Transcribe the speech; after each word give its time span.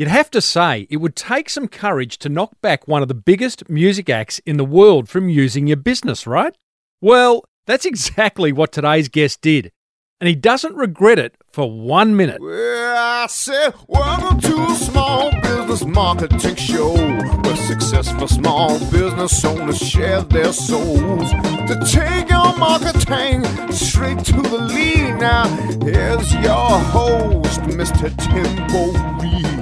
You'd 0.00 0.08
have 0.08 0.30
to 0.30 0.40
say 0.40 0.86
it 0.88 0.96
would 0.96 1.14
take 1.14 1.50
some 1.50 1.68
courage 1.68 2.16
to 2.20 2.30
knock 2.30 2.58
back 2.62 2.88
one 2.88 3.02
of 3.02 3.08
the 3.08 3.14
biggest 3.14 3.68
music 3.68 4.08
acts 4.08 4.38
in 4.46 4.56
the 4.56 4.64
world 4.64 5.10
from 5.10 5.28
using 5.28 5.66
your 5.66 5.76
business, 5.76 6.26
right? 6.26 6.56
Well, 7.02 7.44
that's 7.66 7.84
exactly 7.92 8.50
what 8.50 8.72
today's 8.72 9.10
guest 9.10 9.42
did. 9.42 9.70
And 10.18 10.26
he 10.26 10.34
doesn't 10.34 10.74
regret 10.74 11.18
it 11.18 11.36
for 11.52 11.70
one 11.70 12.16
minute. 12.16 12.40
Well, 12.40 12.96
I 12.96 13.26
said, 13.26 13.74
welcome 13.88 14.40
to 14.40 14.62
a 14.70 14.74
small 14.74 15.32
business 15.42 15.84
marketing 15.84 16.56
show 16.56 16.94
where 17.42 17.56
successful 17.56 18.26
small 18.26 18.78
business 18.90 19.44
owners 19.44 19.78
share 19.78 20.22
their 20.22 20.54
souls 20.54 21.30
to 21.30 21.78
take 21.84 22.30
your 22.30 22.56
marketing 22.56 23.44
straight 23.70 24.24
to 24.24 24.40
the 24.40 24.66
lead. 24.72 25.18
Now, 25.18 25.46
here's 25.84 26.32
your 26.36 26.78
host, 26.88 27.60
Mr. 27.64 28.08
Timbo 28.16 29.20
Reed. 29.20 29.59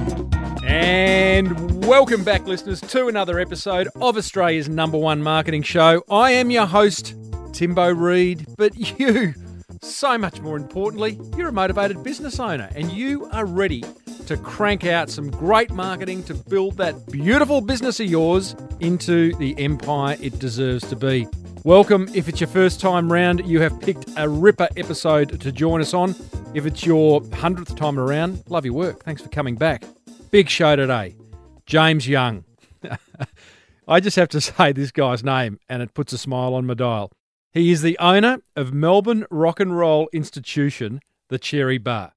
And 0.68 1.86
welcome 1.86 2.24
back, 2.24 2.46
listeners, 2.46 2.82
to 2.82 3.08
another 3.08 3.38
episode 3.38 3.88
of 4.02 4.18
Australia's 4.18 4.68
number 4.68 4.98
one 4.98 5.22
marketing 5.22 5.62
show. 5.62 6.04
I 6.10 6.32
am 6.32 6.50
your 6.50 6.66
host, 6.66 7.14
Timbo 7.54 7.88
Reed, 7.88 8.44
but 8.58 8.76
you, 9.00 9.32
so 9.80 10.18
much 10.18 10.42
more 10.42 10.58
importantly, 10.58 11.18
you're 11.38 11.48
a 11.48 11.52
motivated 11.52 12.04
business 12.04 12.38
owner 12.38 12.68
and 12.76 12.92
you 12.92 13.30
are 13.32 13.46
ready 13.46 13.82
to 14.26 14.36
crank 14.36 14.84
out 14.84 15.08
some 15.08 15.30
great 15.30 15.70
marketing 15.70 16.22
to 16.24 16.34
build 16.34 16.76
that 16.76 17.10
beautiful 17.10 17.62
business 17.62 17.98
of 17.98 18.06
yours 18.06 18.54
into 18.80 19.34
the 19.36 19.58
empire 19.58 20.18
it 20.20 20.38
deserves 20.38 20.86
to 20.90 20.96
be. 20.96 21.26
Welcome. 21.64 22.10
If 22.14 22.28
it's 22.28 22.42
your 22.42 22.48
first 22.48 22.78
time 22.78 23.10
round, 23.10 23.46
you 23.46 23.62
have 23.62 23.80
picked 23.80 24.04
a 24.18 24.28
ripper 24.28 24.68
episode 24.76 25.40
to 25.40 25.50
join 25.50 25.80
us 25.80 25.94
on. 25.94 26.14
If 26.52 26.66
it's 26.66 26.84
your 26.84 27.22
hundredth 27.32 27.74
time 27.74 27.98
around, 27.98 28.42
love 28.50 28.66
your 28.66 28.74
work. 28.74 29.02
Thanks 29.04 29.22
for 29.22 29.30
coming 29.30 29.56
back. 29.56 29.84
Big 30.30 30.50
show 30.50 30.76
today. 30.76 31.16
James 31.64 32.06
Young. 32.06 32.44
I 33.88 34.00
just 34.00 34.16
have 34.16 34.28
to 34.30 34.40
say 34.42 34.72
this 34.72 34.90
guy's 34.90 35.24
name 35.24 35.58
and 35.68 35.82
it 35.82 35.94
puts 35.94 36.12
a 36.12 36.18
smile 36.18 36.54
on 36.54 36.66
my 36.66 36.74
dial. 36.74 37.10
He 37.52 37.72
is 37.72 37.80
the 37.80 37.98
owner 37.98 38.38
of 38.54 38.74
Melbourne 38.74 39.24
Rock 39.30 39.58
and 39.58 39.76
Roll 39.76 40.10
Institution, 40.12 41.00
the 41.30 41.38
Cherry 41.38 41.78
Bar. 41.78 42.12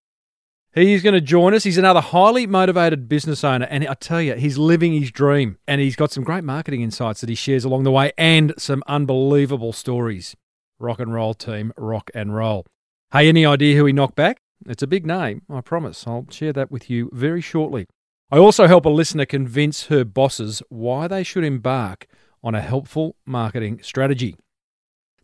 He 0.74 0.94
is 0.94 1.04
going 1.04 1.14
to 1.14 1.22
join 1.22 1.54
us. 1.54 1.64
He's 1.64 1.78
another 1.78 2.02
highly 2.02 2.46
motivated 2.48 3.08
business 3.08 3.46
owner. 3.46 3.66
And 3.70 3.88
I 3.88 3.94
tell 3.94 4.22
you, 4.22 4.36
he's 4.36 4.58
living 4.58 4.94
his 4.94 5.12
dream. 5.12 5.58
And 5.66 5.80
he's 5.80 5.96
got 5.96 6.12
some 6.12 6.24
great 6.26 6.44
marketing 6.44 6.82
insights 6.82 7.22
that 7.22 7.30
he 7.30 7.36
shares 7.36 7.64
along 7.64 7.84
the 7.84 7.92
way 7.92 8.12
and 8.18 8.54
some 8.58 8.84
unbelievable 8.88 9.72
stories. 9.72 10.36
Rock 10.80 11.00
and 11.00 11.14
roll 11.14 11.34
team, 11.34 11.72
rock 11.78 12.12
and 12.14 12.36
roll. 12.36 12.66
Hey, 13.14 13.30
any 13.30 13.46
idea 13.46 13.78
who 13.78 13.86
he 13.86 13.94
knocked 13.94 14.16
back? 14.16 14.42
It's 14.66 14.84
a 14.84 14.88
big 14.88 15.06
name, 15.06 15.42
I 15.50 15.62
promise. 15.62 16.06
I'll 16.06 16.28
share 16.30 16.54
that 16.54 16.72
with 16.72 16.90
you 16.90 17.10
very 17.14 17.42
shortly. 17.42 17.88
I 18.34 18.38
also 18.38 18.66
help 18.66 18.86
a 18.86 18.90
listener 18.90 19.26
convince 19.26 19.88
her 19.88 20.06
bosses 20.06 20.64
why 20.70 21.10
they 21.10 21.22
should 21.22 21.44
embark 21.44 22.08
on 22.42 22.56
a 22.56 22.62
helpful 22.62 23.18
marketing 23.26 23.82
strategy. 23.84 24.38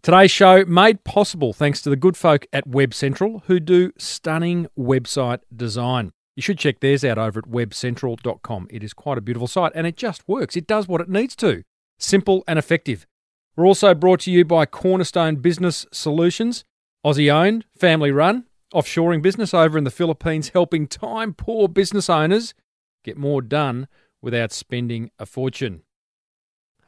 Today's 0.01 0.29
show 0.29 0.65
made 0.65 1.05
possible 1.05 1.53
thanks 1.53 1.81
to 1.83 1.89
the 1.89 1.95
good 1.95 2.17
folk 2.17 2.45
at 2.51 2.67
Web 2.67 2.93
Central 2.93 3.43
who 3.47 3.61
do 3.61 3.93
stunning 3.97 4.67
website 4.77 5.39
design. 5.55 6.11
You 6.35 6.41
should 6.41 6.59
check 6.59 6.81
theirs 6.81 7.05
out 7.05 7.17
over 7.17 7.39
at 7.39 7.45
webcentral.com. 7.45 8.67
It 8.69 8.83
is 8.83 8.91
quite 8.91 9.17
a 9.17 9.21
beautiful 9.21 9.47
site 9.47 9.71
and 9.73 9.87
it 9.87 9.95
just 9.95 10.27
works. 10.27 10.57
It 10.57 10.67
does 10.67 10.89
what 10.89 10.99
it 10.99 11.09
needs 11.09 11.37
to. 11.37 11.63
Simple 11.97 12.43
and 12.45 12.59
effective. 12.59 13.07
We're 13.55 13.67
also 13.67 13.95
brought 13.95 14.19
to 14.21 14.31
you 14.31 14.43
by 14.43 14.65
Cornerstone 14.65 15.37
Business 15.37 15.85
Solutions, 15.93 16.65
Aussie 17.05 17.33
owned, 17.33 17.63
family 17.79 18.11
run, 18.11 18.47
offshoring 18.73 19.21
business 19.21 19.53
over 19.53 19.77
in 19.77 19.85
the 19.85 19.91
Philippines, 19.91 20.49
helping 20.49 20.87
time 20.87 21.33
poor 21.33 21.69
business 21.69 22.09
owners 22.09 22.53
get 23.07 23.17
more 23.17 23.41
done 23.41 23.87
without 24.21 24.51
spending 24.51 25.09
a 25.17 25.25
fortune. 25.25 25.81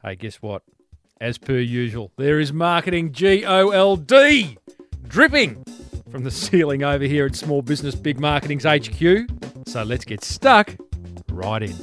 Hey, 0.02 0.16
guess 0.16 0.42
what? 0.42 0.62
As 1.18 1.38
per 1.38 1.56
usual, 1.56 2.12
there 2.18 2.38
is 2.38 2.52
marketing 2.52 3.12
G 3.12 3.46
O 3.46 3.70
L 3.70 3.96
D 3.96 4.58
dripping 5.08 5.64
from 6.10 6.24
the 6.24 6.30
ceiling 6.30 6.84
over 6.84 7.04
here 7.04 7.24
at 7.24 7.34
Small 7.34 7.62
Business 7.62 7.94
Big 7.94 8.20
Marketing's 8.20 8.64
HQ. 8.64 9.30
So 9.66 9.82
let's 9.82 10.04
get 10.04 10.22
stuck 10.22 10.76
right 11.30 11.62
in. 11.62 11.74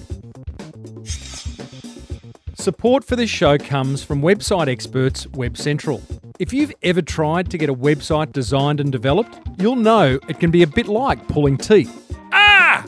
Support 2.53 3.03
for 3.05 3.15
this 3.15 3.31
show 3.31 3.57
comes 3.57 4.03
from 4.03 4.21
website 4.21 4.67
experts 4.67 5.25
Web 5.29 5.57
Central. 5.57 6.03
If 6.37 6.53
you've 6.53 6.73
ever 6.83 7.01
tried 7.01 7.49
to 7.49 7.57
get 7.57 7.71
a 7.71 7.73
website 7.73 8.33
designed 8.33 8.81
and 8.81 8.91
developed, 8.91 9.39
you'll 9.57 9.77
know 9.77 10.19
it 10.29 10.39
can 10.39 10.51
be 10.51 10.61
a 10.61 10.67
bit 10.67 10.85
like 10.85 11.27
pulling 11.27 11.57
teeth. 11.57 12.15
Ah! 12.31 12.85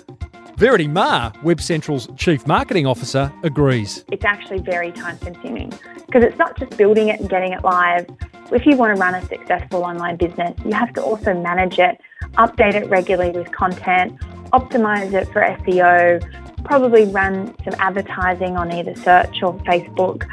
Verity 0.57 0.87
Ma, 0.87 1.31
Web 1.43 1.61
Central's 1.61 2.07
Chief 2.17 2.45
Marketing 2.45 2.85
Officer, 2.85 3.31
agrees. 3.43 4.03
it's 4.11 4.25
actually 4.25 4.59
very 4.59 4.91
time 4.91 5.17
consuming 5.19 5.71
because 6.05 6.23
it's 6.23 6.37
not 6.37 6.57
just 6.57 6.75
building 6.77 7.09
it 7.09 7.19
and 7.19 7.29
getting 7.29 7.53
it 7.53 7.63
live. 7.63 8.07
If 8.51 8.65
you 8.65 8.75
want 8.75 8.95
to 8.95 8.99
run 8.99 9.15
a 9.15 9.25
successful 9.27 9.83
online 9.83 10.17
business, 10.17 10.57
you 10.65 10.71
have 10.73 10.93
to 10.93 11.03
also 11.03 11.33
manage 11.33 11.79
it, 11.79 12.01
update 12.33 12.73
it 12.73 12.89
regularly 12.89 13.37
with 13.37 13.51
content, 13.51 14.19
optimize 14.51 15.13
it 15.13 15.31
for 15.31 15.41
SEO, 15.41 16.63
probably 16.65 17.05
run 17.05 17.55
some 17.63 17.75
advertising 17.79 18.57
on 18.57 18.71
either 18.73 18.95
search 18.95 19.41
or 19.43 19.53
Facebook. 19.59 20.27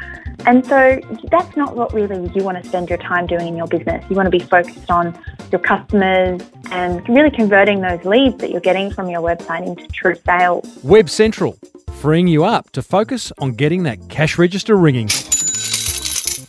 And 0.45 0.65
so 0.65 0.99
that's 1.29 1.55
not 1.55 1.75
what 1.75 1.93
really 1.93 2.31
you 2.35 2.43
want 2.43 2.61
to 2.61 2.67
spend 2.67 2.89
your 2.89 2.97
time 2.99 3.27
doing 3.27 3.47
in 3.47 3.55
your 3.55 3.67
business. 3.67 4.03
You 4.09 4.15
want 4.15 4.27
to 4.27 4.31
be 4.31 4.39
focused 4.39 4.89
on 4.89 5.17
your 5.51 5.61
customers 5.61 6.41
and 6.71 7.07
really 7.09 7.31
converting 7.31 7.81
those 7.81 8.03
leads 8.05 8.37
that 8.37 8.51
you're 8.51 8.61
getting 8.61 8.91
from 8.91 9.09
your 9.09 9.21
website 9.21 9.65
into 9.65 9.87
true 9.89 10.15
sales. 10.25 10.79
Web 10.83 11.09
Central, 11.09 11.57
freeing 11.93 12.27
you 12.27 12.43
up 12.43 12.69
to 12.71 12.81
focus 12.81 13.31
on 13.39 13.53
getting 13.53 13.83
that 13.83 14.09
cash 14.09 14.37
register 14.37 14.75
ringing. 14.75 15.09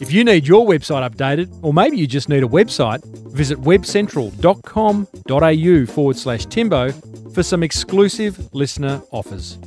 If 0.00 0.12
you 0.12 0.22
need 0.22 0.46
your 0.46 0.64
website 0.64 1.10
updated, 1.10 1.52
or 1.62 1.74
maybe 1.74 1.98
you 1.98 2.06
just 2.06 2.28
need 2.28 2.44
a 2.44 2.48
website, 2.48 3.04
visit 3.32 3.58
webcentral.com.au 3.58 5.92
forward 5.92 6.16
slash 6.16 6.46
Timbo 6.46 6.92
for 7.32 7.42
some 7.42 7.64
exclusive 7.64 8.54
listener 8.54 9.02
offers. 9.10 9.58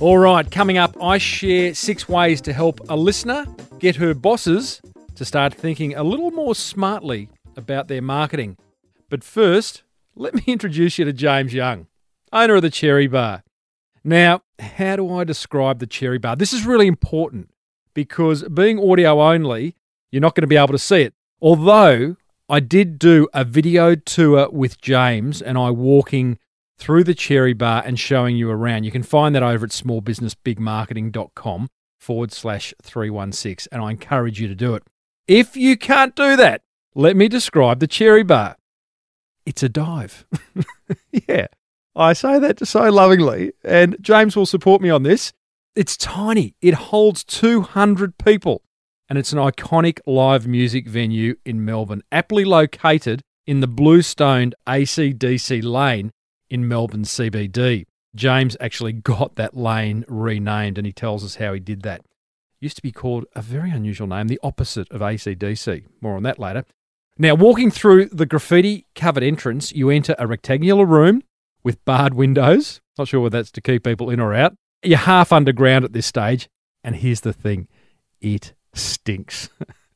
All 0.00 0.18
right, 0.18 0.50
coming 0.50 0.78
up, 0.78 0.96
I 1.02 1.18
share 1.18 1.74
six 1.74 2.08
ways 2.08 2.40
to 2.42 2.52
help 2.52 2.80
a 2.88 2.96
listener 2.96 3.44
get 3.80 3.96
her 3.96 4.14
bosses 4.14 4.80
to 5.18 5.24
start 5.24 5.52
thinking 5.52 5.94
a 5.94 6.02
little 6.02 6.30
more 6.30 6.54
smartly 6.54 7.28
about 7.56 7.88
their 7.88 8.00
marketing. 8.00 8.56
But 9.10 9.24
first, 9.24 9.82
let 10.14 10.34
me 10.34 10.42
introduce 10.46 10.98
you 10.98 11.04
to 11.04 11.12
James 11.12 11.52
Young, 11.52 11.88
owner 12.32 12.54
of 12.54 12.62
the 12.62 12.70
Cherry 12.70 13.08
Bar. 13.08 13.42
Now, 14.04 14.42
how 14.60 14.96
do 14.96 15.12
I 15.12 15.24
describe 15.24 15.80
the 15.80 15.86
Cherry 15.86 16.18
Bar? 16.18 16.36
This 16.36 16.52
is 16.52 16.64
really 16.64 16.86
important 16.86 17.50
because 17.94 18.44
being 18.44 18.78
audio 18.78 19.20
only, 19.20 19.74
you're 20.12 20.22
not 20.22 20.34
going 20.36 20.42
to 20.42 20.48
be 20.48 20.56
able 20.56 20.68
to 20.68 20.78
see 20.78 21.02
it. 21.02 21.14
Although 21.42 22.16
I 22.48 22.60
did 22.60 22.98
do 22.98 23.28
a 23.34 23.44
video 23.44 23.96
tour 23.96 24.48
with 24.50 24.80
James 24.80 25.42
and 25.42 25.58
I 25.58 25.70
walking 25.70 26.38
through 26.78 27.02
the 27.04 27.14
Cherry 27.14 27.54
Bar 27.54 27.82
and 27.84 27.98
showing 27.98 28.36
you 28.36 28.50
around. 28.50 28.84
You 28.84 28.92
can 28.92 29.02
find 29.02 29.34
that 29.34 29.42
over 29.42 29.66
at 29.66 29.72
smallbusinessbigmarketing.com 29.72 31.68
forward 31.98 32.32
slash 32.32 32.72
316, 32.80 33.68
and 33.72 33.82
I 33.82 33.90
encourage 33.90 34.40
you 34.40 34.46
to 34.46 34.54
do 34.54 34.76
it. 34.76 34.84
If 35.28 35.58
you 35.58 35.76
can't 35.76 36.16
do 36.16 36.36
that, 36.36 36.62
let 36.94 37.14
me 37.14 37.28
describe 37.28 37.80
the 37.80 37.86
Cherry 37.86 38.22
Bar. 38.22 38.56
It's 39.44 39.62
a 39.62 39.68
dive. 39.68 40.26
yeah, 41.28 41.48
I 41.94 42.14
say 42.14 42.38
that 42.38 42.66
so 42.66 42.88
lovingly, 42.88 43.52
and 43.62 43.98
James 44.00 44.36
will 44.36 44.46
support 44.46 44.80
me 44.80 44.88
on 44.88 45.02
this. 45.02 45.34
It's 45.76 45.98
tiny, 45.98 46.54
it 46.62 46.72
holds 46.72 47.24
200 47.24 48.16
people, 48.16 48.62
and 49.06 49.18
it's 49.18 49.34
an 49.34 49.38
iconic 49.38 50.00
live 50.06 50.46
music 50.46 50.88
venue 50.88 51.36
in 51.44 51.62
Melbourne, 51.62 52.02
aptly 52.10 52.46
located 52.46 53.20
in 53.46 53.60
the 53.60 53.66
Bluestone 53.68 54.54
ACDC 54.66 55.62
lane 55.62 56.10
in 56.48 56.66
Melbourne 56.66 57.04
CBD. 57.04 57.84
James 58.14 58.56
actually 58.60 58.94
got 58.94 59.36
that 59.36 59.54
lane 59.54 60.06
renamed 60.08 60.78
and 60.78 60.86
he 60.86 60.92
tells 60.92 61.22
us 61.22 61.34
how 61.34 61.52
he 61.52 61.60
did 61.60 61.82
that. 61.82 62.00
Used 62.60 62.76
to 62.76 62.82
be 62.82 62.92
called 62.92 63.26
a 63.34 63.42
very 63.42 63.70
unusual 63.70 64.08
name, 64.08 64.28
the 64.28 64.40
opposite 64.42 64.90
of 64.90 65.00
ACDC. 65.00 65.84
More 66.00 66.16
on 66.16 66.24
that 66.24 66.38
later. 66.38 66.64
Now, 67.16 67.34
walking 67.34 67.70
through 67.70 68.06
the 68.06 68.26
graffiti 68.26 68.86
covered 68.94 69.22
entrance, 69.22 69.72
you 69.72 69.90
enter 69.90 70.14
a 70.18 70.26
rectangular 70.26 70.84
room 70.84 71.22
with 71.64 71.84
barred 71.84 72.14
windows. 72.14 72.80
Not 72.96 73.08
sure 73.08 73.20
whether 73.20 73.38
that's 73.38 73.50
to 73.52 73.60
keep 73.60 73.84
people 73.84 74.10
in 74.10 74.20
or 74.20 74.34
out. 74.34 74.54
You're 74.82 74.98
half 74.98 75.32
underground 75.32 75.84
at 75.84 75.92
this 75.92 76.06
stage. 76.06 76.48
And 76.84 76.96
here's 76.96 77.20
the 77.20 77.32
thing 77.32 77.68
it 78.20 78.54
stinks. 78.72 79.50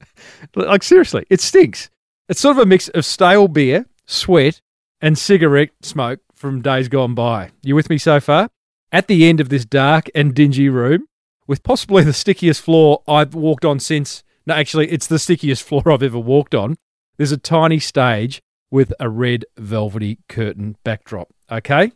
like, 0.57 0.83
seriously, 0.83 1.25
it 1.31 1.41
stinks. 1.41 1.91
It's 2.29 2.41
sort 2.41 2.57
of 2.57 2.63
a 2.63 2.67
mix 2.67 2.89
of 2.89 3.05
stale 3.05 3.49
beer, 3.49 3.87
sweat, 4.07 4.61
and 5.01 5.19
cigarette 5.19 5.71
smoke 5.83 6.21
from 6.35 6.63
days 6.63 6.89
gone 6.89 7.15
by. 7.15 7.51
You 7.63 7.75
with 7.75 7.91
me 7.91 7.99
so 7.99 8.21
far? 8.21 8.49
At 8.91 9.07
the 9.07 9.29
end 9.29 9.41
of 9.41 9.49
this 9.49 9.65
dark 9.65 10.11
and 10.15 10.35
dingy 10.35 10.69
room, 10.69 11.07
with 11.47 11.63
possibly 11.63 12.03
the 12.03 12.13
stickiest 12.13 12.61
floor 12.61 13.03
I've 13.09 13.35
walked 13.35 13.65
on 13.65 13.81
since. 13.81 14.23
No, 14.47 14.55
actually, 14.55 14.91
it's 14.91 15.07
the 15.07 15.19
stickiest 15.19 15.63
floor 15.67 15.91
I've 15.91 16.03
ever 16.03 16.19
walked 16.19 16.55
on. 16.55 16.77
There's 17.17 17.33
a 17.33 17.37
tiny 17.37 17.79
stage 17.79 18.41
with 18.71 18.93
a 18.99 19.09
red 19.09 19.45
velvety 19.59 20.19
curtain 20.29 20.77
backdrop. 20.85 21.29
Okay? 21.51 21.93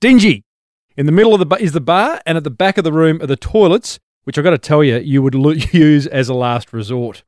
Dingy. 0.00 0.44
In 0.96 1.06
the 1.06 1.12
middle 1.12 1.32
of 1.34 1.38
the 1.40 1.46
ba- 1.46 1.62
is 1.62 1.72
the 1.72 1.80
bar, 1.80 2.20
and 2.26 2.36
at 2.36 2.44
the 2.44 2.50
back 2.50 2.78
of 2.78 2.84
the 2.84 2.92
room 2.92 3.20
are 3.22 3.26
the 3.26 3.36
toilets, 3.36 3.98
which 4.24 4.36
I've 4.36 4.44
got 4.44 4.50
to 4.50 4.58
tell 4.58 4.82
you, 4.82 4.98
you 4.98 5.22
would 5.22 5.34
lo- 5.34 5.50
use 5.72 6.06
as 6.06 6.28
a 6.28 6.34
last 6.34 6.72
resort. 6.72 7.22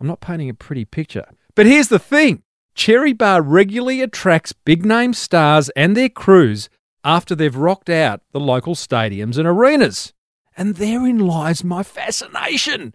I'm 0.00 0.06
not 0.06 0.20
painting 0.20 0.48
a 0.48 0.54
pretty 0.54 0.84
picture. 0.84 1.26
But 1.54 1.66
here's 1.66 1.88
the 1.88 1.98
thing 1.98 2.42
Cherry 2.74 3.12
Bar 3.12 3.42
regularly 3.42 4.00
attracts 4.00 4.52
big 4.52 4.86
name 4.86 5.12
stars 5.12 5.70
and 5.70 5.96
their 5.96 6.08
crews 6.08 6.68
after 7.04 7.34
they've 7.34 7.56
rocked 7.56 7.90
out 7.90 8.20
the 8.32 8.40
local 8.40 8.74
stadiums 8.74 9.38
and 9.38 9.48
arenas. 9.48 10.12
And 10.58 10.74
therein 10.74 11.20
lies 11.20 11.62
my 11.62 11.84
fascination. 11.84 12.92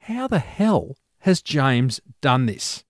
How 0.00 0.28
the 0.28 0.38
hell 0.38 0.98
has 1.20 1.40
James 1.40 1.98
done 2.20 2.44
this? 2.44 2.84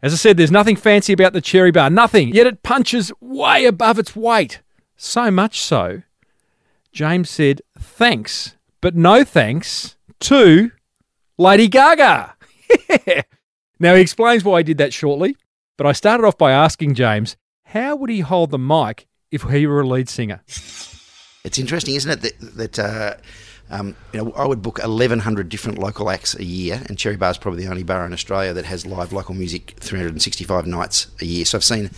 As 0.00 0.12
I 0.12 0.16
said, 0.16 0.36
there's 0.36 0.52
nothing 0.52 0.76
fancy 0.76 1.12
about 1.12 1.32
the 1.32 1.40
Cherry 1.40 1.72
Bar, 1.72 1.90
nothing, 1.90 2.28
yet 2.28 2.46
it 2.46 2.62
punches 2.62 3.10
way 3.20 3.64
above 3.64 3.98
its 3.98 4.14
weight. 4.14 4.62
So 4.96 5.32
much 5.32 5.60
so, 5.60 6.02
James 6.92 7.28
said 7.28 7.60
thanks, 7.76 8.54
but 8.80 8.94
no 8.94 9.24
thanks 9.24 9.96
to 10.20 10.70
Lady 11.36 11.66
Gaga. 11.66 12.36
now, 13.80 13.96
he 13.96 14.00
explains 14.00 14.44
why 14.44 14.60
he 14.60 14.64
did 14.64 14.78
that 14.78 14.92
shortly, 14.92 15.36
but 15.76 15.88
I 15.88 15.92
started 15.92 16.24
off 16.24 16.38
by 16.38 16.52
asking 16.52 16.94
James, 16.94 17.36
how 17.64 17.96
would 17.96 18.10
he 18.10 18.20
hold 18.20 18.52
the 18.52 18.58
mic 18.60 19.08
if 19.32 19.42
he 19.42 19.66
were 19.66 19.80
a 19.80 19.86
lead 19.88 20.08
singer? 20.08 20.40
It's 21.44 21.58
interesting, 21.58 21.94
isn't 21.94 22.10
it, 22.10 22.20
that, 22.22 22.56
that 22.56 22.78
uh, 22.78 23.14
um, 23.68 23.94
you 24.14 24.24
know, 24.24 24.32
I 24.32 24.46
would 24.46 24.62
book 24.62 24.78
1,100 24.78 25.50
different 25.50 25.76
local 25.78 26.08
acts 26.08 26.34
a 26.34 26.42
year, 26.42 26.82
and 26.88 26.96
Cherry 26.96 27.16
Bar 27.16 27.32
is 27.32 27.38
probably 27.38 27.64
the 27.64 27.70
only 27.70 27.82
bar 27.82 28.06
in 28.06 28.14
Australia 28.14 28.54
that 28.54 28.64
has 28.64 28.86
live 28.86 29.12
local 29.12 29.34
music 29.34 29.74
365 29.78 30.66
nights 30.66 31.08
a 31.20 31.26
year. 31.26 31.44
So 31.44 31.58
I've 31.58 31.64
seen 31.64 31.90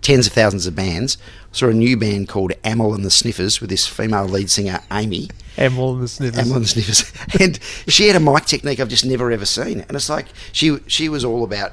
tens 0.00 0.28
of 0.28 0.32
thousands 0.32 0.68
of 0.68 0.76
bands. 0.76 1.18
I 1.52 1.56
saw 1.56 1.66
a 1.66 1.74
new 1.74 1.96
band 1.96 2.28
called 2.28 2.52
Amyl 2.62 2.94
and 2.94 3.04
the 3.04 3.10
Sniffers 3.10 3.60
with 3.60 3.68
this 3.68 3.84
female 3.84 4.26
lead 4.26 4.48
singer, 4.48 4.78
Amy. 4.92 5.28
Amyl 5.58 5.94
and 5.94 6.02
the 6.04 6.08
Sniffers. 6.08 6.38
Amyl 6.38 6.54
and 6.54 6.64
the 6.66 6.68
Sniffers. 6.68 7.12
and 7.40 7.58
she 7.88 8.06
had 8.06 8.14
a 8.14 8.20
mic 8.20 8.44
technique 8.44 8.78
I've 8.78 8.88
just 8.88 9.04
never 9.04 9.32
ever 9.32 9.44
seen. 9.44 9.80
And 9.80 9.96
it's 9.96 10.08
like 10.08 10.26
she 10.52 10.78
she 10.86 11.08
was 11.08 11.24
all 11.24 11.42
about 11.42 11.72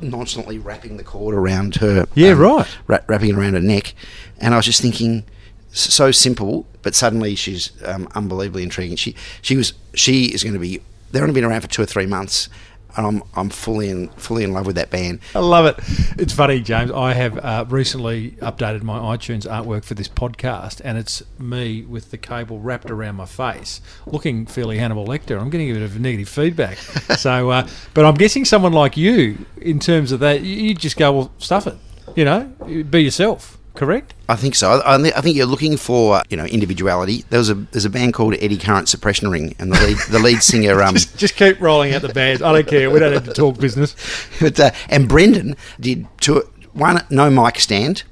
nonchalantly 0.00 0.58
wrapping 0.58 0.96
the 0.96 1.04
cord 1.04 1.34
around 1.34 1.76
her. 1.76 2.06
Yeah, 2.14 2.32
right. 2.32 2.66
Ra- 2.86 3.00
wrapping 3.08 3.28
it 3.28 3.36
around 3.36 3.52
her 3.52 3.60
neck. 3.60 3.94
And 4.40 4.54
I 4.54 4.56
was 4.56 4.64
just 4.64 4.80
thinking, 4.80 5.24
so 5.74 6.10
simple, 6.10 6.66
but 6.82 6.94
suddenly 6.94 7.34
she's 7.34 7.72
um, 7.84 8.08
unbelievably 8.14 8.62
intriguing. 8.62 8.96
She 8.96 9.14
she 9.42 9.56
was 9.56 9.74
she 9.94 10.26
is 10.26 10.42
going 10.42 10.54
to 10.54 10.60
be. 10.60 10.80
They've 11.10 11.22
only 11.22 11.34
been 11.34 11.44
around 11.44 11.60
for 11.60 11.68
two 11.68 11.82
or 11.82 11.86
three 11.86 12.06
months. 12.06 12.48
And 12.96 13.04
I'm, 13.04 13.22
I'm 13.34 13.50
fully 13.50 13.90
in 13.90 14.08
fully 14.10 14.44
in 14.44 14.52
love 14.52 14.66
with 14.66 14.76
that 14.76 14.88
band. 14.88 15.18
I 15.34 15.40
love 15.40 15.66
it. 15.66 15.74
It's 16.16 16.32
funny, 16.32 16.60
James. 16.60 16.92
I 16.92 17.12
have 17.12 17.36
uh, 17.38 17.64
recently 17.68 18.32
updated 18.40 18.84
my 18.84 19.16
iTunes 19.16 19.50
artwork 19.50 19.82
for 19.84 19.94
this 19.94 20.08
podcast, 20.08 20.80
and 20.84 20.96
it's 20.96 21.20
me 21.36 21.82
with 21.82 22.12
the 22.12 22.18
cable 22.18 22.60
wrapped 22.60 22.92
around 22.92 23.16
my 23.16 23.26
face, 23.26 23.80
looking 24.06 24.46
fairly 24.46 24.78
Hannibal 24.78 25.08
Lecter. 25.08 25.40
I'm 25.40 25.50
getting 25.50 25.72
a 25.72 25.74
bit 25.74 25.82
of 25.82 25.98
negative 25.98 26.28
feedback. 26.28 26.76
so, 27.18 27.50
uh, 27.50 27.66
but 27.94 28.04
I'm 28.04 28.14
guessing 28.14 28.44
someone 28.44 28.72
like 28.72 28.96
you, 28.96 29.44
in 29.60 29.80
terms 29.80 30.12
of 30.12 30.20
that, 30.20 30.42
you 30.42 30.72
just 30.76 30.96
go, 30.96 31.10
well, 31.10 31.32
stuff 31.38 31.66
it. 31.66 31.76
You 32.14 32.24
know, 32.24 32.44
be 32.88 33.02
yourself. 33.02 33.58
Correct. 33.74 34.14
I 34.28 34.36
think 34.36 34.54
so. 34.54 34.80
I, 34.80 34.94
I 34.94 35.20
think 35.20 35.36
you're 35.36 35.46
looking 35.46 35.76
for 35.76 36.22
you 36.30 36.36
know 36.36 36.44
individuality. 36.44 37.24
There 37.30 37.38
was 37.40 37.50
a 37.50 37.54
there's 37.54 37.84
a 37.84 37.90
band 37.90 38.14
called 38.14 38.34
Eddie 38.40 38.56
Current 38.56 38.88
Suppression 38.88 39.28
Ring, 39.28 39.54
and 39.58 39.72
the 39.72 39.80
lead 39.84 39.96
the 40.10 40.18
lead 40.20 40.42
singer 40.42 40.80
um, 40.86 40.94
Just, 40.94 41.18
just 41.18 41.36
keep 41.36 41.60
rolling 41.60 41.92
out 41.92 42.02
the 42.02 42.08
bands. 42.08 42.40
I 42.40 42.52
don't 42.52 42.66
care. 42.66 42.90
We 42.90 43.00
don't 43.00 43.12
have 43.12 43.24
to 43.24 43.32
talk 43.32 43.58
business. 43.58 43.96
but 44.40 44.58
uh, 44.60 44.70
and 44.88 45.08
Brendan 45.08 45.56
did 45.80 46.06
two 46.20 46.42
one 46.72 47.04
no 47.10 47.30
mic 47.30 47.58
stand, 47.58 48.04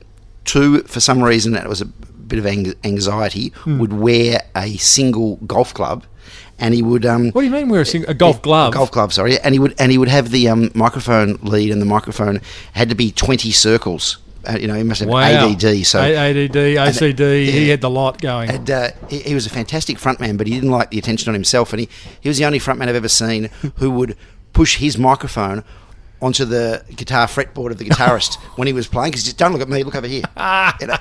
two 0.44 0.82
for 0.82 1.00
some 1.00 1.22
reason 1.22 1.54
it 1.54 1.68
was 1.68 1.80
a 1.80 1.86
bit 1.86 2.38
of 2.38 2.46
ang- 2.46 2.74
anxiety 2.82 3.52
would 3.66 3.92
wear 3.92 4.40
a 4.56 4.76
single 4.78 5.36
golf 5.46 5.72
club, 5.74 6.04
and 6.58 6.74
he 6.74 6.82
would 6.82 7.06
um 7.06 7.30
What 7.30 7.42
do 7.42 7.46
you 7.46 7.52
mean? 7.52 7.68
We're 7.68 7.82
a, 7.82 7.86
sing- 7.86 8.04
a 8.08 8.14
golf 8.14 8.42
glove. 8.42 8.74
golf 8.74 8.90
club 8.90 9.12
sorry, 9.12 9.38
and 9.38 9.54
he 9.54 9.60
would 9.60 9.76
and 9.78 9.92
he 9.92 9.98
would 9.98 10.08
have 10.08 10.30
the 10.32 10.48
um, 10.48 10.72
microphone 10.74 11.34
lead, 11.42 11.70
and 11.70 11.80
the 11.80 11.86
microphone 11.86 12.40
had 12.72 12.88
to 12.88 12.96
be 12.96 13.12
twenty 13.12 13.52
circles. 13.52 14.18
Uh, 14.48 14.58
you 14.60 14.66
know, 14.68 14.74
he 14.74 14.82
must 14.82 15.00
have 15.00 15.08
Wow. 15.08 15.20
ADD. 15.22 15.86
So 15.86 16.00
ADD, 16.00 16.52
OCD. 16.54 17.44
He 17.46 17.64
yeah. 17.66 17.70
had 17.72 17.80
the 17.80 17.90
lot 17.90 18.20
going. 18.20 18.50
and 18.50 18.70
uh, 18.70 18.88
he, 19.08 19.20
he 19.20 19.34
was 19.34 19.46
a 19.46 19.50
fantastic 19.50 19.98
frontman, 19.98 20.36
but 20.36 20.46
he 20.46 20.54
didn't 20.54 20.70
like 20.70 20.90
the 20.90 20.98
attention 20.98 21.28
on 21.30 21.34
himself, 21.34 21.72
and 21.72 21.80
he, 21.80 21.88
he 22.20 22.28
was 22.28 22.38
the 22.38 22.44
only 22.44 22.58
frontman 22.58 22.88
I've 22.88 22.96
ever 22.96 23.08
seen 23.08 23.50
who 23.76 23.90
would 23.92 24.16
push 24.52 24.78
his 24.78 24.98
microphone 24.98 25.64
onto 26.20 26.44
the 26.44 26.84
guitar 26.94 27.26
fretboard 27.26 27.70
of 27.72 27.78
the 27.78 27.84
guitarist 27.84 28.34
when 28.56 28.66
he 28.66 28.72
was 28.72 28.86
playing. 28.86 29.10
Because 29.10 29.24
just 29.24 29.38
don't 29.38 29.52
look 29.52 29.60
at 29.62 29.68
me, 29.68 29.82
look 29.82 29.94
over 29.96 30.06
here. 30.06 30.22
You 30.80 30.86
know, 30.88 30.96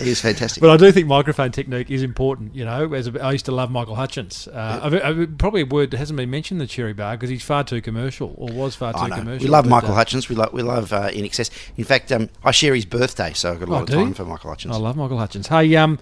he 0.00 0.08
was 0.08 0.20
fantastic. 0.20 0.60
But 0.60 0.70
I 0.70 0.76
do 0.76 0.90
think 0.92 1.06
microphone 1.06 1.52
technique 1.52 1.90
is 1.90 2.02
important. 2.02 2.54
You 2.54 2.64
know, 2.64 2.92
as 2.94 3.06
a, 3.06 3.22
I 3.22 3.32
used 3.32 3.44
to 3.46 3.52
love 3.52 3.70
Michael 3.70 3.94
Hutchence. 3.94 4.48
Uh, 4.48 4.80
I've, 4.82 4.94
I've- 4.94 5.26
probably 5.38 5.62
a 5.62 5.66
word 5.66 5.90
that 5.90 5.98
hasn't 5.98 6.16
been 6.16 6.30
mentioned 6.30 6.60
in 6.60 6.66
the 6.66 6.72
Cherry 6.72 6.92
Bar 6.92 7.16
because 7.16 7.30
he's 7.30 7.42
far 7.42 7.64
too 7.64 7.80
commercial, 7.80 8.34
or 8.36 8.48
was 8.52 8.74
far 8.74 8.92
too 8.92 9.14
commercial. 9.14 9.44
We 9.44 9.50
love 9.50 9.64
but, 9.64 9.70
Michael 9.70 9.90
uh, 9.92 9.94
Hutchence. 9.94 10.28
We 10.28 10.36
love 10.36 10.52
we 10.52 10.62
love 10.62 10.92
uh, 10.92 11.10
INXS. 11.10 11.50
In 11.76 11.84
fact, 11.84 12.10
um, 12.12 12.28
I 12.42 12.50
share 12.50 12.74
his 12.74 12.86
birthday, 12.86 13.32
so 13.32 13.52
I've 13.52 13.60
got 13.60 13.68
a 13.68 13.72
Oh, 13.72 13.74
lot 13.74 13.82
of 13.88 13.94
time 13.94 14.14
for 14.14 14.24
Michael 14.24 14.50
Hutchence. 14.50 14.74
I 14.74 14.78
love 14.78 14.96
Michael 14.96 15.18
Hutchence. 15.18 15.48
Hey, 15.48 15.76
um, 15.76 15.98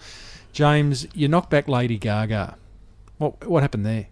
James, 0.53 1.07
you 1.15 1.29
knocked 1.29 1.51
back 1.51 1.69
Lady 1.69 1.99
Gaga. 1.99 2.57
What 3.19 3.47
what 3.49 3.63
happened 3.63 3.85
there? 3.85 4.07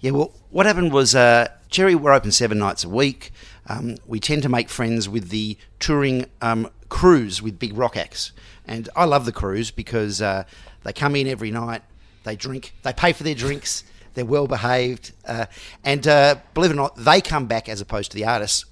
Yeah, 0.00 0.10
well, 0.12 0.32
what 0.50 0.66
happened 0.66 0.92
was 0.92 1.14
uh, 1.14 1.48
Cherry 1.70 1.94
were 1.94 2.12
open 2.12 2.32
seven 2.32 2.58
nights 2.58 2.82
a 2.82 2.88
week. 2.88 3.30
Um, 3.68 3.96
we 4.06 4.18
tend 4.18 4.42
to 4.42 4.48
make 4.48 4.68
friends 4.68 5.08
with 5.08 5.28
the 5.28 5.56
touring 5.78 6.26
um, 6.40 6.68
crews 6.88 7.40
with 7.40 7.58
big 7.60 7.76
rock 7.76 7.96
acts. 7.96 8.32
And 8.66 8.88
I 8.94 9.04
love 9.04 9.24
the 9.24 9.32
crews 9.32 9.70
because 9.70 10.22
uh, 10.22 10.44
they 10.84 10.92
come 10.92 11.16
in 11.16 11.26
every 11.26 11.50
night, 11.50 11.82
they 12.24 12.36
drink, 12.36 12.74
they 12.82 12.92
pay 12.92 13.12
for 13.12 13.22
their 13.24 13.34
drinks, 13.34 13.84
they're 14.14 14.24
well 14.24 14.46
behaved. 14.46 15.12
Uh, 15.26 15.46
and 15.84 16.06
uh, 16.06 16.36
believe 16.54 16.70
it 16.70 16.74
or 16.74 16.76
not, 16.76 16.96
they 16.96 17.20
come 17.20 17.46
back 17.46 17.68
as 17.68 17.80
opposed 17.80 18.10
to 18.12 18.16
the 18.16 18.24
artists 18.24 18.64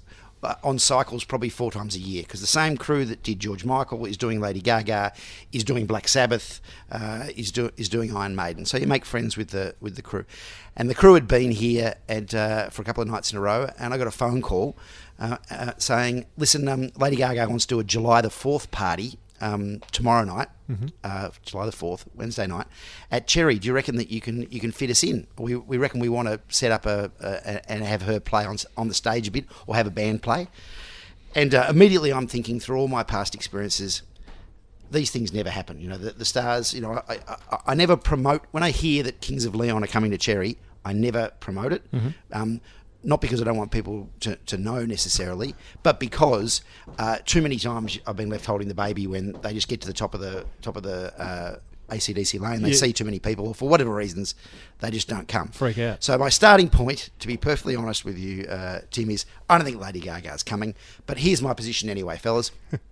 uh, 0.43 0.55
on 0.63 0.79
cycles 0.79 1.23
probably 1.23 1.49
four 1.49 1.71
times 1.71 1.95
a 1.95 1.99
year 1.99 2.23
because 2.23 2.41
the 2.41 2.47
same 2.47 2.75
crew 2.75 3.05
that 3.05 3.21
did 3.21 3.39
George 3.39 3.63
Michael 3.63 4.05
is 4.05 4.17
doing 4.17 4.39
Lady 4.39 4.59
Gaga, 4.59 5.13
is 5.51 5.63
doing 5.63 5.85
Black 5.85 6.07
Sabbath, 6.07 6.61
uh, 6.91 7.27
is, 7.35 7.51
do, 7.51 7.69
is 7.77 7.89
doing 7.89 8.15
Iron 8.15 8.35
Maiden. 8.35 8.65
So 8.65 8.77
you 8.77 8.87
make 8.87 9.05
friends 9.05 9.37
with 9.37 9.49
the 9.49 9.75
with 9.79 9.95
the 9.97 10.01
crew, 10.01 10.25
and 10.75 10.89
the 10.89 10.95
crew 10.95 11.13
had 11.13 11.27
been 11.27 11.51
here 11.51 11.95
and 12.07 12.33
uh, 12.33 12.69
for 12.69 12.81
a 12.81 12.85
couple 12.85 13.03
of 13.03 13.09
nights 13.09 13.31
in 13.31 13.37
a 13.37 13.41
row, 13.41 13.69
and 13.77 13.93
I 13.93 13.97
got 13.97 14.07
a 14.07 14.11
phone 14.11 14.41
call 14.41 14.75
uh, 15.19 15.37
uh, 15.51 15.73
saying, 15.77 16.25
"Listen, 16.37 16.67
um, 16.67 16.91
Lady 16.97 17.17
Gaga 17.17 17.47
wants 17.47 17.67
to 17.67 17.75
do 17.75 17.79
a 17.79 17.83
July 17.83 18.21
the 18.21 18.31
Fourth 18.31 18.71
party." 18.71 19.19
Um, 19.41 19.81
tomorrow 19.91 20.23
night, 20.23 20.49
uh, 21.03 21.31
July 21.43 21.65
the 21.65 21.71
fourth, 21.71 22.05
Wednesday 22.15 22.45
night, 22.47 22.67
at 23.09 23.27
Cherry. 23.27 23.57
Do 23.59 23.65
you 23.67 23.73
reckon 23.73 23.95
that 23.97 24.09
you 24.11 24.21
can 24.21 24.47
you 24.51 24.59
can 24.59 24.71
fit 24.71 24.89
us 24.91 25.03
in? 25.03 25.25
We, 25.37 25.55
we 25.55 25.77
reckon 25.77 25.99
we 25.99 26.09
want 26.09 26.27
to 26.27 26.39
set 26.47 26.71
up 26.71 26.85
a, 26.85 27.11
a 27.19 27.71
and 27.71 27.83
have 27.83 28.03
her 28.03 28.19
play 28.19 28.45
on 28.45 28.57
on 28.77 28.87
the 28.87 28.93
stage 28.93 29.27
a 29.27 29.31
bit, 29.31 29.45
or 29.65 29.75
have 29.75 29.87
a 29.87 29.91
band 29.91 30.21
play. 30.21 30.47
And 31.35 31.55
uh, 31.55 31.65
immediately, 31.69 32.13
I'm 32.13 32.27
thinking 32.27 32.59
through 32.59 32.77
all 32.77 32.87
my 32.87 33.03
past 33.03 33.33
experiences, 33.35 34.03
these 34.91 35.09
things 35.11 35.33
never 35.33 35.49
happen. 35.49 35.81
You 35.81 35.89
know, 35.89 35.97
the, 35.97 36.11
the 36.11 36.25
stars. 36.25 36.73
You 36.73 36.81
know, 36.81 37.01
I, 37.09 37.19
I, 37.27 37.57
I 37.67 37.73
never 37.75 37.97
promote 37.97 38.43
when 38.51 38.63
I 38.63 38.71
hear 38.71 39.01
that 39.03 39.21
Kings 39.21 39.45
of 39.45 39.55
Leon 39.55 39.83
are 39.83 39.87
coming 39.87 40.11
to 40.11 40.17
Cherry. 40.17 40.57
I 40.85 40.93
never 40.93 41.31
promote 41.39 41.73
it. 41.73 41.83
Um, 42.31 42.61
not 43.03 43.21
because 43.21 43.41
I 43.41 43.45
don't 43.45 43.57
want 43.57 43.71
people 43.71 44.09
to, 44.21 44.35
to 44.35 44.57
know 44.57 44.85
necessarily, 44.85 45.55
but 45.83 45.99
because 45.99 46.61
uh, 46.99 47.17
too 47.25 47.41
many 47.41 47.57
times 47.57 47.99
I've 48.05 48.15
been 48.15 48.29
left 48.29 48.45
holding 48.45 48.67
the 48.67 48.73
baby 48.75 49.07
when 49.07 49.33
they 49.41 49.53
just 49.53 49.67
get 49.67 49.81
to 49.81 49.87
the 49.87 49.93
top 49.93 50.13
of 50.13 50.19
the 50.21 50.45
top 50.61 50.75
of 50.77 50.83
the 50.83 51.13
uh, 51.21 51.55
ACDC 51.89 52.39
lane. 52.39 52.61
They 52.61 52.69
Yeah. 52.69 52.75
see 52.75 52.93
too 52.93 53.03
many 53.05 53.19
people, 53.19 53.47
or 53.47 53.55
for 53.55 53.67
whatever 53.67 53.93
reasons, 53.93 54.35
they 54.79 54.91
just 54.91 55.07
don't 55.09 55.27
come. 55.27 55.49
Freak 55.49 55.77
out. 55.79 56.03
So 56.03 56.17
my 56.17 56.29
starting 56.29 56.69
point, 56.69 57.09
to 57.19 57.27
be 57.27 57.37
perfectly 57.37 57.75
honest 57.75 58.05
with 58.05 58.17
you, 58.17 58.45
uh, 58.45 58.79
Tim, 58.91 59.09
is 59.09 59.25
I 59.49 59.57
don't 59.57 59.65
think 59.65 59.79
Lady 59.81 59.99
Gaga's 59.99 60.43
coming, 60.43 60.75
but 61.05 61.17
here's 61.17 61.41
my 61.41 61.53
position 61.53 61.89
anyway, 61.89 62.17
fellas. 62.17 62.51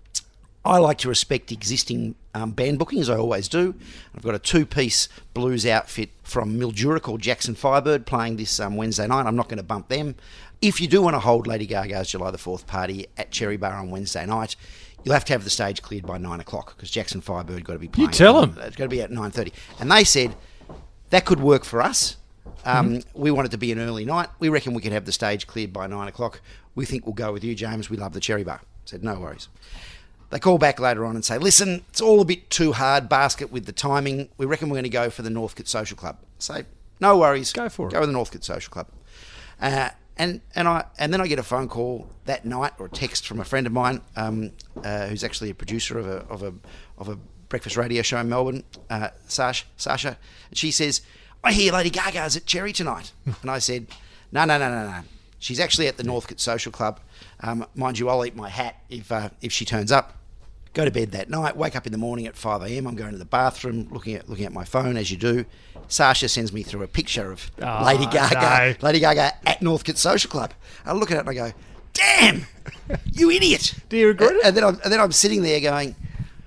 I 0.65 0.77
like 0.77 0.97
to 0.99 1.09
respect 1.09 1.51
existing 1.51 2.15
um, 2.33 2.51
band 2.51 2.79
bookings. 2.79 3.09
I 3.09 3.15
always 3.17 3.47
do. 3.47 3.75
I've 4.15 4.21
got 4.23 4.35
a 4.35 4.39
two-piece 4.39 5.07
blues 5.33 5.65
outfit 5.65 6.09
from 6.21 6.59
Mildura 6.59 7.01
called 7.01 7.21
Jackson 7.21 7.55
Firebird 7.55 8.05
playing 8.05 8.35
this 8.37 8.59
um, 8.59 8.75
Wednesday 8.75 9.07
night. 9.07 9.25
I'm 9.25 9.35
not 9.37 9.47
going 9.47 9.57
to 9.57 9.63
bump 9.63 9.87
them. 9.87 10.15
If 10.61 10.81
you 10.81 10.87
do 10.87 11.01
want 11.01 11.13
to 11.15 11.19
hold 11.19 11.47
Lady 11.47 11.65
Gaga's 11.65 12.09
July 12.09 12.31
the 12.31 12.37
Fourth 12.37 12.67
party 12.67 13.07
at 13.17 13.31
Cherry 13.31 13.55
Bar 13.55 13.73
on 13.73 13.89
Wednesday 13.89 14.25
night, 14.25 14.57
you'll 15.03 15.13
have 15.13 15.23
to 15.25 15.33
have 15.33 15.45
the 15.45 15.49
stage 15.49 15.81
cleared 15.81 16.05
by 16.05 16.17
nine 16.17 16.41
o'clock 16.41 16.75
because 16.75 16.91
Jackson 16.91 17.21
Firebird 17.21 17.63
got 17.63 17.73
to 17.73 17.79
be 17.79 17.87
playing. 17.87 18.11
tell 18.11 18.43
'em. 18.43 18.57
It's 18.59 18.75
got 18.75 18.83
to 18.83 18.89
be 18.89 19.01
at 19.01 19.09
nine 19.11 19.31
thirty, 19.31 19.53
and 19.79 19.89
they 19.89 20.03
said 20.03 20.35
that 21.11 21.23
could 21.23 21.39
work 21.39 21.63
for 21.63 21.81
us. 21.81 22.17
Um, 22.65 23.01
We 23.13 23.31
want 23.31 23.45
it 23.47 23.51
to 23.51 23.57
be 23.57 23.71
an 23.71 23.79
early 23.79 24.03
night. 24.03 24.27
We 24.39 24.49
reckon 24.49 24.73
we 24.73 24.81
could 24.81 24.91
have 24.91 25.05
the 25.05 25.13
stage 25.13 25.47
cleared 25.47 25.71
by 25.71 25.87
nine 25.87 26.09
o'clock. 26.09 26.41
We 26.75 26.85
think 26.85 27.05
we'll 27.05 27.13
go 27.15 27.31
with 27.31 27.43
you, 27.45 27.55
James. 27.55 27.89
We 27.89 27.95
love 27.95 28.11
the 28.11 28.19
Cherry 28.19 28.43
Bar. 28.43 28.59
said 28.83 29.01
no 29.03 29.17
worries. 29.17 29.47
They 30.29 30.39
call 30.39 30.57
back 30.57 30.79
later 30.79 31.05
on 31.05 31.15
and 31.15 31.25
say, 31.25 31.37
listen, 31.37 31.83
it's 31.89 32.01
all 32.01 32.21
a 32.21 32.25
bit 32.25 32.49
too 32.49 32.73
hard 32.73 33.09
basket 33.09 33.51
with 33.51 33.65
the 33.65 33.71
timing. 33.71 34.29
We 34.37 34.45
reckon 34.45 34.69
we're 34.69 34.75
going 34.75 34.83
to 34.83 34.89
go 34.89 35.09
for 35.09 35.23
the 35.23 35.29
Northcote 35.29 35.67
Social 35.67 35.97
Club. 35.97 36.17
Say, 36.37 36.65
no 36.99 37.17
worries. 37.17 37.51
Go 37.51 37.67
for 37.69 37.87
it. 37.87 37.93
Go 37.93 38.01
with 38.01 38.09
the 38.09 38.13
Northcote 38.13 38.43
Social 38.43 38.71
Club. 38.71 38.87
Uh, 39.59 39.89
and 40.17 40.41
and 40.53 40.67
I 40.67 40.85
and 40.99 41.13
then 41.13 41.21
I 41.21 41.27
get 41.27 41.39
a 41.39 41.43
phone 41.43 41.69
call 41.69 42.09
that 42.25 42.45
night 42.45 42.73
or 42.77 42.87
a 42.87 42.89
text 42.89 43.25
from 43.25 43.39
a 43.39 43.45
friend 43.45 43.65
of 43.65 43.73
mine 43.73 44.01
um, 44.17 44.51
uh, 44.83 45.07
who's 45.07 45.23
actually 45.23 45.49
a 45.49 45.55
producer 45.55 45.97
of 45.97 46.07
a 46.07 46.17
of 46.29 46.43
a 46.43 46.53
of 46.97 47.07
a 47.07 47.17
breakfast 47.47 47.77
radio 47.77 48.01
show 48.03 48.19
in 48.19 48.29
Melbourne, 48.29 48.63
uh, 48.89 49.09
Sasha. 49.27 49.65
Sasha, 49.77 50.17
and 50.49 50.57
she 50.57 50.71
says, 50.71 51.01
"I 51.43 51.53
hear 51.53 51.71
Lady 51.71 51.89
Gaga's 51.89 52.35
at 52.35 52.45
Cherry 52.45 52.73
tonight," 52.73 53.13
and 53.41 53.49
I 53.49 53.59
said, 53.59 53.87
"No, 54.31 54.43
no, 54.43 54.57
no, 54.57 54.69
no, 54.69 54.91
no. 54.91 54.99
She's 55.39 55.59
actually 55.59 55.87
at 55.87 55.95
the 55.95 56.03
Northcote 56.03 56.41
Social 56.41 56.71
Club. 56.71 56.99
Um, 57.39 57.65
mind 57.73 57.97
you, 57.97 58.09
I'll 58.09 58.25
eat 58.25 58.35
my 58.35 58.49
hat 58.49 58.75
if 58.89 59.11
uh, 59.11 59.29
if 59.41 59.53
she 59.53 59.63
turns 59.63 59.91
up." 59.91 60.18
Go 60.73 60.85
to 60.85 60.91
bed 60.91 61.11
that 61.11 61.29
night. 61.29 61.57
Wake 61.57 61.75
up 61.75 61.85
in 61.87 61.91
the 61.91 61.97
morning 61.97 62.27
at 62.27 62.35
five 62.35 62.61
a.m. 62.61 62.85
I'm 62.87 62.95
going 62.95 63.11
to 63.11 63.17
the 63.17 63.25
bathroom, 63.25 63.87
looking 63.91 64.13
at 64.15 64.29
looking 64.29 64.45
at 64.45 64.53
my 64.53 64.63
phone 64.63 64.97
as 64.97 65.09
you 65.09 65.17
do. 65.17 65.45
Sasha 65.87 66.29
sends 66.29 66.53
me 66.53 66.61
through 66.61 66.83
a 66.83 66.87
picture 66.87 67.31
of 67.31 67.49
Oh, 67.61 67.81
Lady 67.83 68.05
Gaga, 68.05 68.75
no. 68.79 68.85
Lady 68.87 68.99
Gaga 68.99 69.33
at 69.47 69.61
Northcote 69.61 69.97
Social 69.97 70.29
Club. 70.29 70.53
I 70.85 70.93
look 70.93 71.09
at 71.11 71.17
it 71.17 71.21
and 71.21 71.29
I 71.29 71.33
go, 71.33 71.51
"Damn, 71.93 72.45
you 73.11 73.31
idiot!" 73.31 73.73
Do 73.89 73.97
you 73.97 74.07
regret 74.07 74.33
it? 74.35 74.41
And 74.45 74.55
then 74.55 74.63
I'm 74.63 74.79
and 74.83 74.93
then 74.93 74.99
I'm 74.99 75.11
sitting 75.11 75.41
there 75.41 75.59
going, 75.59 75.95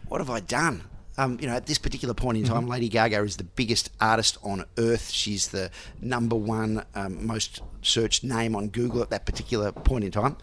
"What 0.08 0.20
have 0.20 0.30
I 0.30 0.38
done?" 0.40 0.82
Um, 1.18 1.38
you 1.40 1.46
know, 1.46 1.52
at 1.54 1.66
this 1.66 1.76
particular 1.78 2.14
point 2.14 2.38
in 2.38 2.44
Mm-hmm. 2.44 2.54
time, 2.54 2.66
Lady 2.68 2.88
Gaga 2.88 3.22
is 3.22 3.36
the 3.36 3.44
biggest 3.44 3.90
artist 4.00 4.38
on 4.42 4.64
earth. 4.78 5.10
She's 5.10 5.48
the 5.48 5.70
number 6.00 6.34
one 6.36 6.84
um, 6.94 7.26
most 7.26 7.60
searched 7.82 8.24
name 8.24 8.56
on 8.56 8.68
Google 8.68 9.02
at 9.02 9.10
that 9.10 9.26
particular 9.26 9.72
point 9.72 10.04
in 10.04 10.10
time. 10.10 10.36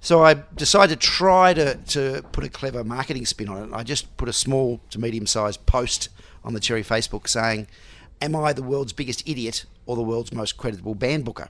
So 0.00 0.22
I 0.22 0.34
decided 0.54 1.00
to 1.00 1.06
try 1.06 1.52
to, 1.54 1.74
to 1.74 2.22
put 2.30 2.44
a 2.44 2.48
clever 2.48 2.84
marketing 2.84 3.26
spin 3.26 3.48
on 3.48 3.68
it. 3.68 3.74
I 3.74 3.82
just 3.82 4.16
put 4.16 4.28
a 4.28 4.32
small 4.32 4.80
to 4.90 5.00
medium 5.00 5.26
sized 5.26 5.66
post 5.66 6.10
on 6.44 6.54
the 6.54 6.60
Cherry 6.60 6.84
Facebook 6.84 7.26
saying, 7.28 7.66
Am 8.22 8.36
I 8.36 8.52
the 8.52 8.62
world's 8.62 8.92
biggest 8.92 9.28
idiot 9.28 9.64
or 9.84 9.96
the 9.96 10.02
world's 10.02 10.32
most 10.32 10.56
creditable 10.56 10.94
band 10.94 11.24
booker? 11.24 11.48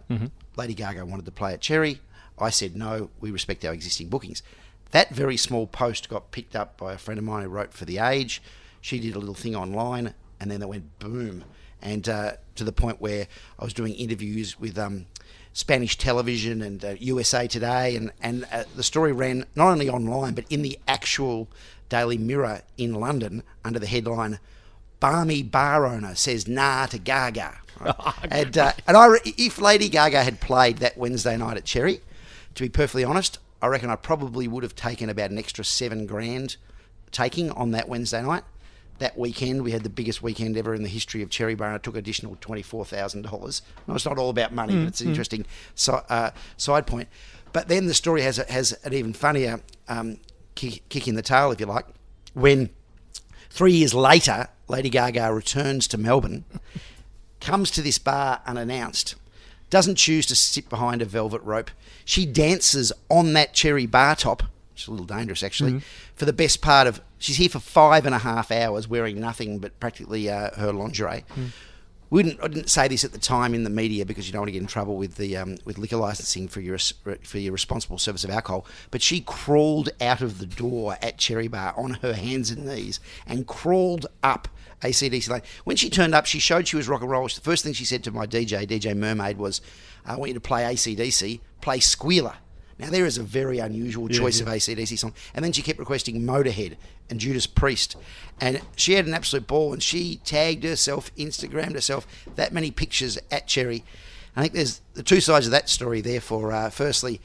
Lady 0.56 0.72
Gaga 0.74 1.04
wanted 1.04 1.26
to 1.26 1.32
play 1.32 1.52
at 1.52 1.60
Cherry. 1.60 2.00
I 2.38 2.48
said, 2.50 2.74
No, 2.76 3.10
we 3.20 3.30
respect 3.30 3.62
our 3.64 3.74
existing 3.74 4.08
bookings. 4.08 4.42
That 4.94 5.10
very 5.10 5.36
small 5.36 5.66
post 5.66 6.08
got 6.08 6.30
picked 6.30 6.54
up 6.54 6.76
by 6.76 6.92
a 6.92 6.98
friend 6.98 7.18
of 7.18 7.24
mine 7.24 7.42
who 7.42 7.48
wrote 7.48 7.72
for 7.72 7.84
The 7.84 7.98
Age. 7.98 8.40
She 8.80 9.00
did 9.00 9.16
a 9.16 9.18
little 9.18 9.34
thing 9.34 9.56
online, 9.56 10.14
and 10.38 10.48
then 10.48 10.60
they 10.60 10.66
went 10.66 11.00
boom. 11.00 11.42
And 11.82 12.08
uh, 12.08 12.34
to 12.54 12.62
the 12.62 12.70
point 12.70 13.00
where 13.00 13.26
I 13.58 13.64
was 13.64 13.74
doing 13.74 13.94
interviews 13.94 14.60
with 14.60 14.78
um, 14.78 15.06
Spanish 15.52 15.98
television 15.98 16.62
and 16.62 16.84
uh, 16.84 16.94
USA 17.00 17.48
Today, 17.48 17.96
and, 17.96 18.12
and 18.22 18.46
uh, 18.52 18.62
the 18.76 18.84
story 18.84 19.10
ran 19.10 19.46
not 19.56 19.72
only 19.72 19.88
online, 19.90 20.32
but 20.32 20.44
in 20.48 20.62
the 20.62 20.78
actual 20.86 21.48
Daily 21.88 22.16
Mirror 22.16 22.62
in 22.78 22.94
London 22.94 23.42
under 23.64 23.80
the 23.80 23.88
headline 23.88 24.38
Barmy 25.00 25.42
bar 25.42 25.86
owner 25.86 26.14
says 26.14 26.46
nah 26.46 26.86
to 26.86 26.98
Gaga. 26.98 27.58
and 28.30 28.56
uh, 28.56 28.72
and 28.86 28.96
I, 28.96 29.06
re- 29.06 29.20
if 29.24 29.60
Lady 29.60 29.88
Gaga 29.88 30.22
had 30.22 30.40
played 30.40 30.78
that 30.78 30.96
Wednesday 30.96 31.36
night 31.36 31.56
at 31.56 31.64
Cherry, 31.64 32.00
to 32.54 32.62
be 32.62 32.68
perfectly 32.68 33.02
honest, 33.02 33.40
I 33.62 33.66
reckon 33.68 33.90
I 33.90 33.96
probably 33.96 34.46
would 34.48 34.62
have 34.62 34.74
taken 34.74 35.08
about 35.08 35.30
an 35.30 35.38
extra 35.38 35.64
seven 35.64 36.06
grand 36.06 36.56
taking 37.10 37.50
on 37.50 37.70
that 37.70 37.88
Wednesday 37.88 38.22
night. 38.22 38.44
That 38.98 39.18
weekend, 39.18 39.62
we 39.62 39.72
had 39.72 39.82
the 39.82 39.90
biggest 39.90 40.22
weekend 40.22 40.56
ever 40.56 40.74
in 40.74 40.82
the 40.82 40.88
history 40.88 41.22
of 41.22 41.30
Cherry 41.30 41.54
Bar, 41.54 41.68
and 41.68 41.74
I 41.74 41.78
took 41.78 41.96
additional 41.96 42.36
twenty-four 42.40 42.84
thousand 42.84 43.22
dollars. 43.22 43.62
No, 43.88 43.94
it's 43.94 44.04
not 44.04 44.18
all 44.18 44.30
about 44.30 44.52
money, 44.52 44.74
but 44.76 44.86
it's 44.88 45.00
an 45.00 45.08
interesting 45.08 45.46
si- 45.74 45.92
uh, 46.08 46.30
side 46.56 46.86
point. 46.86 47.08
But 47.52 47.68
then 47.68 47.86
the 47.86 47.94
story 47.94 48.22
has 48.22 48.38
a, 48.38 48.44
has 48.52 48.72
an 48.84 48.92
even 48.92 49.12
funnier 49.12 49.60
um, 49.88 50.18
kick, 50.54 50.88
kick 50.88 51.08
in 51.08 51.14
the 51.14 51.22
tail, 51.22 51.50
if 51.50 51.58
you 51.58 51.66
like, 51.66 51.86
when 52.34 52.70
Three 53.50 53.74
years 53.74 53.94
later, 53.94 54.48
Lady 54.66 54.90
Gaga 54.90 55.32
returns 55.32 55.86
to 55.86 55.96
Melbourne, 55.96 56.44
comes 57.40 57.70
to 57.70 57.82
this 57.82 57.98
bar 57.98 58.42
unannounced, 58.46 59.14
doesn't 59.74 59.96
choose 59.96 60.24
to 60.26 60.36
sit 60.36 60.68
behind 60.68 61.02
a 61.02 61.04
velvet 61.04 61.42
rope. 61.42 61.68
She 62.04 62.26
dances 62.26 62.92
on 63.08 63.32
that 63.32 63.54
cherry 63.54 63.86
bar 63.86 64.14
top, 64.14 64.44
which 64.70 64.82
is 64.82 64.86
a 64.86 64.92
little 64.92 65.04
dangerous 65.04 65.42
actually, 65.42 65.80
for 66.14 66.26
the 66.26 66.32
best 66.32 66.60
part 66.60 66.86
of. 66.86 67.00
She's 67.18 67.38
here 67.38 67.48
for 67.48 67.58
five 67.58 68.06
and 68.06 68.14
a 68.14 68.18
half 68.18 68.52
hours 68.52 68.86
wearing 68.86 69.18
nothing 69.18 69.58
but 69.58 69.80
practically 69.80 70.30
uh, 70.30 70.50
her 70.54 70.72
lingerie. 70.72 71.24
We 72.10 72.22
didn't, 72.22 72.40
I 72.44 72.46
didn't 72.46 72.70
say 72.70 72.86
this 72.86 73.02
at 73.02 73.10
the 73.10 73.18
time 73.18 73.52
in 73.52 73.64
the 73.64 73.70
media 73.70 74.06
because 74.06 74.28
you 74.28 74.32
don't 74.32 74.42
want 74.42 74.48
to 74.48 74.52
get 74.52 74.62
in 74.62 74.68
trouble 74.68 74.96
with 74.96 75.16
the 75.16 75.36
um, 75.36 75.56
with 75.64 75.76
liquor 75.78 75.96
licensing 75.96 76.46
for 76.46 76.60
your 76.60 76.78
for 76.78 77.38
your 77.38 77.52
responsible 77.52 77.98
service 77.98 78.22
of 78.22 78.30
alcohol. 78.30 78.66
But 78.92 79.02
she 79.02 79.22
crawled 79.22 79.88
out 80.00 80.20
of 80.20 80.38
the 80.38 80.46
door 80.46 80.96
at 81.02 81.18
Cherry 81.18 81.48
Bar 81.48 81.74
on 81.76 81.94
her 81.94 82.12
hands 82.12 82.52
and 82.52 82.64
knees 82.64 83.00
and 83.26 83.48
crawled 83.48 84.06
up 84.22 84.46
ACDC 84.82 85.28
Lane. 85.28 85.42
When 85.64 85.76
she 85.76 85.90
turned 85.90 86.14
up, 86.14 86.26
she 86.26 86.38
showed 86.38 86.68
she 86.68 86.76
was 86.76 86.88
rock 86.88 87.00
and 87.00 87.10
roll. 87.10 87.28
The 87.28 87.40
first 87.40 87.64
thing 87.64 87.72
she 87.72 87.84
said 87.84 88.04
to 88.04 88.10
my 88.10 88.26
DJ, 88.26 88.66
DJ 88.66 88.94
Mermaid, 88.96 89.38
was, 89.38 89.60
"I 90.04 90.16
want 90.16 90.28
you 90.28 90.34
to 90.34 90.40
play 90.40 90.64
ACDC, 90.64 91.40
play 91.60 91.80
Squealer." 91.80 92.36
Now 92.78 92.90
there 92.90 93.06
is 93.06 93.18
a 93.18 93.22
very 93.22 93.58
unusual 93.60 94.08
choice 94.08 94.40
of 94.40 94.48
ACDC 94.48 94.98
song, 94.98 95.14
and 95.32 95.44
then 95.44 95.52
she 95.52 95.62
kept 95.62 95.78
requesting 95.78 96.22
Motorhead 96.22 96.76
and 97.08 97.20
Judas 97.20 97.46
Priest, 97.46 97.96
and 98.40 98.60
she 98.76 98.94
had 98.94 99.06
an 99.06 99.14
absolute 99.14 99.46
ball. 99.46 99.72
And 99.72 99.82
she 99.82 100.20
tagged 100.24 100.64
herself, 100.64 101.14
Instagrammed 101.14 101.74
herself, 101.74 102.06
that 102.34 102.52
many 102.52 102.70
pictures 102.70 103.18
at 103.30 103.46
Cherry. 103.46 103.84
I 104.36 104.42
think 104.42 104.54
there's 104.54 104.80
the 104.94 105.04
two 105.04 105.20
sides 105.20 105.46
of 105.46 105.52
that 105.52 105.68
story. 105.68 106.00
Therefore, 106.00 106.52
uh, 106.52 106.70
firstly, 106.70 107.20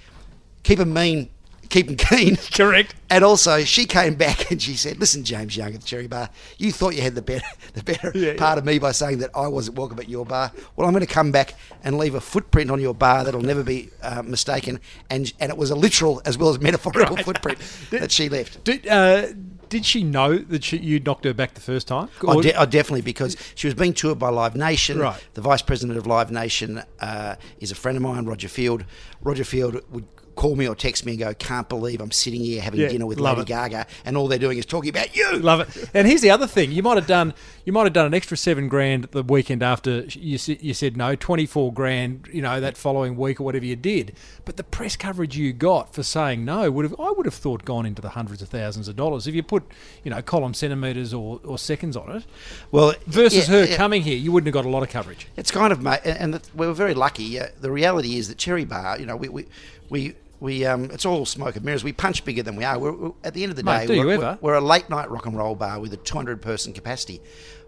keep 0.61 0.77
them 0.77 0.93
mean, 0.93 1.29
keep 1.69 1.88
them 1.88 1.95
keen. 1.95 2.35
Correct. 2.53 2.95
And 3.09 3.23
also, 3.23 3.63
she 3.63 3.85
came 3.85 4.15
back 4.15 4.51
and 4.51 4.61
she 4.61 4.73
said, 4.75 4.99
"Listen, 4.99 5.23
James 5.23 5.55
Young 5.55 5.73
at 5.73 5.81
the 5.81 5.85
Cherry 5.88 6.07
Bar, 6.07 6.29
you 6.57 6.71
thought 6.71 6.95
you 6.95 7.01
had 7.01 7.15
the 7.15 7.21
better, 7.21 7.45
the 7.73 7.83
better 7.83 8.11
Yeah, 8.13 8.35
part 8.35 8.57
of 8.57 8.65
me 8.65 8.79
by 8.79 8.91
saying 8.91 9.19
that 9.19 9.31
I 9.35 9.47
wasn't 9.47 9.77
welcome 9.77 9.99
at 9.99 10.09
your 10.09 10.25
bar. 10.25 10.51
Well, 10.75 10.88
I'm 10.88 10.93
going 10.93 11.05
to 11.05 11.11
come 11.13 11.31
back 11.31 11.53
and 11.83 11.97
leave 11.97 12.15
a 12.15 12.21
footprint 12.21 12.69
on 12.71 12.79
your 12.79 12.93
bar 12.93 13.23
that'll 13.23 13.41
never 13.41 13.63
be 13.63 13.89
uh, 14.03 14.21
mistaken." 14.23 14.79
And 15.09 15.31
and 15.39 15.49
it 15.51 15.57
was 15.57 15.71
a 15.71 15.75
literal 15.75 16.21
as 16.25 16.38
well 16.38 16.49
as 16.49 16.59
metaphorical 16.59 17.17
footprint 17.17 17.59
that 17.91 18.11
she 18.11 18.29
left. 18.29 18.63
Did, 18.63 18.88
uh, 18.88 19.27
did 19.69 19.85
she 19.85 20.03
know 20.03 20.35
that 20.38 20.63
she, 20.63 20.77
you 20.77 20.99
knocked 20.99 21.25
her 21.25 21.33
back 21.33 21.53
the 21.53 21.61
first 21.61 21.88
time? 21.88 22.09
Oh, 22.23 22.38
Or- 22.38 22.41
de- 22.41 22.53
oh, 22.59 22.65
definitely, 22.65 23.01
because 23.03 23.38
she 23.53 23.67
was 23.67 23.75
being 23.75 23.93
toured 23.93 24.17
by 24.17 24.29
Live 24.29 24.55
Nation. 24.55 24.97
Right. 24.97 25.23
The 25.35 25.41
vice 25.41 25.61
president 25.61 25.97
of 25.99 26.07
Live 26.07 26.31
Nation 26.31 26.81
uh, 26.99 27.35
is 27.59 27.71
a 27.71 27.75
friend 27.75 27.95
of 27.95 28.01
mine, 28.01 28.25
Roger 28.25 28.49
Field. 28.49 28.83
Roger 29.21 29.43
Field 29.43 29.79
would 29.91 30.05
call 30.39 30.55
me 30.55 30.65
or 30.67 30.74
text 30.75 31.05
me 31.05 31.12
and 31.12 31.19
go, 31.19 31.34
"Can't 31.34 31.67
believe 31.67 32.00
I'm 32.00 32.12
sitting 32.12 32.39
here 32.39 32.62
having 32.62 32.79
Yeah, 32.79 32.88
dinner 32.88 33.05
with 33.05 33.19
Lady 33.19 33.41
it. 33.41 33.48
Gaga, 33.48 33.86
and 34.05 34.15
all 34.15 34.29
they're 34.29 34.39
doing 34.39 34.58
is 34.58 34.65
talking 34.65 34.89
about 34.89 35.13
you." 35.13 35.38
Love 35.39 35.60
it. 35.60 35.89
And 35.93 36.08
here's 36.08 36.22
the 36.22 36.29
other 36.31 36.48
thing: 36.48 36.72
you 36.72 36.81
might 36.81 36.96
have 36.96 37.08
done 37.08 37.34
you 37.65 37.74
might 37.74 37.84
have 37.84 37.93
done 37.93 38.05
an 38.05 38.13
extra 38.13 38.38
seven 38.38 38.69
grand 38.69 39.03
the 39.12 39.22
weekend 39.22 39.62
after 39.62 40.05
you 40.12 40.39
you 40.62 40.74
said 40.74 40.96
no, 40.96 41.15
twenty 41.15 41.46
four 41.46 41.74
grand, 41.74 42.29
you 42.31 42.41
know, 42.41 42.62
that 42.62 42.77
following 42.77 43.17
week 43.17 43.41
or 43.41 43.43
whatever 43.43 43.65
you 43.65 43.75
did. 43.75 44.15
But 44.46 44.55
the 44.55 44.63
press 44.63 44.96
coverage 44.96 45.38
you 45.38 45.51
got 45.51 45.93
for 45.93 46.03
saying 46.03 46.46
no 46.46 46.72
would 46.72 46.86
have 46.86 46.96
I 47.00 47.12
would 47.12 47.25
have 47.25 47.36
thought 47.36 47.65
gone 47.65 47.86
into 47.86 48.01
the 48.01 48.10
hundreds 48.10 48.41
of 48.41 48.48
thousands 48.50 48.88
of 48.88 48.96
dollars 48.96 49.27
if 49.27 49.36
you 49.36 49.43
put 49.43 49.63
you 50.03 50.12
know 50.12 50.22
column 50.22 50.53
centimeters 50.53 51.13
or, 51.13 51.41
or 51.43 51.58
seconds 51.58 51.98
on 51.98 52.15
it. 52.15 52.24
Well, 52.72 52.93
Versus 53.08 53.50
yeah, 53.50 53.55
her 53.55 53.65
yeah. 53.65 53.75
coming 53.77 54.03
here, 54.03 54.17
you 54.17 54.31
wouldn't 54.31 54.48
have 54.48 54.53
got 54.63 54.67
a 54.67 54.72
lot 54.72 54.84
of 54.84 54.89
coverage. 54.89 55.27
It's 55.36 55.51
kind 55.51 55.74
of, 55.74 55.86
and 55.86 56.00
and 56.05 56.34
the, 56.36 56.41
we 56.55 56.65
were 56.65 56.74
very 56.74 56.93
lucky. 56.93 57.39
Uh, 57.39 57.48
the 57.60 57.72
reality 57.72 58.15
is 58.17 58.29
that 58.29 58.38
Cherry 58.38 58.63
Bar, 58.65 59.00
you 59.00 59.05
know, 59.05 59.17
we 59.17 59.27
we 59.29 59.46
we. 59.89 60.15
We, 60.39 60.65
um, 60.65 60.86
it's 60.86 61.05
all 61.05 61.25
smoke 61.25 61.55
and 61.58 61.65
mirrors. 61.65 61.84
We 61.84 61.91
punch 61.93 62.24
bigger 62.24 62.43
than 62.43 62.55
we 62.55 62.63
are. 62.63 62.79
We're, 62.79 62.91
we're- 62.93 63.13
at 63.24 63.34
the 63.34 63.43
end 63.43 63.50
of 63.51 63.55
the 63.58 63.63
Mate, 63.63 63.88
day, 63.88 63.98
you 63.98 64.05
we're, 64.05 64.38
we're 64.41 64.53
a 64.55 64.62
late 64.62 64.89
night 64.89 65.10
rock 65.12 65.25
and 65.25 65.36
roll 65.36 65.55
bar 65.55 65.79
with 65.79 65.93
a 65.93 65.98
200 65.98 66.41
person 66.41 66.72
capacity, 66.74 67.22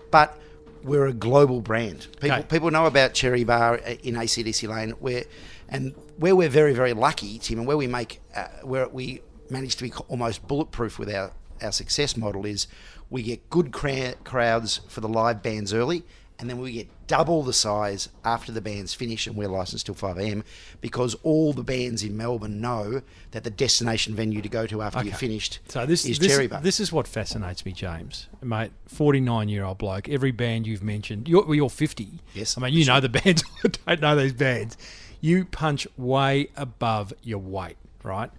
but 0.09 0.37
we're 0.83 1.07
a 1.07 1.13
global 1.13 1.61
brand. 1.61 2.07
People 2.21 2.37
Okay. 2.37 2.47
people 2.47 2.71
know 2.71 2.85
about 2.85 3.13
Cherry 3.13 3.43
Bar 3.43 3.75
uh, 3.85 3.91
in 4.03 4.15
ACDC 4.15 4.67
Lane, 4.67 4.91
where 4.91 5.25
and 5.69 5.93
where 6.17 6.35
we're 6.35 6.49
very 6.49 6.73
very 6.73 6.93
lucky, 6.93 7.37
Tim, 7.39 7.59
and 7.59 7.67
where 7.67 7.77
we 7.77 7.87
make 7.87 8.19
uh, 8.35 8.47
where 8.63 8.87
we 8.87 9.21
manage 9.49 9.75
to 9.75 9.83
be 9.83 9.91
almost 10.07 10.47
bulletproof 10.47 10.97
with 10.97 11.13
our 11.13 11.33
our 11.61 11.71
success 11.71 12.15
model 12.17 12.45
is 12.45 12.67
we 13.11 13.21
get 13.21 13.49
good 13.49 13.71
crowds 13.73 14.79
for 14.87 15.01
the 15.01 15.09
live 15.09 15.43
bands 15.43 15.73
early, 15.73 16.03
and 16.41 16.49
then 16.49 16.57
we 16.57 16.71
get 16.73 16.89
double 17.07 17.43
the 17.43 17.53
size 17.53 18.09
after 18.25 18.51
the 18.51 18.59
bands 18.61 18.93
finish, 18.93 19.27
and 19.27 19.35
we're 19.37 19.47
licensed 19.47 19.85
till 19.85 19.95
5 19.95 20.17
a.m. 20.17 20.43
because 20.81 21.15
all 21.23 21.53
the 21.53 21.63
bands 21.63 22.03
in 22.03 22.17
Melbourne 22.17 22.59
know 22.59 23.03
that 23.29 23.43
the 23.43 23.49
destination 23.51 24.15
venue 24.15 24.41
to 24.41 24.49
go 24.49 24.65
to 24.65 24.81
after 24.81 25.03
you're 25.03 25.13
finished 25.13 25.59
So 25.67 25.85
this 25.85 26.03
is 26.05 26.17
this, 26.19 26.29
Cherry 26.29 26.47
Bar. 26.47 26.61
this 26.61 26.79
is 26.79 26.91
what 26.91 27.07
fascinates 27.07 27.63
me, 27.65 27.71
James, 27.71 28.27
mate. 28.41 28.71
Forty 28.87 29.21
nine 29.21 29.47
year 29.47 29.63
old 29.63 29.77
bloke. 29.77 30.09
Every 30.09 30.31
band 30.31 30.65
you've 30.67 30.83
mentioned, 30.83 31.27
you're, 31.29 31.53
you're 31.53 31.69
fifty. 31.69 32.19
Yes, 32.33 32.57
I 32.57 32.61
mean 32.61 32.73
you 32.73 32.85
know 32.85 32.99
the 32.99 33.09
bands. 33.09 33.43
I 33.63 33.67
don't 33.95 34.01
know 34.01 34.15
these 34.15 34.33
bands. 34.33 34.77
You 35.21 35.45
punch 35.45 35.87
way 35.97 36.49
above 36.57 37.13
your 37.21 37.37
weight, 37.37 37.77
right? 38.03 38.31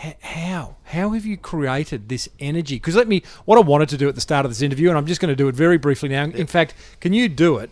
How 0.00 0.76
how 0.84 1.10
have 1.10 1.26
you 1.26 1.36
created 1.36 2.08
this 2.08 2.26
energy? 2.38 2.76
Because 2.76 2.96
let 2.96 3.06
me. 3.06 3.22
What 3.44 3.58
I 3.58 3.60
wanted 3.60 3.90
to 3.90 3.98
do 3.98 4.08
at 4.08 4.14
the 4.14 4.20
start 4.22 4.46
of 4.46 4.50
this 4.50 4.62
interview, 4.62 4.88
and 4.88 4.96
I'm 4.96 5.06
just 5.06 5.20
going 5.20 5.28
to 5.28 5.36
do 5.36 5.46
it 5.48 5.54
very 5.54 5.76
briefly 5.76 6.08
now. 6.08 6.24
In 6.24 6.46
fact, 6.46 6.74
can 7.00 7.12
you 7.12 7.28
do 7.28 7.58
it? 7.58 7.70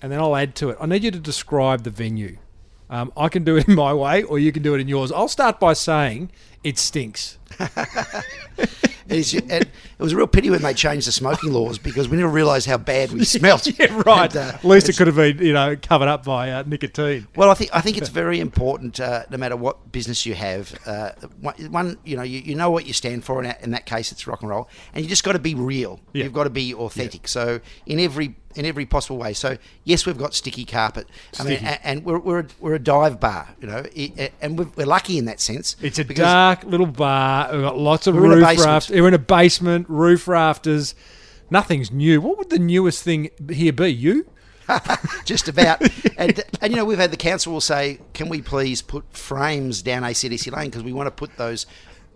And 0.00 0.12
then 0.12 0.20
I'll 0.20 0.36
add 0.36 0.54
to 0.56 0.70
it. 0.70 0.78
I 0.80 0.86
need 0.86 1.02
you 1.02 1.10
to 1.10 1.18
describe 1.18 1.82
the 1.82 1.90
venue. 1.90 2.38
Um, 2.88 3.12
I 3.16 3.28
can 3.28 3.42
do 3.42 3.56
it 3.56 3.66
in 3.66 3.74
my 3.74 3.92
way, 3.92 4.22
or 4.22 4.38
you 4.38 4.52
can 4.52 4.62
do 4.62 4.74
it 4.74 4.80
in 4.80 4.86
yours. 4.86 5.10
I'll 5.10 5.26
start 5.26 5.58
by 5.58 5.72
saying 5.72 6.30
it 6.62 6.78
stinks. 6.78 7.38
And, 9.08 9.32
and 9.50 9.62
it 9.62 9.70
was 9.98 10.12
a 10.12 10.16
real 10.16 10.26
pity 10.26 10.50
when 10.50 10.62
they 10.62 10.74
changed 10.74 11.06
the 11.06 11.12
smoking 11.12 11.52
laws 11.52 11.78
because 11.78 12.08
we 12.08 12.16
never 12.16 12.28
realised 12.28 12.66
how 12.66 12.78
bad 12.78 13.12
we 13.12 13.24
smelt. 13.24 13.66
yeah, 13.78 14.02
right. 14.06 14.34
And, 14.34 14.36
uh, 14.36 14.52
At 14.54 14.64
least 14.64 14.88
it 14.88 14.96
could 14.96 15.06
have 15.06 15.16
been, 15.16 15.38
you 15.38 15.52
know, 15.52 15.76
covered 15.80 16.08
up 16.08 16.24
by 16.24 16.50
uh, 16.50 16.64
nicotine. 16.66 17.26
Well, 17.36 17.50
I 17.50 17.54
think 17.54 17.70
I 17.74 17.80
think 17.80 17.96
it's 17.98 18.08
very 18.08 18.40
important, 18.40 19.00
uh, 19.00 19.24
no 19.30 19.36
matter 19.36 19.56
what 19.56 19.92
business 19.92 20.26
you 20.26 20.34
have. 20.34 20.78
Uh, 20.86 21.12
one, 21.70 21.98
you 22.04 22.16
know, 22.16 22.22
you, 22.22 22.40
you 22.40 22.54
know 22.54 22.70
what 22.70 22.86
you 22.86 22.92
stand 22.92 23.24
for. 23.24 23.38
In 23.38 23.48
that, 23.48 23.62
in 23.62 23.70
that 23.72 23.86
case, 23.86 24.12
it's 24.12 24.26
rock 24.26 24.42
and 24.42 24.50
roll, 24.50 24.68
and 24.94 25.04
you 25.04 25.08
just 25.08 25.24
got 25.24 25.32
to 25.32 25.38
be 25.38 25.54
real. 25.54 26.00
Yeah. 26.12 26.24
You've 26.24 26.32
got 26.32 26.44
to 26.44 26.50
be 26.50 26.74
authentic. 26.74 27.28
So 27.28 27.60
in 27.86 28.00
every 28.00 28.36
in 28.56 28.64
every 28.64 28.86
possible 28.86 29.18
way. 29.18 29.32
So 29.32 29.56
yes, 29.84 30.06
we've 30.06 30.18
got 30.18 30.34
sticky 30.34 30.64
carpet. 30.64 31.08
I 31.38 31.44
mean, 31.44 31.58
and 31.58 32.04
we're 32.04 32.18
we're 32.18 32.40
a, 32.40 32.46
we're 32.58 32.74
a 32.74 32.78
dive 32.78 33.20
bar, 33.20 33.48
you 33.60 33.66
know, 33.66 33.84
and 34.40 34.58
we're, 34.58 34.86
lucky 34.86 35.18
in 35.18 35.26
that 35.26 35.40
sense. 35.40 35.76
It's 35.82 35.98
a 35.98 36.04
dark 36.04 36.64
little 36.64 36.86
bar. 36.86 37.52
We've 37.52 37.62
got 37.62 37.78
lots 37.78 38.06
of 38.06 38.14
We're 38.14 38.26
in 38.26 38.32
a 38.32 38.36
roof 38.36 38.44
basement. 38.44 38.90
We're 39.02 39.08
in 39.08 39.14
a 39.14 39.18
basement, 39.18 39.88
roof 39.88 40.26
rafters. 40.28 40.94
Nothing's 41.50 41.90
new. 41.92 42.20
What 42.20 42.38
would 42.38 42.50
the 42.50 42.58
newest 42.58 43.02
thing 43.02 43.30
here 43.50 43.72
be? 43.72 43.88
You? 43.88 44.26
just 45.24 45.48
about. 45.48 45.80
and, 46.18 46.42
and 46.60 46.72
you 46.72 46.76
know, 46.76 46.84
we've 46.84 46.98
had 46.98 47.10
the 47.12 47.16
council 47.16 47.52
will 47.52 47.60
say, 47.60 48.00
"Can 48.14 48.28
we 48.28 48.42
please 48.42 48.82
put 48.82 49.04
frames 49.16 49.82
down 49.82 50.02
ACDC 50.02 50.50
Lane 50.54 50.70
because 50.70 50.82
we 50.82 50.92
want 50.92 51.06
to 51.06 51.10
put 51.12 51.36
those 51.36 51.66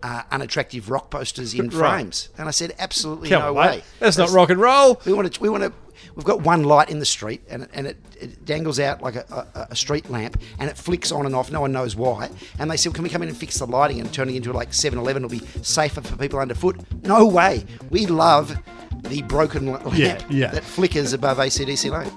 uh, 0.03 0.23
unattractive 0.33 0.91
rock 0.91 1.11
posters 1.11 1.55
in 1.55 1.69
Right. 1.69 1.93
frames?" 1.97 2.29
And 2.37 2.49
I 2.49 2.51
said, 2.51 2.75
"Absolutely 2.79 3.31
no 3.31 3.53
way. 3.53 3.67
mate. 3.67 3.85
That's 4.01 4.19
not 4.19 4.31
rock 4.31 4.51
and 4.51 4.61
roll. 4.61 5.01
We 5.05 5.13
want 5.13 5.33
to. 5.33 5.41
We 5.41 5.49
want 5.49 5.63
to. 5.63 5.73
We've 6.14 6.25
got 6.25 6.40
one 6.42 6.64
light 6.64 6.90
in 6.90 6.99
the 6.99 7.04
street, 7.07 7.42
and 7.49 7.69
and 7.73 7.87
it, 7.87 7.97
it 8.21 8.45
dangles 8.45 8.78
out 8.80 9.02
like 9.02 9.16
a, 9.16 9.47
a, 9.54 9.69
a 9.71 9.76
street 9.76 10.11
lamp, 10.11 10.40
and 10.59 10.69
it 10.71 10.76
flicks 10.76 11.12
on 11.12 11.26
and 11.26 11.35
off. 11.35 11.50
No 11.50 11.61
one 11.61 11.73
knows 11.73 11.97
why. 11.97 12.28
And 12.59 12.71
they 12.71 12.76
said, 12.76 12.90
well, 12.90 12.95
"Can 12.97 13.04
we 13.04 13.11
come 13.11 13.23
in 13.23 13.28
and 13.28 13.37
fix 13.37 13.59
the 13.59 13.66
lighting 13.66 14.00
and 14.00 14.12
turn 14.12 14.28
it 14.28 14.35
into 14.37 14.52
like 14.52 14.71
7-Eleven? 14.71 15.25
It'll 15.25 15.38
be 15.38 15.47
safer 15.62 16.00
for 16.00 16.16
people 16.16 16.38
underfoot." 16.38 16.78
No 17.04 17.26
way. 17.26 17.64
We 17.90 18.07
love 18.07 18.57
the 19.04 19.23
broken 19.23 19.66
lamp 19.73 19.85
Yeah, 19.95 20.21
yeah. 20.28 20.50
that 20.50 20.64
flickers 20.64 21.12
above 21.12 21.38
ACDC 21.38 21.90
Lane. 21.90 22.11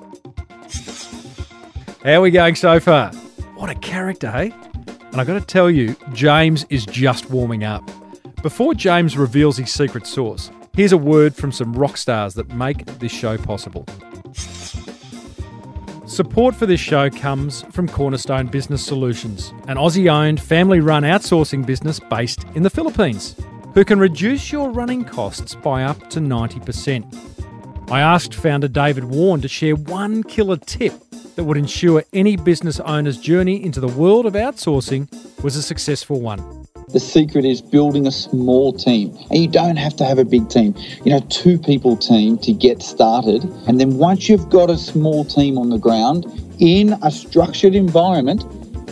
How 2.04 2.16
are 2.20 2.22
we 2.22 2.32
going 2.32 2.56
so 2.56 2.80
far? 2.80 3.12
What 3.56 3.70
a 3.70 3.76
character, 3.76 4.30
hey? 4.30 4.52
And 5.12 5.22
I've 5.22 5.28
got 5.28 5.40
to 5.40 5.46
tell 5.46 5.70
you, 5.70 5.96
James 6.12 6.66
is 6.70 6.86
just 6.86 7.30
warming 7.30 7.64
up. 7.64 7.90
Before 8.42 8.74
James 8.74 9.18
reveals 9.18 9.56
his 9.58 9.72
secret 9.72 10.06
sauce, 10.06 10.52
here's 10.76 10.92
a 10.92 10.98
word 10.98 11.36
from 11.36 11.52
some 11.52 11.74
rock 11.74 11.98
stars 11.98 12.34
that 12.34 12.50
make 12.50 12.86
this 13.00 13.12
show 13.12 13.38
possible. 13.38 13.86
Support 16.08 16.56
for 16.56 16.66
this 16.66 16.80
show 16.80 17.10
comes 17.10 17.62
from 17.72 17.88
Cornerstone 17.88 18.48
Business 18.48 18.84
Solutions, 18.86 19.54
an 19.68 19.78
Aussie 19.78 20.12
owned, 20.12 20.42
family 20.42 20.80
run 20.80 21.04
outsourcing 21.04 21.66
business 21.66 22.00
based 22.00 22.46
in 22.56 22.64
the 22.64 22.70
Philippines, 22.70 23.36
who 23.74 23.86
can 23.86 24.00
reduce 24.00 24.52
your 24.52 24.70
running 24.72 25.04
costs 25.04 25.56
by 25.56 25.84
up 25.84 26.10
to 26.10 26.20
90%. 26.20 27.92
I 27.92 28.02
asked 28.02 28.34
founder 28.34 28.68
David 28.68 29.04
Warren 29.06 29.42
to 29.42 29.48
share 29.48 29.76
one 29.76 30.24
killer 30.24 30.58
tip 30.58 30.94
that 31.36 31.44
would 31.44 31.58
ensure 31.58 32.04
any 32.14 32.36
business 32.36 32.80
owner's 32.80 33.20
journey 33.20 33.64
into 33.64 33.80
the 33.80 33.88
world 33.88 34.26
of 34.26 34.34
outsourcing 34.34 35.08
was 35.44 35.56
a 35.56 35.62
successful 35.62 36.20
one. 36.22 36.68
The 36.94 37.00
secret 37.00 37.44
is 37.44 37.60
building 37.60 38.06
a 38.06 38.12
small 38.12 38.72
team. 38.72 39.18
And 39.32 39.40
you 39.40 39.48
don't 39.48 39.78
have 39.78 39.96
to 39.98 40.06
have 40.06 40.20
a 40.20 40.26
big 40.26 40.48
team. 40.50 40.76
You 41.04 41.12
know, 41.12 41.20
two 41.30 41.58
people 41.58 41.98
team 41.98 42.38
to 42.40 42.54
get 42.54 42.84
started. 42.84 43.44
And 43.68 43.80
then 43.80 43.98
once 43.98 44.30
you've 44.30 44.48
got 44.50 44.70
a 44.70 44.78
small 44.78 45.26
team 45.26 45.58
on 45.58 45.70
the 45.70 45.80
ground 45.80 46.26
in 46.60 46.94
a 47.02 47.10
structured 47.10 47.74
environment, 47.74 48.46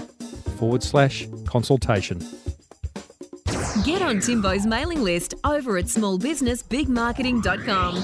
forward 0.58 0.84
slash 0.84 1.28
consultation. 1.46 2.20
Get 3.84 4.02
on 4.02 4.20
Timbo's 4.20 4.66
mailing 4.66 5.02
list 5.02 5.36
over 5.44 5.78
at 5.78 5.86
smallbusinessbigmarketing.com. 5.86 7.96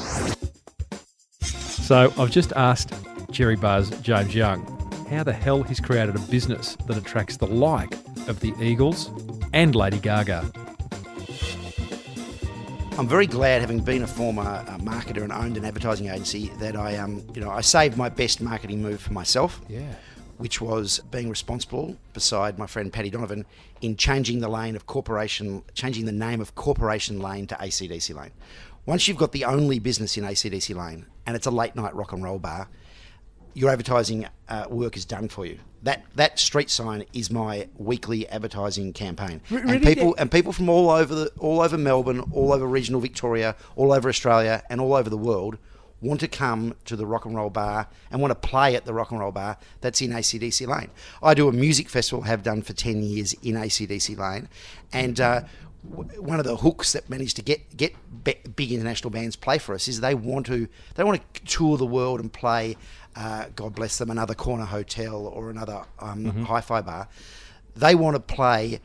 So 1.42 2.14
I've 2.18 2.32
just 2.32 2.54
asked 2.54 2.94
Cherry 3.32 3.56
Bar's 3.56 3.90
James 4.02 4.36
Young 4.36 4.66
how 5.10 5.24
the 5.24 5.34
hell 5.34 5.64
he's 5.64 5.80
created 5.80 6.16
a 6.16 6.20
business 6.20 6.76
that 6.88 6.98
attracts 6.98 7.38
the 7.38 7.48
like 7.48 7.94
of 8.28 8.40
the 8.42 8.54
Eagles 8.62 9.10
and 9.54 9.76
Lady 9.76 10.00
Gaga. 10.00 10.52
I'm 12.98 13.08
very 13.08 13.28
glad, 13.28 13.62
having 13.62 13.80
been 13.82 14.02
a 14.02 14.08
former 14.08 14.42
uh, 14.42 14.80
marketer 14.80 15.22
and 15.22 15.32
owned 15.32 15.56
an 15.56 15.64
advertising 15.64 16.08
agency, 16.08 16.48
that 16.58 16.76
I 16.76 16.98
um, 16.98 17.24
you 17.36 17.42
know, 17.42 17.52
I 17.52 17.62
saved 17.62 17.96
my 17.96 18.10
best 18.10 18.42
marketing 18.42 18.82
move 18.82 19.00
for 19.00 19.14
myself. 19.14 19.62
Yeah. 19.70 19.94
Which 20.38 20.62
was 20.62 21.00
being 21.12 21.30
responsible, 21.30 21.96
beside 22.14 22.58
my 22.58 22.66
friend 22.66 22.92
Paddy 22.92 23.12
Donovan, 23.12 23.46
in 23.82 23.98
changing 23.98 24.40
the 24.40 24.50
lane 24.50 24.76
of 24.76 24.88
corporation, 24.88 25.62
changing 25.76 26.06
the 26.06 26.12
name 26.12 26.42
of 26.42 26.56
Corporation 26.56 27.20
Lane 27.20 27.46
to 27.48 27.56
ACDC 27.56 28.16
Lane. 28.16 28.32
Once 28.88 29.08
you've 29.08 29.18
got 29.18 29.32
the 29.32 29.46
only 29.46 29.78
business 29.78 30.18
in 30.18 30.24
ACDC 30.24 30.76
Lane, 30.76 31.06
and 31.28 31.36
it's 31.36 31.46
a 31.46 31.52
late 31.52 31.76
night 31.76 31.94
rock 31.96 32.14
and 32.14 32.24
roll 32.24 32.40
bar, 32.40 32.68
your 33.54 33.70
advertising 33.70 34.28
uh, 34.50 34.66
work 34.70 34.98
is 34.98 35.06
done 35.06 35.28
for 35.28 35.46
you. 35.46 35.60
That 35.84 36.04
that 36.16 36.40
street 36.40 36.70
sign 36.70 37.06
is 37.14 37.30
my 37.30 37.68
weekly 37.78 38.28
advertising 38.28 38.94
campaign, 38.94 39.42
really? 39.50 39.76
and 39.76 39.84
people 39.84 40.16
and 40.18 40.32
people 40.32 40.52
from 40.52 40.70
all 40.70 40.90
over 40.90 41.14
the 41.14 41.32
all 41.38 41.62
over 41.62 41.78
Melbourne, 41.78 42.22
all 42.32 42.52
over 42.52 42.66
regional 42.66 43.00
Victoria, 43.00 43.56
all 43.76 43.92
over 43.92 44.10
Australia, 44.10 44.64
and 44.70 44.82
all 44.82 44.94
over 44.94 45.10
the 45.10 45.18
world 45.18 45.58
want 46.02 46.20
to 46.20 46.28
come 46.28 46.76
to 46.86 46.96
the 46.96 47.06
rock 47.06 47.26
and 47.26 47.36
roll 47.36 47.50
bar 47.50 47.88
and 48.12 48.22
want 48.22 48.30
to 48.30 48.48
play 48.48 48.76
at 48.76 48.86
the 48.86 48.94
rock 48.94 49.12
and 49.12 49.20
roll 49.20 49.32
bar 49.32 49.58
that's 49.82 50.02
in 50.02 50.12
ACDC 50.12 50.68
Lane. 50.68 50.90
I 51.24 51.34
do 51.34 51.48
a 51.48 51.52
music 51.52 51.90
festival, 51.90 52.24
have 52.24 52.44
done 52.44 52.62
for 52.62 52.74
ten 52.74 53.02
years 53.04 53.34
in 53.42 53.56
ACDC 53.56 54.18
Lane, 54.18 54.50
and. 54.92 55.20
Uh, 55.20 55.42
one 55.88 56.40
of 56.40 56.46
the 56.46 56.58
hooks 56.58 56.94
that 56.94 57.10
managed 57.10 57.36
to 57.38 57.42
get 57.42 57.76
get 57.78 57.94
big 58.24 58.72
international 58.72 59.10
bands 59.10 59.36
play 59.36 59.58
for 59.58 59.74
us 59.74 59.88
is 59.88 60.02
they 60.02 60.16
want 60.16 60.46
to 60.46 60.68
they 60.96 61.04
want 61.04 61.22
to 61.34 61.46
tour 61.46 61.78
the 61.78 61.86
world 61.86 62.20
and 62.20 62.32
play 62.32 62.76
uh, 63.16 63.46
God 63.56 63.74
bless 63.74 63.98
them 63.98 64.10
another 64.10 64.36
corner 64.36 64.66
hotel 64.66 65.26
or 65.28 65.50
another 65.50 65.84
um, 66.00 66.44
hi-fi 66.46 66.82
bar 66.82 67.08
they 67.76 67.96
want 67.96 68.16
to 68.16 68.20
play 68.20 68.80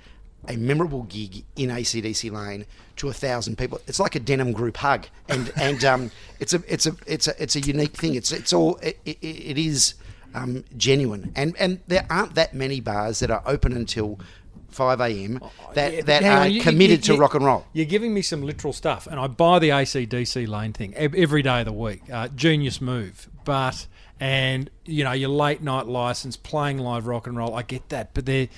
a 0.48 0.56
memorable 0.56 1.04
gig 1.04 1.44
in 1.56 1.70
ACDC 1.70 2.30
Lane 2.30 2.66
to 2.96 3.08
a 3.08 3.12
thousand 3.12 3.56
people. 3.58 3.80
It's 3.86 4.00
like 4.00 4.14
a 4.14 4.20
denim 4.20 4.52
group 4.52 4.76
hug, 4.76 5.06
and 5.28 5.52
and 5.56 5.84
um, 5.92 6.10
it's 6.40 6.52
a 6.52 6.62
it's 6.68 6.86
a 6.86 6.96
it's 7.06 7.28
a 7.28 7.42
it's 7.42 7.56
a 7.56 7.60
unique 7.60 7.96
thing. 7.96 8.14
It's 8.14 8.32
it's 8.32 8.52
all 8.52 8.76
it, 8.76 8.98
it, 9.04 9.18
it 9.22 9.58
is 9.58 9.94
um, 10.34 10.64
genuine, 10.76 11.32
and 11.36 11.56
and 11.58 11.80
there 11.86 12.06
aren't 12.10 12.34
that 12.34 12.54
many 12.54 12.80
bars 12.80 13.20
that 13.20 13.30
are 13.30 13.42
open 13.46 13.72
until 13.72 14.18
five 14.72 15.00
a.m. 15.00 15.40
that 15.74 15.92
Yeah, 15.94 16.02
that 16.02 16.22
are 16.24 16.40
on, 16.40 16.46
you- 16.50 16.56
you- 16.56 16.62
committed 16.62 17.06
you- 17.06 17.14
to 17.14 17.20
rock 17.20 17.34
and 17.34 17.44
roll. 17.44 17.66
You're 17.72 17.86
giving 17.86 18.12
me 18.14 18.22
some 18.22 18.42
literal 18.42 18.72
stuff, 18.72 19.06
and 19.06 19.20
I 19.20 19.26
buy 19.26 19.58
the 19.58 19.70
ACDC 19.70 20.46
lane 20.48 20.72
thing 20.72 20.94
every 20.94 21.42
day 21.42 21.60
of 21.60 21.66
the 21.66 21.72
week. 21.72 22.02
Uh, 22.12 22.28
genius 22.28 22.80
move, 22.80 23.28
but 23.44 23.86
and 24.20 24.70
you 24.84 25.04
know 25.04 25.12
your 25.12 25.30
late 25.30 25.62
night 25.62 25.86
license, 25.86 26.36
playing 26.36 26.78
live 26.78 27.06
rock 27.06 27.26
and 27.26 27.36
roll. 27.36 27.54
I 27.54 27.62
get 27.62 27.88
that, 27.90 28.14
but 28.14 28.26
there, 28.26 28.48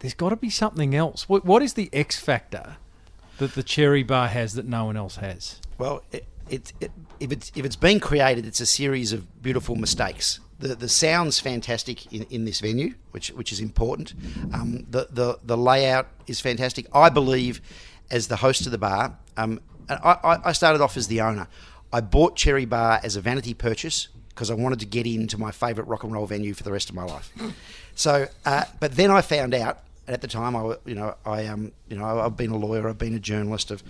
there's 0.00 0.14
got 0.14 0.30
to 0.30 0.36
be 0.36 0.50
something 0.50 0.94
else. 0.94 1.28
What, 1.28 1.44
what 1.44 1.62
is 1.62 1.74
the 1.74 1.88
X 1.92 2.18
factor 2.18 2.76
that 3.38 3.54
the 3.54 3.62
Cherry 3.62 4.02
Bar 4.02 4.28
has 4.28 4.54
that 4.54 4.66
no 4.66 4.84
one 4.86 4.96
else 4.96 5.16
has? 5.16 5.60
Well, 5.78 6.02
it, 6.12 6.26
it, 6.48 6.72
it, 6.80 6.90
if 7.20 7.32
it's 7.32 7.52
if 7.54 7.64
it's 7.64 7.76
been 7.76 8.00
created, 8.00 8.46
it's 8.46 8.60
a 8.60 8.66
series 8.66 9.12
of 9.12 9.42
beautiful 9.42 9.76
mistakes. 9.76 10.40
The 10.60 10.74
the 10.76 10.88
sound's 10.88 11.40
fantastic 11.40 12.12
in, 12.12 12.22
in 12.30 12.44
this 12.44 12.60
venue, 12.60 12.94
which 13.10 13.28
which 13.30 13.50
is 13.52 13.60
important. 13.60 14.14
Um, 14.54 14.86
the, 14.90 15.08
the 15.10 15.38
the 15.42 15.56
layout 15.56 16.06
is 16.26 16.40
fantastic. 16.40 16.86
I 16.94 17.08
believe, 17.08 17.60
as 18.10 18.28
the 18.28 18.36
host 18.36 18.66
of 18.66 18.72
the 18.72 18.78
bar, 18.78 19.16
um, 19.36 19.60
and 19.88 19.98
I, 20.04 20.38
I- 20.44 20.52
started 20.52 20.80
off 20.82 20.96
as 20.96 21.06
the 21.08 21.20
owner. 21.22 21.48
I 21.92 22.00
bought 22.00 22.36
Cherry 22.36 22.66
Bar 22.66 23.00
as 23.02 23.16
a 23.16 23.20
vanity 23.20 23.52
purchase 23.54 24.08
because 24.28 24.48
I 24.50 24.54
wanted 24.54 24.78
to 24.80 24.86
get 24.86 25.06
into 25.06 25.36
my 25.38 25.50
favourite 25.50 25.88
rock 25.88 26.04
and 26.04 26.12
roll 26.12 26.26
venue 26.26 26.54
for 26.54 26.62
the 26.62 26.70
rest 26.70 26.88
of 26.88 26.94
my 26.94 27.02
life. 27.04 27.32
So, 27.96 28.28
uh, 28.44 28.64
but 28.78 28.92
then 28.92 29.10
I 29.10 29.22
found 29.22 29.54
out 29.54 29.80
and 30.06 30.14
at 30.14 30.20
the 30.20 30.28
time, 30.28 30.54
I, 30.56 30.76
you 30.84 30.94
know, 30.94 31.14
I 31.26 31.46
um, 31.46 31.72
you 31.88 31.96
know, 31.96 32.04
I've 32.20 32.36
been 32.36 32.50
a 32.50 32.56
lawyer, 32.56 32.88
I've 32.88 32.98
been 32.98 33.14
a 33.14 33.18
journalist, 33.20 33.72
I've 33.72 33.82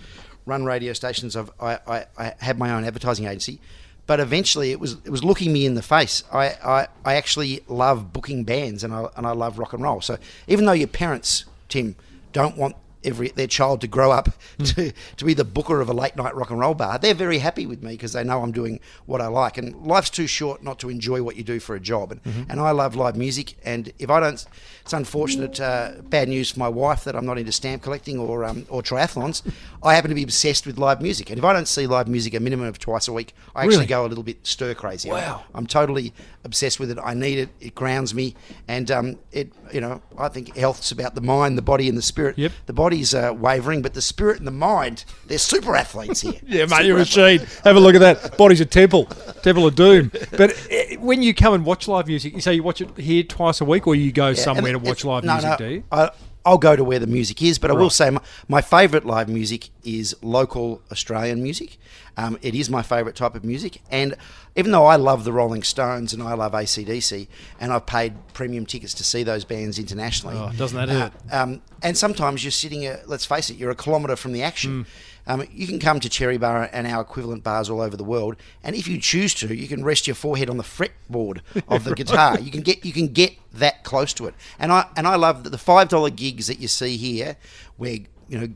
run 0.45 0.65
radio 0.65 0.93
stations, 0.93 1.35
I've, 1.35 1.51
I, 1.59 1.79
I, 1.87 2.05
I 2.17 2.33
had 2.39 2.57
my 2.57 2.71
own 2.71 2.83
advertising 2.85 3.25
agency, 3.25 3.59
but 4.07 4.19
eventually 4.19 4.71
it 4.71 4.79
was 4.79 4.93
it 5.05 5.09
was 5.09 5.23
looking 5.23 5.53
me 5.53 5.65
in 5.65 5.75
the 5.75 5.81
face. 5.81 6.23
I, 6.31 6.47
I, 6.63 6.87
I 7.05 7.15
actually 7.15 7.63
love 7.67 8.13
booking 8.13 8.43
bands 8.43 8.83
and 8.83 8.93
I 8.93 9.07
and 9.15 9.25
I 9.25 9.31
love 9.31 9.59
rock 9.59 9.73
and 9.73 9.83
roll. 9.83 10.01
So 10.01 10.17
even 10.47 10.65
though 10.65 10.71
your 10.71 10.87
parents, 10.87 11.45
Tim, 11.69 11.95
don't 12.33 12.57
want 12.57 12.75
every 13.03 13.29
their 13.29 13.47
child 13.47 13.81
to 13.81 13.87
grow 13.87 14.11
up 14.11 14.29
to, 14.63 14.91
to 15.17 15.25
be 15.25 15.33
the 15.33 15.43
booker 15.43 15.81
of 15.81 15.89
a 15.89 15.93
late 15.93 16.15
night 16.15 16.35
rock 16.35 16.49
and 16.49 16.59
roll 16.59 16.73
bar. 16.73 16.97
They're 16.99 17.13
very 17.13 17.39
happy 17.39 17.65
with 17.65 17.81
me 17.83 17.91
because 17.91 18.13
they 18.13 18.23
know 18.23 18.41
I'm 18.43 18.51
doing 18.51 18.79
what 19.05 19.21
I 19.21 19.27
like. 19.27 19.57
And 19.57 19.75
life's 19.85 20.09
too 20.09 20.27
short 20.27 20.63
not 20.63 20.79
to 20.79 20.89
enjoy 20.89 21.23
what 21.23 21.35
you 21.35 21.43
do 21.43 21.59
for 21.59 21.75
a 21.75 21.79
job. 21.79 22.11
And, 22.11 22.45
and 22.49 22.59
I 22.59 22.71
love 22.71 22.95
live 22.95 23.15
music. 23.15 23.55
And 23.63 23.91
if 23.99 24.09
I 24.09 24.19
don't, 24.19 24.45
it's 24.83 24.93
unfortunate, 24.93 25.59
uh, 25.59 25.93
bad 26.03 26.29
news 26.29 26.51
for 26.51 26.59
my 26.59 26.69
wife 26.69 27.03
that 27.05 27.15
I'm 27.15 27.25
not 27.25 27.37
into 27.37 27.51
stamp 27.51 27.81
collecting 27.83 28.19
or 28.19 28.43
um, 28.43 28.65
or 28.69 28.81
triathlons. 28.81 29.41
I 29.83 29.95
happen 29.95 30.09
to 30.09 30.15
be 30.15 30.23
obsessed 30.23 30.65
with 30.67 30.77
live 30.77 31.01
music. 31.01 31.29
And 31.29 31.39
if 31.39 31.45
I 31.45 31.53
don't 31.53 31.67
see 31.67 31.87
live 31.87 32.07
music 32.07 32.33
a 32.35 32.39
minimum 32.39 32.67
of 32.67 32.77
twice 32.79 33.07
a 33.07 33.13
week, 33.13 33.33
I 33.55 33.61
actually 33.63 33.77
Really? 33.77 33.85
go 33.87 34.05
a 34.05 34.07
little 34.07 34.23
bit 34.23 34.45
stir 34.45 34.73
crazy. 34.75 35.09
Wow. 35.09 35.43
I'm 35.55 35.65
totally 35.65 36.13
obsessed 36.43 36.79
with 36.79 36.91
it. 36.91 36.97
I 37.03 37.13
need 37.13 37.37
it. 37.39 37.49
It 37.59 37.75
grounds 37.75 38.13
me, 38.13 38.35
and 38.67 38.89
um, 38.91 39.19
it. 39.31 39.51
You 39.73 39.79
know, 39.81 40.01
I 40.17 40.27
think 40.27 40.55
health's 40.55 40.91
about 40.91 41.15
the 41.15 41.21
mind, 41.21 41.57
the 41.57 41.61
body, 41.61 41.87
and 41.87 41.97
the 41.97 42.01
spirit. 42.01 42.37
Yep. 42.37 42.51
The 42.65 42.73
body's 42.73 43.13
uh, 43.13 43.33
wavering, 43.37 43.81
but 43.81 43.93
the 43.93 44.01
spirit 44.01 44.37
and 44.39 44.45
the 44.47 44.51
mind, 44.51 45.05
they're 45.27 45.37
super 45.37 45.75
athletes 45.75 46.21
here. 46.21 46.33
Yeah, 46.47 46.65
mate, 46.65 46.69
Super 46.69 46.83
you're 46.83 46.95
a 46.97 46.99
machine. 46.99 47.39
Have 47.63 47.75
a 47.77 47.79
look 47.79 47.95
at 47.95 47.99
that. 48.01 48.37
Body's 48.37 48.59
a 48.59 48.65
temple, 48.65 49.05
temple 49.43 49.65
of 49.67 49.75
doom. 49.75 50.11
But 50.31 50.51
eh, 50.69 50.97
when 50.97 51.21
you 51.21 51.33
come 51.33 51.53
and 51.53 51.65
watch 51.65 51.87
live 51.87 52.07
music, 52.07 52.33
you 52.33 52.41
say 52.41 52.53
you 52.55 52.63
watch 52.63 52.81
it 52.81 52.97
here 52.97 53.23
twice 53.23 53.61
a 53.61 53.65
week, 53.65 53.87
or 53.87 53.95
you 53.95 54.11
go 54.11 54.29
Yeah, 54.29 54.33
somewhere 54.33 54.73
to 54.73 54.79
watch 54.79 55.05
live 55.05 55.23
no, 55.23 55.33
music? 55.33 55.49
no, 55.51 55.57
Do 55.57 55.65
you? 55.65 55.83
I, 55.91 56.09
I'll 56.45 56.57
go 56.57 56.75
to 56.75 56.83
where 56.83 56.97
the 56.99 57.07
music 57.07 57.41
is, 57.41 57.59
but 57.59 57.69
I 57.69 57.73
will 57.73 57.89
say 57.91 58.09
my, 58.09 58.21
my 58.47 58.61
favourite 58.61 59.05
live 59.05 59.29
music 59.29 59.69
is 59.83 60.15
local 60.23 60.81
Australian 60.91 61.43
music. 61.43 61.77
Um, 62.17 62.37
it 62.41 62.55
is 62.55 62.69
my 62.69 62.81
favourite 62.81 63.15
type 63.15 63.35
of 63.35 63.45
music, 63.45 63.81
and 63.89 64.15
even 64.55 64.71
though 64.71 64.85
I 64.85 64.95
love 64.97 65.23
the 65.23 65.31
Rolling 65.31 65.63
Stones 65.63 66.13
and 66.13 66.21
I 66.21 66.33
love 66.33 66.51
ACDC, 66.51 67.27
and 67.59 67.71
I've 67.71 67.85
paid 67.85 68.13
premium 68.33 68.65
tickets 68.65 68.93
to 68.95 69.03
see 69.03 69.23
those 69.23 69.45
bands 69.45 69.79
internationally, 69.79 70.35
Oh, 70.37 70.51
doesn't 70.57 70.75
that 70.77 70.89
hurt? 70.89 71.13
Uh, 71.31 71.35
um, 71.43 71.61
and 71.83 71.97
sometimes 71.97 72.43
you're 72.43 72.51
sitting, 72.51 72.85
a, 72.85 72.99
let's 73.05 73.23
face 73.25 73.49
it, 73.49 73.55
you're 73.57 73.71
a 73.71 73.75
kilometre 73.75 74.15
from 74.17 74.33
the 74.33 74.43
action. 74.43 74.85
Um, 75.27 75.45
you 75.51 75.67
can 75.67 75.79
come 75.79 75.99
to 75.99 76.09
Cherry 76.09 76.37
Bar 76.37 76.69
and 76.71 76.87
our 76.87 77.01
equivalent 77.01 77.43
bars 77.43 77.69
all 77.69 77.81
over 77.81 77.95
the 77.95 78.03
world, 78.03 78.35
and 78.63 78.75
if 78.75 78.87
you 78.87 78.99
choose 78.99 79.33
to, 79.35 79.53
you 79.55 79.67
can 79.67 79.83
rest 79.83 80.07
your 80.07 80.15
forehead 80.15 80.49
on 80.49 80.57
the 80.57 80.63
fretboard 80.63 81.41
of 81.67 81.83
the 81.83 81.95
guitar. 81.95 82.39
You 82.39 82.51
can 82.51 82.61
get 82.61 82.83
you 82.85 82.93
can 82.93 83.07
get 83.07 83.33
that 83.53 83.83
close 83.83 84.13
to 84.13 84.27
it. 84.27 84.35
And 84.59 84.71
I 84.71 84.87
and 84.95 85.07
I 85.07 85.15
love 85.15 85.43
that 85.43 85.51
the 85.51 85.57
five 85.57 85.89
dollar 85.89 86.09
gigs 86.09 86.47
that 86.47 86.59
you 86.59 86.67
see 86.67 86.97
here, 86.97 87.37
where 87.77 87.97
you 88.27 88.39
know 88.39 88.47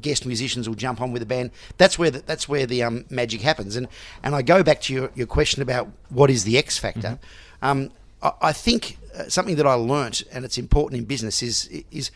guest 0.00 0.24
musicians 0.24 0.68
will 0.68 0.76
jump 0.76 1.00
on 1.00 1.12
with 1.12 1.22
a 1.22 1.26
band. 1.26 1.50
That's 1.78 1.98
where 1.98 2.10
the, 2.10 2.20
that's 2.20 2.48
where 2.48 2.66
the 2.66 2.82
um, 2.82 3.04
magic 3.10 3.40
happens. 3.40 3.76
And 3.76 3.88
and 4.22 4.34
I 4.34 4.42
go 4.42 4.62
back 4.62 4.80
to 4.82 4.94
your, 4.94 5.10
your 5.14 5.26
question 5.26 5.62
about 5.62 5.88
what 6.08 6.30
is 6.30 6.44
the 6.44 6.56
X 6.56 6.78
factor. 6.78 7.18
Um, 7.62 7.90
I, 8.22 8.32
I 8.42 8.52
think 8.52 8.98
uh, 9.16 9.28
something 9.28 9.56
that 9.56 9.66
I 9.66 9.74
learnt, 9.74 10.22
and 10.32 10.44
it's 10.44 10.58
important 10.58 11.00
in 11.00 11.06
business, 11.06 11.42
is 11.42 11.68
is 11.90 12.10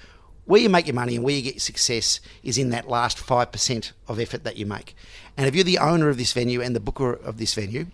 where 0.51 0.61
you 0.61 0.69
make 0.69 0.89
your 0.89 0.95
money 0.95 1.15
and 1.15 1.25
where 1.25 1.35
you 1.35 1.43
get 1.43 1.55
your 1.55 1.61
success 1.61 2.19
is 2.43 2.59
in 2.59 2.71
that 2.71 2.89
last 2.89 3.19
5% 3.19 3.93
of 4.09 4.19
effort 4.19 4.43
that 4.43 4.57
you 4.57 4.67
make. 4.67 4.97
And 5.37 5.47
if 5.47 5.55
you're 5.55 5.63
the 5.63 5.79
owner 5.79 6.09
of 6.09 6.19
this 6.19 6.33
venue 6.33 6.61
and 6.61 6.75
the 6.75 6.81
booker 6.81 7.13
of 7.13 7.39
this 7.39 7.55
venue, 7.55 7.87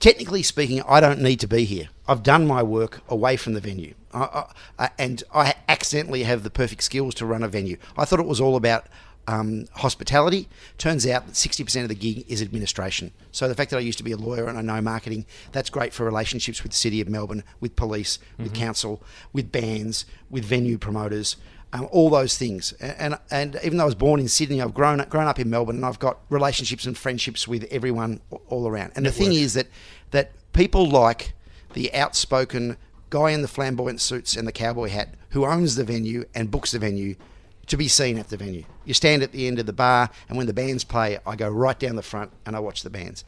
technically 0.00 0.42
speaking, 0.42 0.82
I 0.88 0.98
don't 0.98 1.20
need 1.20 1.38
to 1.38 1.46
be 1.46 1.64
here. 1.64 1.88
I've 2.08 2.24
done 2.24 2.48
my 2.48 2.64
work 2.64 3.00
away 3.08 3.36
from 3.36 3.52
the 3.52 3.60
venue. 3.60 3.94
I, 4.12 4.46
I, 4.76 4.90
and 4.98 5.22
I 5.32 5.54
accidentally 5.68 6.24
have 6.24 6.42
the 6.42 6.50
perfect 6.50 6.82
skills 6.82 7.14
to 7.14 7.26
run 7.26 7.44
a 7.44 7.48
venue. 7.48 7.76
I 7.96 8.04
thought 8.04 8.18
it 8.18 8.26
was 8.26 8.40
all 8.40 8.56
about 8.56 8.86
um, 9.28 9.66
hospitality. 9.74 10.48
Turns 10.78 11.06
out 11.06 11.26
that 11.26 11.34
60% 11.34 11.82
of 11.82 11.88
the 11.90 11.94
gig 11.94 12.24
is 12.26 12.42
administration. 12.42 13.12
So 13.30 13.46
the 13.46 13.54
fact 13.54 13.70
that 13.70 13.76
I 13.76 13.80
used 13.80 13.98
to 13.98 14.04
be 14.04 14.10
a 14.10 14.16
lawyer 14.16 14.48
and 14.48 14.58
I 14.58 14.62
know 14.62 14.80
marketing, 14.80 15.26
that's 15.52 15.70
great 15.70 15.92
for 15.92 16.04
relationships 16.06 16.64
with 16.64 16.72
the 16.72 16.78
City 16.78 17.00
of 17.00 17.08
Melbourne, 17.08 17.44
with 17.60 17.76
police, 17.76 18.18
with 18.36 18.52
council, 18.52 19.00
with 19.32 19.52
bands, 19.52 20.06
with 20.28 20.44
venue 20.44 20.76
promoters 20.76 21.36
um, 21.72 21.88
all 21.90 22.10
those 22.10 22.36
things. 22.36 22.74
A- 22.80 23.00
And, 23.00 23.18
and 23.30 23.58
even 23.64 23.76
though 23.78 23.84
I 23.84 23.86
was 23.86 23.94
born 23.94 24.20
in 24.20 24.28
Sydney, 24.28 24.60
I've 24.60 24.74
grown 24.74 24.98
grown 25.08 25.26
up 25.26 25.38
in 25.38 25.48
Melbourne, 25.50 25.76
and 25.76 25.84
I've 25.86 25.98
got 25.98 26.18
relationships 26.28 26.84
and 26.86 26.96
friendships 26.98 27.46
with 27.48 27.64
everyone 27.70 28.20
all 28.48 28.66
around. 28.68 28.92
And 28.96 29.06
the 29.06 29.12
thing 29.12 29.32
is 29.32 29.54
that 29.54 29.66
that 30.10 30.32
people 30.52 30.88
like 30.88 31.32
the 31.74 31.92
outspoken 31.94 32.76
guy 33.10 33.30
in 33.30 33.42
the 33.42 33.48
flamboyant 33.48 34.00
suits 34.00 34.36
and 34.36 34.46
the 34.46 34.52
cowboy 34.52 34.88
hat 34.88 35.14
who 35.30 35.44
owns 35.46 35.76
the 35.76 35.84
venue 35.84 36.24
and 36.34 36.50
books 36.50 36.72
the 36.72 36.78
venue 36.78 37.14
to 37.66 37.76
be 37.76 37.86
seen 37.88 38.18
at 38.18 38.28
the 38.28 38.36
venue. 38.36 38.64
You 38.84 38.94
stand 38.94 39.22
at 39.22 39.30
the 39.30 39.46
end 39.46 39.60
of 39.60 39.66
the 39.66 39.72
bar, 39.72 40.10
and 40.28 40.36
when 40.36 40.48
the 40.48 40.52
bands 40.52 40.82
play, 40.82 41.18
I 41.24 41.36
go 41.36 41.48
right 41.48 41.78
down 41.78 41.94
the 41.94 42.02
front 42.02 42.32
and 42.44 42.56
I 42.56 42.58
watch 42.58 42.82
the 42.82 42.90
bands. 42.90 43.24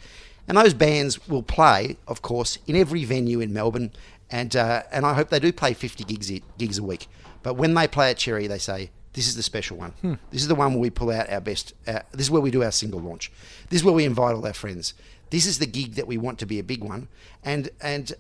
And 0.49 0.59
those 0.59 0.75
bands 0.75 1.29
will 1.29 1.45
play, 1.45 1.97
of 2.09 2.23
course, 2.23 2.59
in 2.67 2.75
every 2.75 3.05
venue 3.05 3.39
in 3.41 3.53
Melbourne, 3.53 3.93
and 4.29 4.57
uh, 4.57 4.83
and 4.91 5.07
I 5.07 5.15
hope 5.15 5.29
they 5.31 5.39
do 5.39 5.53
play 5.53 5.75
50 5.75 6.03
gigs 6.03 6.33
gigs 6.59 6.79
a 6.79 6.83
week. 6.83 7.07
But 7.43 7.55
when 7.55 7.75
they 7.75 7.89
play 7.89 8.11
at 8.11 8.19
Cherry, 8.19 8.47
they 8.47 8.59
say, 8.59 8.91
"This 9.13 9.27
is 9.29 9.37
the 9.37 9.43
special 9.43 9.77
one. 9.77 10.19
This 10.31 10.43
is 10.43 10.49
the 10.49 10.55
one 10.55 10.73
where 10.73 10.81
we 10.81 10.91
pull 10.91 11.11
out 11.11 11.29
our 11.31 11.41
best. 11.41 11.75
Uh, 11.87 12.01
this 12.13 12.27
is 12.27 12.31
where 12.31 12.43
we 12.43 12.51
do 12.51 12.63
our 12.63 12.73
single 12.73 13.01
launch. 13.01 13.33
This 13.69 13.81
is 13.81 13.85
where 13.85 13.95
we 13.95 14.05
invite 14.05 14.35
all 14.35 14.47
our 14.47 14.53
friends. 14.53 14.95
This 15.31 15.47
is 15.47 15.59
the 15.59 15.67
gig 15.67 15.95
that 15.95 16.07
we 16.07 16.19
want 16.19 16.39
to 16.41 16.47
be 16.47 16.59
a 16.59 16.65
big 16.65 16.83
one." 16.85 17.09
And 17.45 17.71
and 17.81 18.13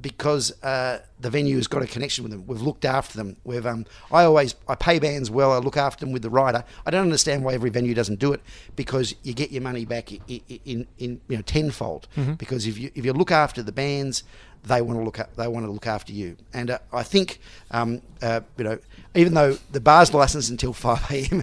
because 0.00 0.52
uh, 0.62 1.00
the 1.20 1.30
venue 1.30 1.56
has 1.56 1.66
got 1.66 1.82
a 1.82 1.86
connection 1.86 2.22
with 2.22 2.30
them. 2.30 2.46
We've 2.46 2.62
looked 2.62 2.84
after 2.84 3.16
them. 3.16 3.36
We've 3.44 3.66
um, 3.66 3.84
I 4.12 4.24
always 4.24 4.54
I 4.68 4.74
pay 4.74 4.98
bands 4.98 5.30
well. 5.30 5.52
I 5.52 5.58
look 5.58 5.76
after 5.76 6.04
them 6.04 6.12
with 6.12 6.22
the 6.22 6.30
rider. 6.30 6.64
I 6.86 6.90
don't 6.90 7.02
understand 7.02 7.44
why 7.44 7.54
every 7.54 7.70
venue 7.70 7.94
doesn't 7.94 8.18
do 8.20 8.32
it 8.32 8.40
because 8.76 9.14
you 9.22 9.34
get 9.34 9.50
your 9.50 9.62
money 9.62 9.84
back 9.84 10.12
in 10.12 10.40
in, 10.64 10.86
in 10.98 11.20
you 11.28 11.36
know 11.36 11.42
tenfold. 11.42 12.06
Because 12.34 12.66
if 12.66 12.78
you 12.78 12.90
if 12.94 13.04
you 13.04 13.12
look 13.12 13.32
after 13.32 13.62
the 13.62 13.72
bands, 13.72 14.22
they 14.64 14.82
want 14.82 14.98
to 14.98 15.04
look 15.04 15.18
at, 15.18 15.34
they 15.36 15.48
want 15.48 15.66
to 15.66 15.72
look 15.72 15.86
after 15.86 16.12
you. 16.12 16.36
And 16.52 16.70
uh, 16.70 16.78
I 16.92 17.02
think 17.02 17.40
um, 17.70 18.02
uh, 18.22 18.40
you 18.56 18.64
know 18.64 18.78
even 19.14 19.34
though 19.34 19.58
the 19.72 19.80
bar's 19.80 20.14
licensed 20.14 20.50
until 20.50 20.72
five 20.72 21.10
a.m. 21.10 21.42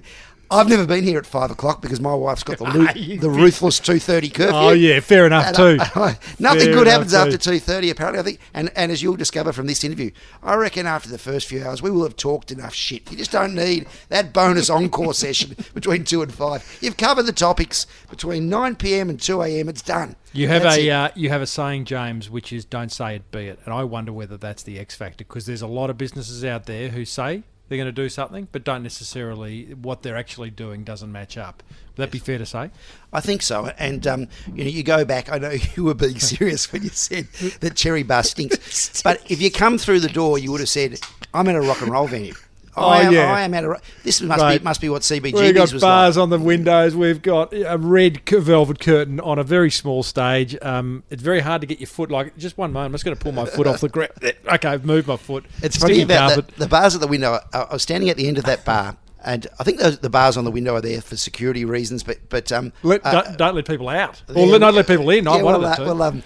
I've 0.51 0.69
never 0.69 0.86
been 0.86 1.03
here 1.03 1.17
at 1.17 1.25
five 1.25 1.51
o'clock 1.51 1.81
because 1.81 1.99
my 1.99 2.13
wife's 2.13 2.43
got 2.43 2.58
the, 2.58 2.63
lo- 2.65 3.17
the 3.17 3.29
ruthless 3.29 3.79
two 3.79 3.99
thirty 3.99 4.29
curfew. 4.29 4.55
Oh, 4.55 4.71
yeah, 4.71 4.99
fair 4.99 5.25
enough 5.25 5.47
And 5.47 5.55
too. 5.55 5.77
I- 5.79 5.89
I- 5.95 6.17
nothing 6.39 6.65
Fair 6.65 6.73
good 6.73 6.88
happens 6.88 7.12
too. 7.12 7.17
after 7.17 7.38
two 7.38 7.60
thirty. 7.60 7.89
Apparently, 7.89 8.19
I 8.19 8.23
think, 8.23 8.39
and 8.53 8.71
and 8.75 8.91
as 8.91 9.01
you'll 9.03 9.15
discover 9.15 9.51
from 9.53 9.67
this 9.67 9.84
interview, 9.84 10.12
I 10.43 10.55
reckon 10.55 10.86
after 10.86 11.10
the 11.10 11.17
first 11.17 11.47
few 11.47 11.63
hours 11.63 11.81
we 11.81 11.89
will 11.91 12.03
have 12.03 12.15
talked 12.15 12.51
enough 12.51 12.73
shit. 12.73 13.10
You 13.12 13.17
just 13.17 13.31
don't 13.31 13.55
need 13.55 13.88
that 14.10 14.34
bonus 14.34 14.69
encore 14.69 15.13
session 15.25 15.55
between 15.73 16.03
two 16.03 16.21
and 16.21 16.34
five. 16.34 16.77
You've 16.81 16.97
covered 16.97 17.23
the 17.23 17.34
topics 17.34 17.88
between 18.10 18.47
nine 18.49 18.75
p.m. 18.75 19.10
and 19.10 19.19
two 19.21 19.41
a.m. 19.41 19.67
It's 19.69 19.81
done. 19.81 20.15
You 20.34 20.47
have 20.49 20.63
That's 20.63 20.77
a 20.77 20.89
uh, 20.89 21.10
you 21.15 21.29
have 21.29 21.41
a 21.41 21.47
saying, 21.47 21.86
James, 21.86 22.29
which 22.29 22.51
is 22.51 22.65
"Don't 22.65 22.91
say 22.91 23.15
it, 23.15 23.31
be 23.31 23.47
it," 23.47 23.60
and 23.65 23.73
I 23.73 23.84
wonder 23.84 24.12
whether 24.12 24.38
that's 24.38 24.63
the 24.63 24.77
X 24.79 24.93
factor 24.95 25.23
because 25.23 25.45
there's 25.45 25.62
a 25.62 25.67
lot 25.67 25.89
of 25.89 25.97
businesses 25.97 26.43
out 26.43 26.65
there 26.65 26.89
who 26.89 27.05
say 27.05 27.43
they're 27.67 27.78
going 27.78 27.88
to 27.88 27.91
do 27.91 28.10
something, 28.10 28.47
but 28.51 28.63
don't 28.63 28.84
necessarily 28.84 29.73
what 29.73 30.04
they're 30.04 30.17
actually 30.17 30.51
doing 30.51 30.84
doesn't 30.84 31.12
match 31.12 31.38
up. 31.38 31.63
Would 31.97 32.04
that 32.04 32.12
be 32.12 32.19
fair 32.19 32.38
to 32.38 32.45
say? 32.45 32.69
I 33.12 33.21
think 33.21 33.41
so. 33.41 33.71
And 33.80 34.06
um, 34.06 34.28
you 34.54 34.63
know, 34.63 34.69
you 34.69 34.84
go 34.84 35.06
back. 35.06 35.32
I 35.32 35.38
know 35.38 35.56
you 35.75 35.84
were 35.84 35.93
being 35.93 36.19
serious 36.19 36.71
when 36.71 36.84
you 36.84 36.89
said 36.89 37.28
that 37.62 37.75
Cherry 37.75 38.04
Bar 38.04 38.23
stinks. 38.23 39.01
but 39.04 39.19
if 39.30 39.41
you 39.41 39.49
come 39.49 39.78
through 39.78 40.01
the 40.01 40.10
door, 40.10 40.38
you 40.38 40.51
would 40.51 40.60
have 40.60 40.69
said, 40.69 40.99
"I'm 41.34 41.47
at 41.47 41.56
a 41.56 41.62
rock 41.62 41.82
and 41.82 41.91
roll 41.91 42.08
venue." 42.08 42.36
Oh, 42.77 42.88
I 42.88 43.01
am, 43.01 43.13
yeah. 43.13 43.31
I 43.33 43.41
am 43.41 43.53
at 43.53 43.63
a. 43.63 43.69
ro- 43.69 43.79
This 44.03 44.21
must 44.21 44.45
be 44.59 44.63
must 44.63 44.81
be 44.81 44.89
what 44.89 45.01
CBGB's 45.01 45.33
We've 45.33 45.55
got 45.55 45.81
bars 45.81 46.17
like. 46.17 46.23
on 46.23 46.29
the 46.29 46.39
windows. 46.39 46.95
We've 46.95 47.21
got 47.21 47.53
a 47.53 47.77
red 47.77 48.27
velvet 48.29 48.79
curtain 48.79 49.19
on 49.19 49.39
a 49.39 49.43
very 49.43 49.71
small 49.71 50.03
stage. 50.03 50.57
Um, 50.61 51.03
it's 51.09 51.23
very 51.23 51.39
hard 51.39 51.61
to 51.61 51.67
get 51.67 51.79
your 51.79 51.88
foot. 51.88 52.11
Like 52.11 52.38
just 52.38 52.57
one 52.57 52.73
moment, 52.73 52.88
I'm 52.88 52.91
just 52.93 53.05
going 53.05 53.15
to 53.15 53.21
pull 53.23 53.31
my 53.31 53.45
foot 53.45 53.67
off 53.67 53.81
the 53.81 53.89
ground. 53.89 54.11
Okay, 54.45 54.67
I've 54.67 54.85
moved 54.85 55.07
my 55.07 55.17
foot. 55.17 55.45
It's 55.63 55.77
funny 55.77 56.01
about 56.01 56.35
the, 56.35 56.59
the 56.59 56.67
bars 56.67 56.95
at 56.95 57.01
the 57.01 57.07
window. 57.07 57.39
I, 57.53 57.57
I 57.61 57.73
was 57.73 57.81
standing 57.81 58.09
at 58.09 58.17
the 58.17 58.27
end 58.27 58.38
of 58.38 58.43
that 58.45 58.63
bar, 58.65 58.95
and 59.23 59.47
I 59.59 59.63
think 59.63 59.79
those, 59.79 59.99
the 59.99 60.09
bars 60.09 60.38
on 60.38 60.43
the 60.45 60.51
window 60.51 60.75
are 60.75 60.81
there 60.81 61.01
for 61.01 61.15
security 61.17 61.65
reasons. 61.65 62.03
But 62.03 62.29
but 62.29 62.51
um, 62.51 62.73
Let, 62.83 63.05
uh, 63.05 63.21
don't, 63.23 63.38
don't 63.38 63.55
let 63.55 63.67
people 63.67 63.89
out, 63.89 64.21
or 64.29 64.45
yeah, 64.45 64.51
let, 64.51 64.61
not 64.61 64.73
let 64.73 64.88
people 64.88 65.09
in. 65.09 65.23
Yeah, 65.25 65.31
one 65.31 65.43
well, 65.43 65.55
of 65.55 65.61
the 65.61 65.67
uh, 65.69 65.75
two. 65.77 65.83
well, 65.85 66.01
um, 66.03 66.23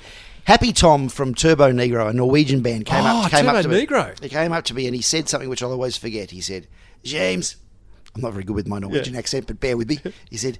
Happy 0.49 0.73
Tom 0.73 1.09
from 1.09 1.35
Turbonegro, 1.35 2.09
a 2.09 2.11
Norwegian 2.13 2.61
band, 2.61 2.87
came 2.87 3.03
Oh, 3.03 3.07
up. 3.07 3.25
Ah, 3.25 3.29
came 3.29 3.45
Turbo 3.45 3.57
up 3.59 3.61
to 3.61 3.69
me. 3.69 3.85
Negro. 3.85 4.19
He 4.19 4.29
came 4.29 4.51
up 4.51 4.63
to 4.65 4.73
me 4.73 4.87
and 4.87 4.95
he 4.95 5.01
said 5.03 5.29
something 5.29 5.47
which 5.47 5.61
I'll 5.61 5.71
always 5.71 5.95
forget. 5.95 6.31
He 6.31 6.41
said, 6.41 6.65
"James, 7.03 7.55
I'm 8.15 8.21
not 8.23 8.31
very 8.33 8.43
good 8.43 8.55
with 8.55 8.67
my 8.67 8.79
Norwegian 8.79 9.13
Yeah. 9.13 9.19
accent, 9.19 9.45
but 9.45 9.59
bear 9.59 9.77
with 9.77 9.87
me." 9.89 9.99
He 10.31 10.37
said, 10.37 10.57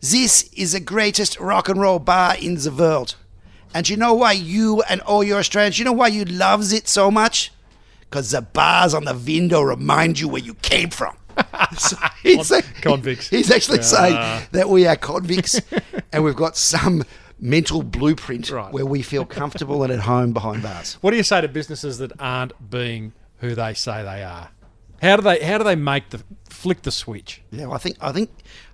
"This 0.00 0.50
is 0.54 0.72
the 0.72 0.80
greatest 0.80 1.38
rock 1.38 1.68
and 1.68 1.80
roll 1.80 2.00
bar 2.00 2.34
in 2.40 2.56
the 2.56 2.72
world, 2.72 3.14
and 3.72 3.88
you 3.88 3.96
know 3.96 4.14
why 4.14 4.32
you 4.32 4.82
and 4.88 5.00
all 5.02 5.22
your 5.22 5.38
Australians, 5.38 5.78
you 5.78 5.84
know 5.84 5.92
why 5.92 6.08
you 6.08 6.24
loves 6.24 6.72
it 6.72 6.88
so 6.88 7.08
much." 7.08 7.52
Because 8.00 8.32
the 8.32 8.42
bars 8.42 8.94
on 8.94 9.04
the 9.04 9.14
window 9.14 9.62
remind 9.62 10.18
you 10.18 10.26
where 10.26 10.42
you 10.42 10.54
came 10.54 10.90
from. 10.90 11.14
So 11.78 11.96
he's, 12.24 12.50
Convicts. 12.82 13.28
He's 13.28 13.48
actually 13.52 13.82
saying 13.82 14.16
that 14.50 14.68
we 14.68 14.88
are 14.88 14.96
convicts 14.96 15.60
and 16.12 16.24
we've 16.24 16.34
got 16.34 16.56
some 16.56 17.04
mental 17.40 17.82
blueprint 17.82 18.50
Right. 18.50 18.72
where 18.72 18.84
we 18.86 19.02
feel 19.02 19.24
comfortable 19.24 19.82
and 19.82 19.92
at 19.92 20.00
home 20.00 20.32
behind 20.32 20.62
bars. 20.62 20.94
What 21.00 21.10
do 21.12 21.16
you 21.16 21.22
say 21.22 21.40
to 21.40 21.48
businesses 21.48 21.98
that 21.98 22.12
aren't 22.20 22.70
being 22.70 23.12
who 23.38 23.54
they 23.54 23.74
say 23.74 24.02
they 24.02 24.22
are? 24.22 24.50
How 25.02 25.16
do 25.16 25.22
they 25.22 25.42
how 25.42 25.56
do 25.56 25.64
they 25.64 25.76
make 25.76 26.10
the 26.10 26.22
flick 26.50 26.82
the 26.82 26.90
switch? 26.90 27.40
Yeah, 27.50 27.66
well, 27.66 27.74
I 27.74 27.78
think 27.78 27.96
I 28.02 28.12
think 28.12 28.28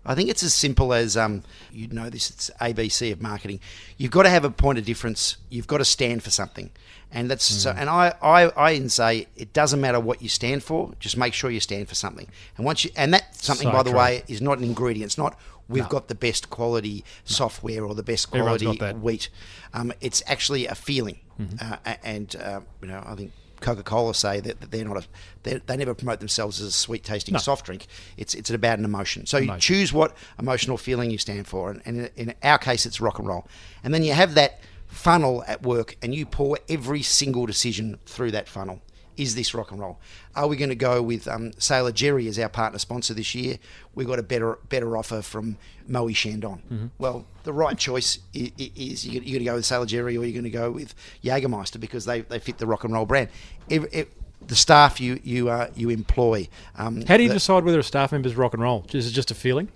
I 0.04 0.16
think 0.16 0.28
it's 0.28 0.42
as 0.42 0.52
simple 0.54 0.92
as 0.92 1.16
um, 1.16 1.44
you 1.72 1.86
know 1.86 2.10
this. 2.10 2.30
It's 2.30 2.50
ABC 2.60 3.12
of 3.12 3.22
marketing. 3.22 3.60
You've 3.96 4.10
got 4.10 4.24
to 4.24 4.30
have 4.30 4.44
a 4.44 4.50
point 4.50 4.78
of 4.78 4.84
difference. 4.84 5.36
You've 5.50 5.68
got 5.68 5.78
to 5.78 5.84
stand 5.84 6.24
for 6.24 6.30
something, 6.30 6.70
and 7.12 7.30
that's 7.30 7.44
so. 7.44 7.70
And 7.70 7.88
I 7.88 8.12
I 8.20 8.46
I 8.56 8.72
even 8.72 8.88
say 8.88 9.28
it 9.36 9.52
doesn't 9.52 9.80
matter 9.80 10.00
what 10.00 10.20
you 10.20 10.28
stand 10.28 10.64
for. 10.64 10.94
Just 10.98 11.16
make 11.16 11.32
sure 11.32 11.48
you 11.48 11.60
stand 11.60 11.88
for 11.88 11.94
something. 11.94 12.26
And 12.56 12.66
once 12.66 12.84
you 12.84 12.90
and 12.96 13.14
that 13.14 13.36
something, 13.36 13.68
So 13.68 13.72
by 13.72 13.84
the 13.84 13.90
true. 13.90 13.98
way, 14.00 14.24
is 14.26 14.42
not 14.42 14.58
an 14.58 14.64
ingredient. 14.64 15.10
It's 15.10 15.18
not 15.18 15.38
we've 15.68 15.88
got 15.88 16.08
the 16.08 16.14
best 16.14 16.50
quality 16.50 17.04
software 17.24 17.84
or 17.84 17.94
the 17.94 18.02
best 18.02 18.30
quality 18.30 18.66
wheat. 19.02 19.28
Um, 19.74 19.92
it's 20.00 20.22
actually 20.26 20.66
a 20.66 20.74
feeling, 20.74 21.20
Mm-hmm. 21.40 21.56
uh, 21.86 21.94
and 22.02 22.34
uh, 22.36 22.60
you 22.82 22.88
know 22.88 23.02
I 23.06 23.14
think. 23.14 23.32
Coca-Cola 23.58 24.12
say 24.14 24.38
that 24.40 24.60
that 24.60 24.70
they're 24.70 24.84
not 24.84 24.98
a 24.98 25.04
they 25.42 25.54
they 25.64 25.78
never 25.78 25.94
promote 25.94 26.18
themselves 26.18 26.60
as 26.60 26.68
a 26.68 26.72
sweet 26.72 27.02
tasting 27.02 27.38
soft 27.38 27.64
drink. 27.64 27.86
It's 28.18 28.34
it's 28.34 28.50
about 28.50 28.78
an 28.78 28.84
emotion. 28.84 29.24
So 29.24 29.38
you 29.38 29.56
choose 29.58 29.94
what 29.94 30.14
emotional 30.38 30.76
feeling 30.76 31.10
you 31.10 31.16
stand 31.16 31.46
for, 31.48 31.70
and, 31.70 31.80
and 31.86 32.10
in 32.16 32.34
our 32.42 32.58
case, 32.58 32.84
it's 32.84 33.00
rock 33.00 33.18
and 33.18 33.26
roll. 33.26 33.48
And 33.82 33.94
then 33.94 34.02
you 34.04 34.12
have 34.12 34.34
that 34.34 34.60
funnel 34.86 35.42
at 35.48 35.62
work, 35.62 35.96
and 36.02 36.14
you 36.14 36.26
pour 36.26 36.58
every 36.68 37.00
single 37.02 37.46
decision 37.46 37.98
through 38.04 38.32
that 38.32 38.46
funnel. 38.46 38.82
Is 39.16 39.34
this 39.34 39.54
rock 39.54 39.70
and 39.70 39.80
roll? 39.80 39.98
Are 40.34 40.46
we 40.46 40.56
going 40.56 40.68
to 40.68 40.74
go 40.74 41.00
with 41.02 41.26
um, 41.26 41.52
Sailor 41.58 41.92
Jerry 41.92 42.28
as 42.28 42.38
our 42.38 42.48
partner 42.48 42.78
sponsor 42.78 43.14
this 43.14 43.34
year? 43.34 43.58
We 43.94 44.04
got 44.04 44.18
a 44.18 44.22
better 44.22 44.58
better 44.68 44.96
offer 44.96 45.22
from 45.22 45.56
Moët 45.88 46.14
Chandon. 46.16 46.90
Well, 46.98 47.24
the 47.44 47.52
right 47.52 47.78
choice 47.78 48.18
is, 48.34 48.50
is 48.58 49.06
you're 49.06 49.20
going 49.22 49.38
to 49.38 49.44
go 49.44 49.54
with 49.54 49.64
Sailor 49.64 49.86
Jerry 49.86 50.16
or 50.18 50.24
you're 50.24 50.32
going 50.32 50.44
to 50.44 50.50
go 50.50 50.70
with 50.70 50.94
Jägermeister 51.24 51.80
because 51.80 52.04
they, 52.04 52.20
they 52.22 52.38
fit 52.38 52.58
the 52.58 52.66
rock 52.66 52.84
and 52.84 52.92
roll 52.92 53.06
brand. 53.06 53.28
Every, 53.70 53.88
ev 53.92 54.06
the 54.46 54.54
staff 54.54 55.00
you 55.00 55.18
you 55.24 55.48
uh, 55.48 55.70
you 55.74 55.88
employ. 55.90 56.48
Um, 56.76 57.02
How 57.06 57.16
do 57.16 57.22
you 57.22 57.30
the- 57.30 57.36
decide 57.36 57.64
whether 57.64 57.78
a 57.78 57.82
staff 57.82 58.12
member 58.12 58.28
is 58.28 58.36
rock 58.36 58.52
and 58.54 58.62
roll? 58.62 58.84
Is 58.92 59.06
it 59.08 59.12
just 59.12 59.30
a 59.30 59.34
feeling? 59.34 59.68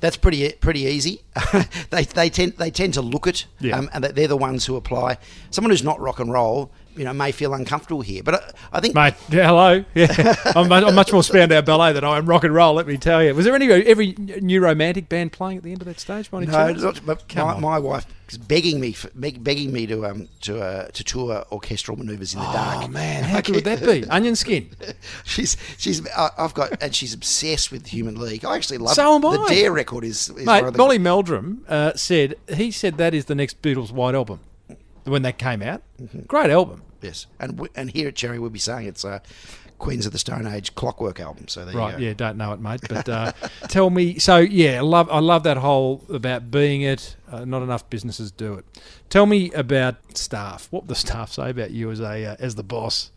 that's 0.00 0.16
pretty 0.16 0.52
pretty 0.52 0.82
easy. 0.82 1.22
they, 1.90 2.04
they 2.04 2.30
tend 2.30 2.52
they 2.58 2.70
tend 2.70 2.94
to 2.94 3.02
look 3.02 3.26
it, 3.26 3.46
Yeah. 3.58 3.76
um, 3.78 3.90
and 3.92 4.04
they're 4.04 4.28
the 4.28 4.36
ones 4.36 4.64
who 4.66 4.76
apply. 4.76 5.18
Someone 5.50 5.70
who's 5.70 5.82
not 5.82 5.98
rock 6.00 6.20
and 6.20 6.30
roll, 6.32 6.70
you 6.96 7.04
know, 7.04 7.12
may 7.12 7.30
feel 7.32 7.54
uncomfortable 7.54 8.00
here. 8.02 8.22
But 8.22 8.34
I, 8.34 8.50
I 8.78 8.80
think 8.80 8.94
Mate, 8.94 9.14
yeah, 9.30 9.46
hello. 9.46 9.84
Yeah, 9.94 10.34
I'm, 10.56 10.68
mu- 10.68 10.74
I'm 10.86 10.94
much 10.94 11.12
more 11.12 11.22
Spandau 11.22 11.60
Ballet 11.62 11.92
than 11.92 12.04
I 12.04 12.18
am 12.18 12.26
rock 12.26 12.44
and 12.44 12.54
roll. 12.54 12.74
Let 12.74 12.86
me 12.86 12.96
tell 12.96 13.22
you. 13.22 13.34
Was 13.34 13.44
there 13.44 13.54
any 13.54 13.70
every 13.70 14.14
new 14.40 14.60
romantic 14.62 15.08
band 15.08 15.32
playing 15.32 15.58
at 15.58 15.62
the 15.62 15.72
end 15.72 15.80
of 15.82 15.86
that 15.86 16.00
stage? 16.00 16.30
by 16.30 16.38
any 16.42 16.46
no, 16.46 16.72
not, 16.72 17.00
but 17.06 17.34
my, 17.36 17.58
my 17.58 17.78
wife 17.78 18.06
is 18.28 18.36
begging 18.38 18.78
me 18.80 18.92
for, 18.92 19.08
beg, 19.14 19.42
begging 19.42 19.72
me 19.72 19.86
to 19.86 20.04
um 20.06 20.28
to 20.42 20.60
uh, 20.60 20.88
to 20.88 21.04
tour 21.04 21.44
orchestral 21.52 21.96
manoeuvres 21.96 22.34
in 22.34 22.40
the 22.40 22.46
dark. 22.46 22.84
Oh 22.84 22.88
man, 22.88 23.24
how 23.24 23.40
good 23.40 23.54
would 23.54 23.64
that 23.64 23.80
be? 23.84 24.04
Onion 24.10 24.36
skin. 24.36 24.68
she's 25.24 25.56
she's 25.78 26.06
I- 26.10 26.30
I've 26.36 26.54
got 26.54 26.82
and 26.82 26.94
she's 26.94 27.14
obsessed 27.14 27.70
with 27.70 27.86
Human 27.86 28.18
League. 28.20 28.44
I 28.44 28.56
actually 28.56 28.78
love 28.78 28.94
So 28.94 29.14
am 29.14 29.20
the 29.22 29.28
I. 29.28 29.48
Dare 29.48 29.72
record 29.72 30.04
is, 30.04 30.28
is 30.30 30.44
Mate, 30.46 30.76
Molly 30.76 30.98
Meldrum 30.98 31.64
uh, 31.68 31.94
said 31.94 32.34
he 32.54 32.70
said 32.70 32.96
that 32.98 33.14
is 33.14 33.26
the 33.26 33.34
next 33.34 33.62
Beatles 33.62 33.92
White 33.92 34.14
album 34.14 34.40
when 35.08 35.22
that 35.22 35.38
came 35.38 35.62
out. 35.62 35.82
Mm-hmm. 36.00 36.20
Great 36.22 36.50
album. 36.50 36.82
yes, 37.02 37.26
and 37.40 37.52
w- 37.52 37.72
and 37.74 37.90
here 37.90 38.08
at 38.08 38.16
Cherry 38.16 38.38
we'll 38.38 38.50
be 38.50 38.58
saying 38.58 38.86
it's 38.86 39.04
uh, 39.04 39.20
Queens 39.78 40.06
of 40.06 40.12
the 40.12 40.18
Stone 40.18 40.46
Age 40.46 40.74
Clockwork 40.74 41.20
album. 41.20 41.46
So 41.48 41.64
there 41.64 41.72
you 41.74 41.78
Right, 41.78 41.98
yeah, 41.98 42.12
don't 42.14 42.36
know 42.36 42.52
it, 42.52 42.60
mate. 42.60 42.80
But 42.88 43.08
uh, 43.08 43.32
tell 43.68 43.90
me, 43.90 44.18
so 44.18 44.38
yeah, 44.38 44.78
I 44.78 44.80
love 44.82 45.08
I 45.10 45.20
love 45.20 45.42
that 45.44 45.56
whole 45.58 46.04
about 46.08 46.50
being 46.50 46.82
it. 46.82 47.16
Uh, 47.30 47.44
not 47.44 47.62
enough 47.62 47.88
businesses 47.90 48.30
do 48.30 48.54
it. 48.54 48.64
Tell 49.08 49.26
me 49.26 49.50
about 49.52 50.16
staff. 50.16 50.68
What 50.70 50.88
the 50.88 50.94
staff 50.94 51.32
say 51.32 51.50
about 51.50 51.70
you 51.70 51.90
as 51.90 52.00
a 52.00 52.24
uh, 52.24 52.36
as 52.38 52.54
the 52.56 52.64
boss? 52.64 53.10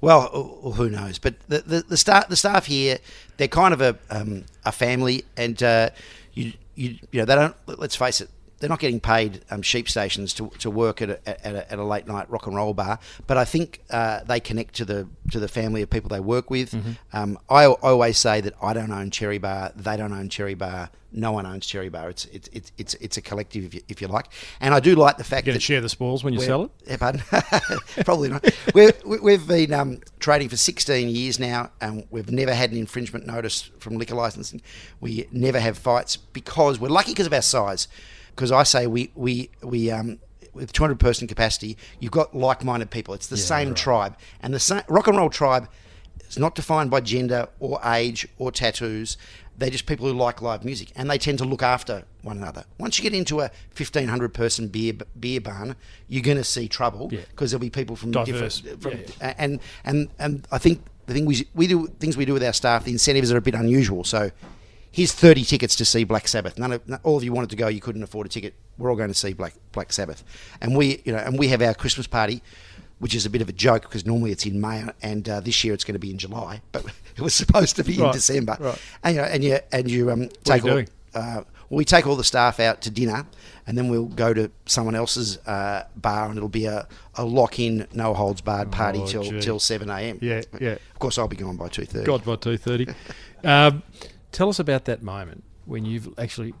Well, 0.00 0.30
oh, 0.32 0.72
who 0.72 0.88
knows? 0.90 1.18
But 1.18 1.40
the 1.48 1.58
the, 1.60 1.80
the 1.88 1.96
staff 1.96 2.28
the 2.28 2.36
staff 2.36 2.66
here, 2.66 2.98
they're 3.36 3.48
kind 3.48 3.72
of 3.74 3.80
a 3.80 3.98
um, 4.10 4.44
a 4.64 4.70
family, 4.72 5.24
and 5.36 5.60
uh, 5.62 5.90
you 6.34 6.52
you 6.74 6.98
you 7.10 7.20
know 7.20 7.24
they 7.24 7.34
don't. 7.34 7.56
Let's 7.66 7.96
face 7.96 8.20
it. 8.20 8.30
They're 8.60 8.68
not 8.68 8.80
getting 8.80 8.98
paid 9.00 9.42
um, 9.50 9.62
sheep 9.62 9.88
stations 9.88 10.32
to, 10.34 10.48
to 10.58 10.70
work 10.70 11.00
at 11.00 11.10
a, 11.10 11.46
at, 11.46 11.54
a, 11.54 11.72
at 11.72 11.78
a 11.78 11.84
late 11.84 12.06
night 12.08 12.28
rock 12.30 12.46
and 12.46 12.56
roll 12.56 12.74
bar, 12.74 12.98
but 13.26 13.36
I 13.36 13.44
think 13.44 13.82
uh, 13.90 14.24
they 14.24 14.40
connect 14.40 14.74
to 14.76 14.84
the 14.84 15.08
to 15.30 15.38
the 15.38 15.48
family 15.48 15.82
of 15.82 15.90
people 15.90 16.08
they 16.08 16.20
work 16.20 16.50
with. 16.50 16.74
Um, 17.12 17.38
I, 17.48 17.64
I 17.64 17.66
always 17.82 18.18
say 18.18 18.40
that 18.40 18.54
I 18.62 18.72
don't 18.72 18.90
own 18.90 19.10
Cherry 19.10 19.38
Bar, 19.38 19.72
they 19.76 19.96
don't 19.96 20.12
own 20.12 20.28
Cherry 20.28 20.54
Bar, 20.54 20.90
no 21.12 21.32
one 21.32 21.46
owns 21.46 21.66
Cherry 21.66 21.88
Bar. 21.88 22.10
It's 22.10 22.24
it's 22.26 22.48
it's 22.52 22.72
it's, 22.78 22.94
it's 22.94 23.16
a 23.16 23.22
collective, 23.22 23.64
if 23.66 23.74
you, 23.74 23.80
if 23.88 24.02
you 24.02 24.08
like. 24.08 24.26
And 24.60 24.74
I 24.74 24.80
do 24.80 24.94
like 24.96 25.18
the 25.18 25.24
fact 25.24 25.44
that 25.46 25.50
You 25.52 25.54
that 25.54 25.62
share 25.62 25.80
the 25.80 25.88
spoils 25.88 26.24
when 26.24 26.34
you 26.34 26.40
sell 26.40 26.64
it? 26.64 26.70
Yeah, 26.86 26.96
pardon? 26.96 27.22
Probably 28.04 28.28
not. 28.30 28.44
We- 28.74 29.18
we've 29.18 29.46
been 29.46 29.72
um, 29.72 30.00
trading 30.18 30.48
for 30.48 30.56
16 30.56 31.08
years 31.08 31.38
now, 31.38 31.70
and 31.80 32.06
we've 32.10 32.30
never 32.30 32.52
had 32.54 32.72
an 32.72 32.76
infringement 32.78 33.26
notice 33.26 33.70
from 33.78 33.96
liquor 33.98 34.14
licensing. 34.14 34.60
We 35.00 35.28
never 35.32 35.60
have 35.60 35.78
fights 35.78 36.16
because 36.16 36.78
we're 36.80 36.88
lucky 36.88 37.12
because 37.12 37.26
of 37.26 37.32
our 37.32 37.42
size. 37.42 37.86
Because 38.38 38.52
I 38.52 38.62
say 38.62 38.86
we 38.86 39.10
we 39.16 39.50
we 39.64 39.90
um, 39.90 40.20
with 40.54 40.72
200 40.72 41.00
person 41.00 41.26
capacity, 41.26 41.76
you've 41.98 42.12
got 42.12 42.36
like-minded 42.36 42.88
people. 42.88 43.12
It's 43.14 43.26
the 43.26 43.36
same 43.36 43.74
tribe, 43.74 44.16
and 44.40 44.54
the 44.54 44.60
same 44.60 44.82
rock 44.88 45.08
and 45.08 45.16
roll 45.16 45.28
tribe 45.28 45.68
is 46.28 46.38
not 46.38 46.54
defined 46.54 46.88
by 46.88 47.00
gender 47.00 47.48
or 47.58 47.80
age 47.84 48.28
or 48.38 48.52
tattoos. 48.52 49.16
They're 49.56 49.70
just 49.70 49.86
people 49.86 50.06
who 50.06 50.12
like 50.12 50.40
live 50.40 50.64
music, 50.64 50.92
and 50.94 51.10
they 51.10 51.18
tend 51.18 51.38
to 51.38 51.44
look 51.44 51.64
after 51.64 52.04
one 52.22 52.36
another. 52.36 52.64
Once 52.78 52.96
you 52.96 53.02
get 53.02 53.12
into 53.12 53.40
a 53.40 53.50
1500 53.76 54.32
person 54.32 54.68
beer 54.68 54.92
beer 55.18 55.40
barn, 55.40 55.74
you're 56.06 56.22
going 56.22 56.36
to 56.36 56.44
see 56.44 56.68
trouble 56.68 57.08
Yeah. 57.10 57.22
because 57.30 57.50
there'll 57.50 57.60
be 57.60 57.70
people 57.70 57.96
from 57.96 58.12
Diverse, 58.12 58.60
different. 58.60 59.10
From, 59.10 59.16
yeah, 59.20 59.34
And 59.36 59.58
and 59.84 60.10
and 60.20 60.46
I 60.52 60.58
think 60.58 60.80
the 61.06 61.12
thing 61.12 61.26
we 61.26 61.44
we 61.54 61.66
do 61.66 61.88
things 61.98 62.16
we 62.16 62.24
do 62.24 62.34
with 62.34 62.44
our 62.44 62.52
staff, 62.52 62.84
the 62.84 62.92
incentives 62.92 63.32
are 63.32 63.36
a 63.36 63.42
bit 63.42 63.56
unusual. 63.56 64.04
So. 64.04 64.30
Here's 64.90 65.12
30 65.12 65.44
tickets 65.44 65.76
to 65.76 65.84
see 65.84 66.04
Black 66.04 66.26
Sabbath. 66.28 66.58
None 66.58 66.72
of 66.72 66.82
all 67.04 67.16
of 67.16 67.24
you 67.24 67.32
wanted 67.32 67.50
to 67.50 67.56
go, 67.56 67.68
you 67.68 67.80
couldn't 67.80 68.02
afford 68.02 68.26
a 68.26 68.30
ticket. 68.30 68.54
We're 68.78 68.90
all 68.90 68.96
going 68.96 69.10
to 69.10 69.14
see 69.14 69.32
Black 69.32 69.54
Black 69.72 69.92
Sabbath, 69.92 70.24
and 70.60 70.76
we, 70.76 71.02
you 71.04 71.12
know, 71.12 71.18
and 71.18 71.38
we 71.38 71.48
have 71.48 71.60
our 71.62 71.74
Christmas 71.74 72.06
party, 72.06 72.42
which 72.98 73.14
is 73.14 73.26
a 73.26 73.30
bit 73.30 73.42
of 73.42 73.48
a 73.48 73.52
joke 73.52 73.82
because 73.82 74.06
normally 74.06 74.30
it's 74.32 74.46
in 74.46 74.60
May, 74.60 74.84
and 75.02 75.28
uh, 75.28 75.40
this 75.40 75.62
year 75.64 75.74
it's 75.74 75.84
going 75.84 75.94
to 75.94 75.98
be 75.98 76.10
in 76.10 76.18
July, 76.18 76.62
but 76.72 76.84
it 77.16 77.20
was 77.20 77.34
supposed 77.34 77.76
to 77.76 77.84
be 77.84 78.00
in 78.02 78.10
December. 78.12 78.56
right. 78.60 78.78
And 79.04 79.14
you 79.16 79.20
know, 79.22 79.26
and 79.28 79.44
you 79.44 79.58
and 79.72 79.90
you 79.90 80.10
um, 80.10 80.28
take 80.44 80.64
you 80.64 80.70
all, 80.72 80.78
uh, 81.14 81.42
well, 81.70 81.76
we 81.76 81.84
take 81.84 82.06
all 82.06 82.16
the 82.16 82.24
staff 82.24 82.60
out 82.60 82.80
to 82.82 82.90
dinner, 82.90 83.26
and 83.66 83.76
then 83.76 83.88
we'll 83.88 84.06
go 84.06 84.32
to 84.32 84.50
someone 84.66 84.94
else's 84.94 85.36
uh, 85.46 85.86
bar, 85.96 86.28
and 86.28 86.36
it'll 86.36 86.48
be 86.48 86.64
a, 86.66 86.86
a 87.16 87.24
lock-in, 87.24 87.86
no 87.92 88.14
holds 88.14 88.40
barred 88.40 88.70
party 88.72 89.00
Oh, 89.02 89.06
till 89.06 89.22
gee. 89.24 89.40
till 89.40 89.58
seven 89.58 89.90
a.m. 89.90 90.18
Yeah, 90.22 90.42
yeah. 90.60 90.70
Of 90.92 90.98
course, 90.98 91.18
I'll 91.18 91.28
be 91.28 91.36
gone 91.36 91.56
by 91.56 91.68
two 91.68 91.84
thirty. 91.84 92.06
God 92.06 92.24
by 92.24 92.36
two 92.36 92.56
thirty. 92.56 92.86
um, 93.44 93.82
tell 94.32 94.48
us 94.48 94.58
about 94.58 94.84
that 94.86 95.02
moment 95.02 95.44
when 95.64 95.84
you've 95.84 96.08
actually 96.18 96.54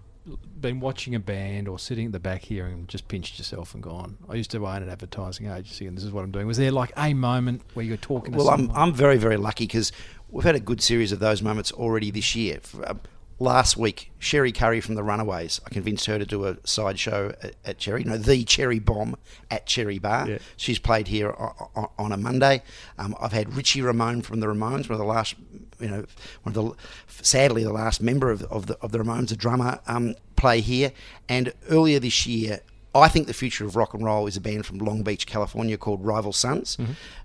been 0.60 0.80
watching 0.80 1.14
a 1.14 1.18
band 1.18 1.68
or 1.68 1.78
sitting 1.78 2.06
at 2.06 2.12
the 2.12 2.20
back 2.20 2.42
here 2.42 2.66
and 2.66 2.88
just 2.88 3.08
pinched 3.08 3.38
yourself 3.38 3.74
and 3.74 3.82
gone. 3.82 4.18
I 4.28 4.34
used 4.34 4.50
to 4.50 4.66
own 4.66 4.82
an 4.82 4.88
advertising 4.88 5.46
agency, 5.46 5.86
and 5.86 5.96
this 5.96 6.04
is 6.04 6.12
what 6.12 6.24
I'm 6.24 6.30
doing. 6.30 6.46
Was 6.46 6.58
there 6.58 6.72
like 6.72 6.92
a 6.96 7.14
moment 7.14 7.62
where 7.74 7.84
you're 7.84 7.96
talking? 7.96 8.32
To 8.32 8.38
Well, 8.38 8.50
I'm. 8.50 8.70
I'm 8.72 8.92
very, 8.92 9.16
very 9.16 9.36
lucky 9.36 9.66
because 9.66 9.92
we've 10.28 10.44
had 10.44 10.54
a 10.54 10.60
good 10.60 10.82
series 10.82 11.12
of 11.12 11.18
those 11.18 11.42
moments 11.42 11.72
already 11.72 12.10
this 12.10 12.34
year. 12.34 12.60
Uh, 12.84 12.94
Last 13.40 13.76
week, 13.76 14.10
Cherie 14.18 14.50
Currie 14.50 14.80
from 14.80 14.96
the 14.96 15.04
Runaways, 15.04 15.60
I 15.64 15.70
convinced 15.70 16.06
her 16.06 16.18
to 16.18 16.26
do 16.26 16.44
a 16.44 16.56
side 16.64 16.98
show 16.98 17.32
at, 17.40 17.54
at 17.64 17.78
Cherry, 17.78 18.02
no, 18.02 18.18
the 18.18 18.42
Cherry 18.42 18.80
Bomb 18.80 19.16
at 19.48 19.64
Cherry 19.64 20.00
Bar. 20.00 20.28
Yeah. 20.28 20.38
She's 20.56 20.80
played 20.80 21.06
here 21.06 21.30
on, 21.30 21.88
on, 21.96 22.12
a 22.12 22.16
Monday. 22.16 22.62
Um, 22.98 23.14
I've 23.20 23.32
had 23.32 23.54
Richie 23.54 23.80
Ramone 23.80 24.22
from 24.22 24.40
the 24.40 24.48
Ramones, 24.48 24.88
one 24.88 24.92
of 24.92 24.98
the 24.98 25.04
last, 25.04 25.36
you 25.78 25.88
know, 25.88 26.04
one 26.42 26.54
of 26.56 26.76
the, 27.06 27.22
sadly, 27.22 27.62
the 27.62 27.72
last 27.72 28.02
member 28.02 28.32
of, 28.32 28.42
of 28.44 28.66
the 28.66 28.76
of 28.80 28.90
the 28.90 28.98
Ramones, 28.98 29.30
a 29.30 29.36
drummer, 29.36 29.78
um, 29.86 30.16
play 30.34 30.60
here. 30.60 30.92
And 31.28 31.52
earlier 31.70 32.00
this 32.00 32.26
year, 32.26 32.60
I 33.00 33.08
think 33.08 33.26
the 33.26 33.32
future 33.34 33.64
of 33.64 33.76
rock 33.76 33.94
and 33.94 34.04
roll 34.04 34.26
is 34.26 34.36
a 34.36 34.40
band 34.40 34.66
from 34.66 34.78
Long 34.78 35.02
Beach, 35.02 35.26
California 35.26 35.76
called 35.76 36.04
Rival 36.04 36.32
Sons. 36.32 36.76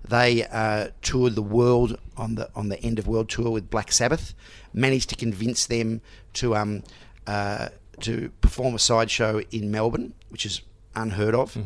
They 0.06 0.44
uh, 0.46 0.88
toured 1.02 1.34
the 1.34 1.42
world 1.42 1.98
on 2.16 2.34
the 2.36 2.48
on 2.54 2.68
the 2.68 2.80
end 2.82 2.98
of 2.98 3.06
world 3.06 3.28
tour 3.28 3.50
with 3.50 3.70
Black 3.70 3.92
Sabbath. 3.92 4.34
Managed 4.72 5.08
to 5.10 5.16
convince 5.16 5.66
them 5.66 6.00
to 6.34 6.56
um, 6.56 6.82
uh, 7.26 7.68
to 8.00 8.30
perform 8.40 8.74
a 8.74 8.78
sideshow 8.78 9.40
in 9.50 9.70
Melbourne, 9.70 10.14
which 10.30 10.44
is 10.46 10.60
unheard 10.94 11.34
of. 11.34 11.56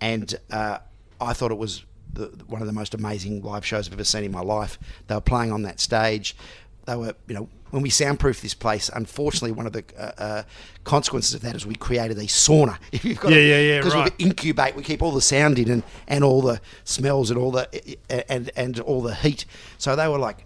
And 0.00 0.34
uh, 0.50 0.78
I 1.20 1.32
thought 1.32 1.50
it 1.50 1.58
was 1.58 1.84
the, 2.12 2.26
one 2.46 2.60
of 2.60 2.66
the 2.66 2.72
most 2.72 2.94
amazing 2.94 3.42
live 3.42 3.64
shows 3.66 3.86
I've 3.86 3.94
ever 3.94 4.04
seen 4.04 4.24
in 4.24 4.32
my 4.32 4.40
life. 4.40 4.78
They 5.06 5.14
were 5.14 5.20
playing 5.20 5.52
on 5.52 5.62
that 5.62 5.80
stage. 5.80 6.36
They 6.86 6.96
were, 6.96 7.14
you 7.26 7.34
know, 7.34 7.48
when 7.70 7.82
we 7.82 7.90
soundproofed 7.90 8.42
this 8.42 8.54
place, 8.54 8.88
unfortunately, 8.94 9.52
one 9.52 9.66
of 9.66 9.72
the 9.72 9.84
uh, 9.98 10.22
uh, 10.22 10.42
consequences 10.84 11.34
of 11.34 11.42
that 11.42 11.54
is 11.54 11.66
we 11.66 11.74
created 11.74 12.18
a 12.18 12.22
sauna. 12.24 12.78
If 12.92 13.04
you've 13.04 13.20
got 13.20 13.32
Yeah, 13.32 13.38
yeah, 13.38 13.60
yeah, 13.60 13.78
Because 13.78 13.94
right. 13.94 14.12
we 14.18 14.24
incubate, 14.24 14.74
we 14.76 14.82
keep 14.82 15.02
all 15.02 15.12
the 15.12 15.20
sound 15.20 15.58
in 15.58 15.70
and, 15.70 15.82
and 16.06 16.24
all 16.24 16.40
the 16.42 16.60
smells 16.84 17.30
and 17.30 17.38
all 17.38 17.50
the 17.52 17.68
and 18.30 18.50
and 18.56 18.80
all 18.80 19.02
the 19.02 19.14
heat. 19.14 19.44
So 19.78 19.94
they 19.96 20.08
were 20.08 20.18
like 20.18 20.44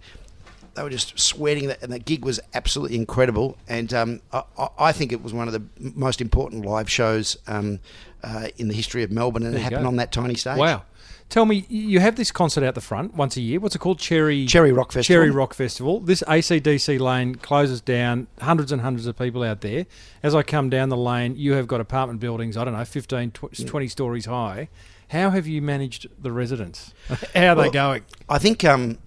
they 0.75 0.83
were 0.83 0.91
just 0.91 1.19
sweating, 1.21 1.71
and 1.83 1.93
the 1.93 1.99
gig 1.99 2.25
was 2.25 2.41
absolutely 2.55 2.97
incredible. 2.97 3.59
And 3.69 3.93
um, 3.93 4.21
I, 4.33 4.43
I- 4.79 4.93
think 4.93 5.13
it 5.13 5.23
was 5.23 5.35
one 5.35 5.47
of 5.47 5.53
the 5.53 5.63
most 5.79 6.21
important 6.23 6.65
live 6.65 6.89
shows 6.91 7.37
um, 7.47 7.79
uh, 8.25 8.49
in 8.57 8.69
the 8.69 8.75
history 8.75 9.03
of 9.03 9.11
Melbourne, 9.11 9.43
and 9.45 9.55
it 9.55 9.59
happened 9.61 9.83
go. 9.83 9.89
on 9.89 9.97
that 9.97 10.13
tiny 10.13 10.35
stage. 10.35 10.57
Wow. 10.57 10.85
Tell 11.33 11.47
me, 11.47 11.65
you 11.71 11.99
have 12.01 12.17
this 12.17 12.31
concert 12.31 12.63
out 12.63 12.75
the 12.75 12.83
front 12.83 13.15
once 13.15 13.39
a 13.39 13.41
year. 13.41 13.59
What's 13.59 13.75
it 13.75 13.79
called? 13.79 13.99
Cherry 13.99 14.45
Cherry 14.45 14.71
Rock 14.71 14.93
Festival. 14.93 15.03
Cherry 15.03 15.31
Rock 15.31 15.55
Festival. 15.55 15.99
This 15.99 16.23
ACDC 16.29 17.01
lane 17.01 17.37
closes 17.37 17.81
down. 17.81 18.27
Hundreds 18.43 18.71
and 18.71 18.83
hundreds 18.83 19.07
of 19.07 19.17
people 19.17 19.43
out 19.43 19.63
there. 19.63 19.87
As 20.23 20.35
I 20.35 20.43
come 20.43 20.69
down 20.69 20.91
the 20.91 20.97
lane, 20.99 21.35
you 21.39 21.55
have 21.55 21.67
got 21.67 21.81
apartment 21.81 22.21
buildings. 22.21 22.59
I 22.59 22.67
don't 22.67 22.75
know, 22.75 22.85
15, 22.85 23.31
tw- 23.31 23.67
20 23.67 23.89
stories 23.89 24.27
high. 24.27 24.69
How 25.09 25.31
have 25.31 25.47
you 25.47 25.63
managed 25.63 26.07
the 26.23 26.31
residents? 26.31 26.93
How 27.35 27.53
are 27.53 27.63
they 27.63 27.71
going? 27.71 28.05
I 28.29 28.39
think 28.39 28.63
um, 28.63 28.99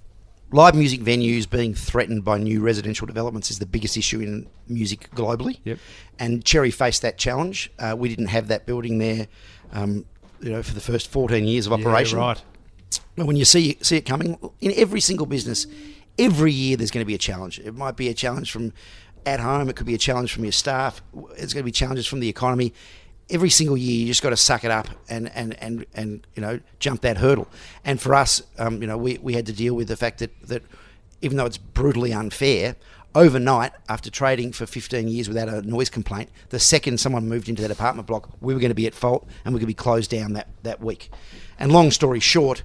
live 0.51 0.73
music 0.73 1.01
venues 1.01 1.47
being 1.47 1.75
threatened 1.75 2.25
by 2.25 2.39
new 2.39 2.59
residential 2.59 3.05
developments 3.05 3.51
is 3.51 3.59
the 3.59 3.67
biggest 3.67 3.97
issue 3.97 4.21
in 4.21 4.47
music 4.67 5.11
globally. 5.11 5.59
Yep. 5.63 5.77
And 6.17 6.43
Cherry 6.43 6.71
faced 6.71 7.03
that 7.03 7.19
challenge. 7.19 7.71
Uh, 7.77 7.95
we 7.95 8.09
didn't 8.09 8.29
have 8.29 8.47
that 8.47 8.65
building 8.65 8.97
there, 8.97 9.27
um, 9.71 10.05
you 10.41 10.51
know, 10.51 10.63
for 10.63 10.73
the 10.73 10.81
first 10.81 11.09
14 11.09 11.45
years 11.45 11.67
of 11.67 11.73
operation. 11.73 12.19
Yeah, 12.19 12.27
right. 12.27 12.43
But 13.15 13.25
when 13.25 13.35
you 13.35 13.45
see 13.45 13.77
see 13.81 13.97
it 13.97 14.05
coming 14.05 14.37
in 14.61 14.73
every 14.75 14.99
single 14.99 15.25
business, 15.25 15.67
every 16.17 16.51
year 16.51 16.77
there's 16.77 16.91
going 16.91 17.03
to 17.03 17.07
be 17.07 17.15
a 17.15 17.19
challenge. 17.19 17.59
It 17.59 17.75
might 17.75 17.95
be 17.95 18.09
a 18.09 18.13
challenge 18.13 18.51
from 18.51 18.73
at 19.25 19.39
home. 19.39 19.69
It 19.69 19.75
could 19.75 19.87
be 19.87 19.95
a 19.95 19.99
challenge 19.99 20.33
from 20.33 20.43
your 20.43 20.51
staff. 20.51 21.01
It's 21.37 21.53
going 21.53 21.61
to 21.61 21.65
be 21.65 21.71
challenges 21.71 22.07
from 22.07 22.19
the 22.19 22.29
economy. 22.29 22.73
Every 23.29 23.49
single 23.49 23.75
year, 23.75 24.01
you 24.01 24.05
just 24.05 24.21
got 24.21 24.29
to 24.29 24.37
suck 24.37 24.63
it 24.63 24.71
up 24.71 24.87
and 25.09 25.31
and, 25.35 25.55
and, 25.61 25.85
and 25.93 26.27
you 26.35 26.41
know 26.41 26.59
jump 26.79 27.01
that 27.01 27.17
hurdle. 27.17 27.47
And 27.83 27.99
for 27.99 28.13
us, 28.13 28.43
um, 28.57 28.81
you 28.81 28.87
know, 28.87 28.97
we, 28.97 29.17
we 29.17 29.33
had 29.33 29.45
to 29.47 29.53
deal 29.53 29.73
with 29.73 29.87
the 29.87 29.97
fact 29.97 30.19
that 30.19 30.31
that 30.47 30.63
even 31.21 31.37
though 31.37 31.45
it's 31.45 31.57
brutally 31.57 32.13
unfair, 32.13 32.75
overnight 33.15 33.71
after 33.89 34.11
trading 34.11 34.51
for 34.51 34.65
15 34.65 35.07
years 35.07 35.27
without 35.27 35.49
a 35.49 35.61
noise 35.61 35.89
complaint, 35.89 36.29
the 36.49 36.59
second 36.59 36.99
someone 36.99 37.27
moved 37.27 37.49
into 37.49 37.61
that 37.61 37.71
apartment 37.71 38.07
block, 38.07 38.29
we 38.41 38.53
were 38.53 38.59
going 38.59 38.69
to 38.69 38.75
be 38.75 38.85
at 38.85 38.93
fault 38.93 39.27
and 39.43 39.53
we 39.53 39.59
to 39.61 39.65
be 39.65 39.73
closed 39.73 40.11
down 40.11 40.33
that 40.33 40.49
that 40.63 40.81
week. 40.81 41.09
And 41.57 41.71
long 41.71 41.91
story 41.91 42.19
short, 42.19 42.63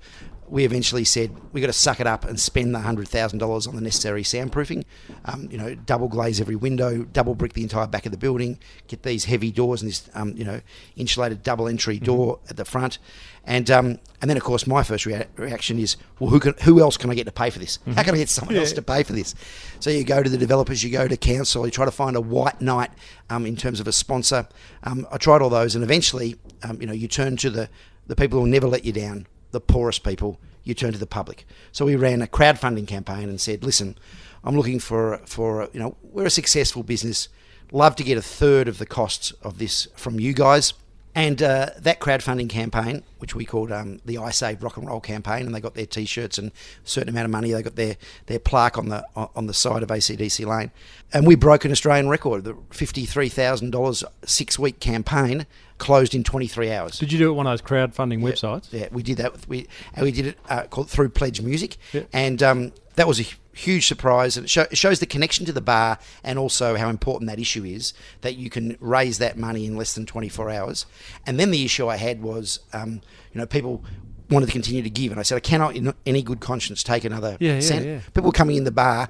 we 0.51 0.65
eventually 0.65 1.05
said 1.05 1.31
we 1.53 1.61
got 1.61 1.69
to 1.69 1.73
suck 1.73 2.01
it 2.01 2.07
up 2.07 2.25
and 2.25 2.39
spend 2.39 2.75
the 2.75 2.81
hundred 2.81 3.09
thousand 3.09 3.39
dollars 3.39 3.67
on 3.67 3.77
the 3.77 3.81
necessary 3.81 4.25
soundproofing. 4.25 4.85
Um, 5.25 5.49
you 5.51 5.57
know, 5.57 5.75
double 5.75 6.09
glaze 6.09 6.41
every 6.41 6.57
window, 6.57 7.05
double 7.05 7.37
brick 7.37 7.53
the 7.53 7.63
entire 7.63 7.87
back 7.87 8.05
of 8.05 8.13
the 8.13 8.19
building, 8.19 8.59
get 8.89 9.05
these 9.05 9.27
heavy 9.27 9.53
doors 9.53 9.81
and 9.81 9.91
this 9.91 10.11
um, 10.15 10.37
you 10.37 10.45
know 10.45 10.61
insulated 10.97 11.43
double 11.45 11.69
entry 11.69 11.99
door 11.99 12.41
at 12.51 12.57
the 12.57 12.65
front, 12.65 12.99
and 13.45 13.71
um, 13.71 13.99
and 14.21 14.29
then 14.29 14.37
of 14.37 14.43
course 14.43 14.67
my 14.67 14.83
first 14.83 15.07
rea- 15.07 15.29
reaction 15.37 15.79
is, 15.79 15.97
well, 16.19 16.31
who 16.31 16.41
can 16.41 16.55
who 16.65 16.81
else 16.81 16.97
can 16.97 17.11
I 17.11 17.15
get 17.15 17.25
to 17.25 17.33
pay 17.33 17.51
for 17.51 17.61
this? 17.61 17.79
How 17.95 18.03
can 18.03 18.15
I 18.15 18.19
get 18.19 18.29
someone 18.29 18.57
else 18.57 18.73
to 18.73 18.83
pay 18.83 19.05
for 19.05 19.13
this? 19.13 19.37
So 19.79 19.89
you 19.89 20.03
go 20.03 20.21
to 20.21 20.29
the 20.29 20.39
developers, 20.39 20.83
you 20.83 20.91
go 20.91 21.07
to 21.07 21.17
council, 21.17 21.65
you 21.65 21.71
try 21.71 21.85
to 21.85 21.93
find 21.93 22.17
a 22.17 22.21
white 22.21 22.61
knight 22.61 22.91
um, 23.31 23.47
in 23.47 23.57
terms 23.57 23.79
of 23.79 23.87
a 23.87 23.93
sponsor. 23.93 24.49
Um, 24.83 25.07
I 25.13 25.17
tried 25.19 25.43
all 25.43 25.51
those, 25.51 25.77
and 25.77 25.85
eventually, 25.85 26.37
um, 26.65 26.81
you 26.81 26.89
know, 26.89 26.93
you 26.93 27.07
turn 27.07 27.37
to 27.39 27.51
the 27.51 27.69
the 28.09 28.17
people 28.17 28.39
who 28.39 28.43
will 28.43 28.51
never 28.51 28.67
let 28.67 28.85
you 28.85 28.93
down 28.93 29.29
the 29.51 29.61
poorest 29.61 30.05
people, 30.05 30.39
you 30.65 30.75
turn 30.75 30.93
to 30.93 30.99
the 30.99 31.07
public. 31.07 31.47
So 31.73 31.85
we 31.85 31.97
ran 31.97 32.23
a 32.23 32.27
crowdfunding 32.27 32.87
campaign 32.87 33.29
and 33.29 33.41
said, 33.41 33.65
listen, 33.65 33.97
I'm 34.45 34.57
looking 34.57 34.79
for 34.79 35.19
for 35.27 35.69
you 35.73 35.81
know 35.81 35.97
we're 36.03 36.27
a 36.27 36.31
successful 36.31 36.83
business, 36.83 37.29
love 37.73 37.97
to 37.97 38.05
get 38.05 38.19
a 38.19 38.23
third 38.23 38.69
of 38.69 38.79
the 38.79 38.87
costs 38.87 39.33
of 39.43 39.59
this 39.59 39.89
from 39.95 40.19
you 40.19 40.33
guys. 40.33 40.73
And 41.21 41.43
uh, 41.43 41.67
that 41.79 42.01
crowdfunding 42.01 42.49
campaign, 42.49 43.03
which 43.19 43.35
we 43.35 43.45
called 43.45 43.71
um, 43.71 44.01
the 44.07 44.17
I 44.19 44.31
Saved 44.31 44.63
Rock 44.63 44.79
and 44.79 44.87
Roll 44.87 45.01
campaign, 45.01 45.45
and 45.45 45.55
they 45.55 45.61
got 45.61 45.75
their 45.75 45.85
T-shirts 45.85 46.39
and 46.39 46.49
a 46.51 46.89
certain 46.89 47.11
amount 47.11 47.27
of 47.27 47.31
money. 47.31 47.53
They 47.53 47.63
got 47.63 47.77
their, 47.77 47.97
their 48.27 48.39
plaque 48.39 48.79
on 48.79 48.89
the 48.89 49.05
on 49.15 49.47
the 49.47 49.53
side 49.55 49.83
of 49.83 49.91
ACDC 49.91 50.47
Lane, 50.47 50.71
and 51.13 51.27
we 51.27 51.35
broke 51.35 51.67
an 51.67 51.73
Australian 51.73 52.09
record. 52.09 52.45
The 52.45 52.57
fifty 52.71 53.05
three 53.05 53.29
thousand 53.29 53.71
dollars 53.71 54.03
six 54.25 54.59
week 54.59 54.81
campaign 54.81 55.47
closed 55.77 56.15
in 56.15 56.25
twenty 56.25 56.47
three 56.47 56.73
hours. 56.73 56.99
Did 56.99 57.13
you 57.13 57.19
do 57.19 57.29
it 57.29 57.31
on 57.33 57.37
one 57.37 57.47
of 57.47 57.53
those 57.53 57.63
crowdfunding 57.63 58.21
websites? 58.23 58.73
Yeah, 58.73 58.89
we 58.91 59.03
did 59.03 59.19
that. 59.19 59.33
With, 59.33 59.47
we 59.49 59.69
and 59.95 60.05
we 60.05 60.13
did 60.13 60.27
it 60.29 60.39
uh, 60.49 60.63
called 60.65 60.89
through 60.89 61.11
Pledge 61.11 61.43
Music, 61.43 61.77
Yeah. 61.93 62.05
and 62.15 62.43
um, 62.43 62.73
that 62.95 63.07
was 63.07 63.21
a 63.21 63.25
huge 63.61 63.87
surprise. 63.87 64.37
And 64.37 64.45
it, 64.45 64.51
show, 64.51 64.63
it 64.71 64.77
shows 64.79 64.99
the 65.01 65.07
connection 65.07 65.47
to 65.47 65.53
the 65.53 65.61
bar, 65.61 65.99
and 66.25 66.39
also 66.39 66.77
how 66.77 66.89
important 66.89 67.31
that 67.31 67.39
issue 67.39 67.65
is 67.65 67.93
that 68.23 68.37
you 68.37 68.51
can 68.51 68.77
raise 68.81 69.19
that 69.19 69.37
money 69.37 69.67
in 69.67 69.77
less 69.77 69.95
than 69.95 70.07
twenty 70.07 70.29
four 70.29 70.51
hours. 70.51 70.87
And 71.27 71.39
then 71.39 71.51
the 71.51 71.65
issue 71.65 71.89
I 71.89 71.97
had 71.97 72.23
was, 72.23 72.61
um, 72.73 73.01
you 73.33 73.39
know, 73.41 73.47
people 73.47 73.85
wanted 74.31 74.47
to 74.47 74.53
continue 74.53 74.83
to 74.83 74.91
give, 74.91 75.11
and 75.13 75.19
I 75.21 75.25
said 75.25 75.37
I 75.37 75.41
cannot, 75.41 75.75
in 75.77 75.93
any 76.07 76.23
good 76.23 76.41
conscience, 76.41 76.83
take 76.83 77.05
another 77.05 77.37
Yeah, 77.41 77.55
yeah, 77.55 77.61
cent. 77.61 77.85
yeah. 77.87 78.01
People 78.15 78.25
were 78.25 78.33
coming 78.33 78.57
in 78.57 78.65
the 78.65 78.71
bar, 78.71 79.09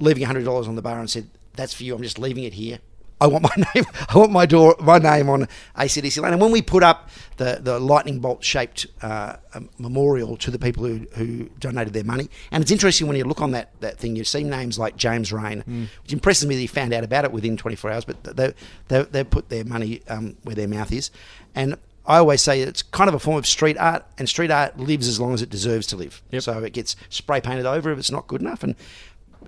leaving 0.00 0.24
hundred 0.24 0.44
dollars 0.44 0.66
on 0.68 0.76
the 0.76 0.82
bar, 0.82 0.98
and 0.98 1.08
said, 1.10 1.28
"That's 1.54 1.74
for 1.74 1.84
you. 1.84 1.94
I'm 1.94 2.02
just 2.02 2.18
leaving 2.18 2.44
it 2.44 2.54
here." 2.54 2.78
I 3.20 3.26
want 3.26 3.44
my 3.44 3.64
name. 3.74 3.84
I 4.08 4.18
want 4.18 4.32
my 4.32 4.46
door, 4.46 4.76
my 4.80 4.98
name 4.98 5.28
on 5.28 5.48
ACDC 5.76 6.20
Lane. 6.20 6.32
And 6.32 6.40
when 6.40 6.50
we 6.50 6.60
put 6.62 6.82
up 6.82 7.08
the, 7.38 7.58
the 7.60 7.78
lightning 7.78 8.20
bolt 8.20 8.44
shaped 8.44 8.86
uh, 9.02 9.36
um, 9.54 9.70
memorial 9.78 10.36
to 10.38 10.50
the 10.50 10.58
people 10.58 10.84
who, 10.84 11.06
who 11.14 11.44
donated 11.58 11.92
their 11.92 12.04
money, 12.04 12.28
and 12.50 12.62
it's 12.62 12.70
interesting 12.70 13.06
when 13.06 13.16
you 13.16 13.24
look 13.24 13.40
on 13.40 13.52
that, 13.52 13.78
that 13.80 13.98
thing, 13.98 14.16
you 14.16 14.24
see 14.24 14.42
names 14.44 14.78
like 14.78 14.96
James 14.96 15.32
Reyne, 15.32 15.88
which 16.02 16.12
impresses 16.12 16.46
me 16.46 16.54
that 16.54 16.60
he 16.60 16.66
found 16.66 16.92
out 16.92 17.04
about 17.04 17.24
it 17.24 17.32
within 17.32 17.56
24 17.56 17.90
hours. 17.90 18.04
But 18.04 18.22
they 18.24 18.52
they, 18.88 19.02
they 19.02 19.24
put 19.24 19.48
their 19.48 19.64
money 19.64 20.02
um, 20.08 20.36
where 20.42 20.54
their 20.54 20.68
mouth 20.68 20.92
is, 20.92 21.10
and 21.54 21.76
I 22.06 22.18
always 22.18 22.42
say 22.42 22.60
it's 22.60 22.82
kind 22.82 23.08
of 23.08 23.14
a 23.14 23.18
form 23.18 23.36
of 23.36 23.46
street 23.46 23.78
art, 23.78 24.04
and 24.18 24.28
street 24.28 24.50
art 24.50 24.78
lives 24.78 25.08
as 25.08 25.18
long 25.18 25.34
as 25.34 25.42
it 25.42 25.50
deserves 25.50 25.86
to 25.88 25.96
live. 25.96 26.22
Yep. 26.30 26.42
So 26.42 26.58
it 26.62 26.72
gets 26.72 26.96
spray 27.08 27.40
painted 27.40 27.66
over 27.66 27.90
if 27.90 27.98
it's 27.98 28.10
not 28.10 28.26
good 28.26 28.42
enough, 28.42 28.62
and 28.62 28.74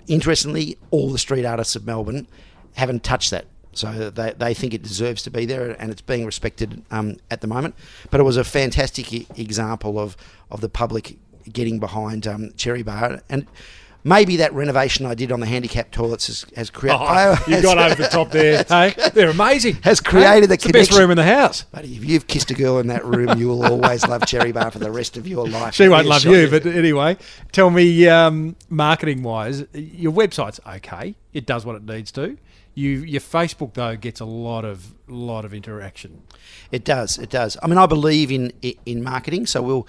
interestingly, 0.07 0.77
all 0.89 1.11
the 1.11 1.19
street 1.19 1.45
artists 1.45 1.75
of 1.75 1.85
Melbourne 1.85 2.27
haven't 2.75 3.03
touched 3.03 3.31
that. 3.31 3.45
So 3.79 4.09
they, 4.09 4.33
they 4.37 4.53
think 4.53 4.73
it 4.73 4.83
deserves 4.83 5.23
to 5.23 5.31
be 5.31 5.45
there, 5.45 5.71
and 5.79 5.89
it's 5.89 6.01
being 6.01 6.25
respected 6.25 6.83
um, 6.91 7.15
at 7.31 7.39
the 7.41 7.47
moment. 7.47 7.75
But 8.11 8.19
it 8.19 8.23
was 8.23 8.35
a 8.35 8.43
fantastic 8.43 9.39
example 9.39 9.97
of, 9.97 10.17
of 10.51 10.59
the 10.59 10.69
public 10.69 11.17
getting 11.51 11.79
behind 11.79 12.27
um, 12.27 12.51
Cherry 12.57 12.83
Bar, 12.83 13.21
and 13.29 13.47
maybe 14.03 14.35
that 14.37 14.53
renovation 14.53 15.05
I 15.05 15.13
did 15.13 15.31
on 15.31 15.39
the 15.39 15.45
handicap 15.45 15.91
toilets 15.91 16.27
has, 16.27 16.45
has 16.57 16.69
created. 16.69 16.99
Oh, 17.01 17.41
you 17.47 17.61
got 17.61 17.77
over 17.77 17.95
the 17.95 18.09
top 18.09 18.31
there. 18.31 18.63
hey, 18.67 18.93
they're 19.13 19.29
amazing. 19.29 19.75
Has 19.83 20.01
created 20.01 20.49
the 20.49 20.57
the 20.57 20.73
best 20.73 20.91
room 20.91 21.11
in 21.11 21.17
the 21.17 21.23
house. 21.23 21.63
But 21.71 21.85
if 21.85 22.03
you've 22.03 22.27
kissed 22.27 22.51
a 22.51 22.53
girl 22.53 22.79
in 22.79 22.87
that 22.87 23.05
room, 23.05 23.37
you 23.37 23.47
will 23.47 23.65
always 23.65 24.05
love 24.05 24.25
Cherry 24.25 24.51
Bar 24.51 24.71
for 24.71 24.79
the 24.79 24.91
rest 24.91 25.15
of 25.15 25.25
your 25.25 25.47
life. 25.47 25.73
She 25.73 25.87
won't 25.87 26.05
love 26.05 26.25
you, 26.25 26.49
but 26.49 26.65
anyway, 26.65 27.17
tell 27.53 27.69
me, 27.69 28.07
um, 28.09 28.57
marketing 28.69 29.23
wise, 29.23 29.65
your 29.73 30.11
website's 30.11 30.59
okay. 30.67 31.15
It 31.33 31.45
does 31.45 31.65
what 31.65 31.75
it 31.75 31.83
needs 31.83 32.11
to. 32.13 32.37
You, 32.79 32.91
your 33.13 33.21
Facebook 33.21 33.73
though 33.73 33.95
gets 33.95 34.19
a 34.21 34.25
lot 34.25 34.63
of 34.65 34.93
lot 35.07 35.43
of 35.45 35.53
interaction. 35.53 36.21
It 36.71 36.83
does. 36.85 37.17
It 37.17 37.29
does. 37.29 37.57
I 37.61 37.67
mean, 37.67 37.77
I 37.77 37.85
believe 37.85 38.31
in 38.31 38.53
in- 38.61 38.75
in 38.85 39.03
marketing, 39.03 39.45
so 39.47 39.61
we'll 39.61 39.85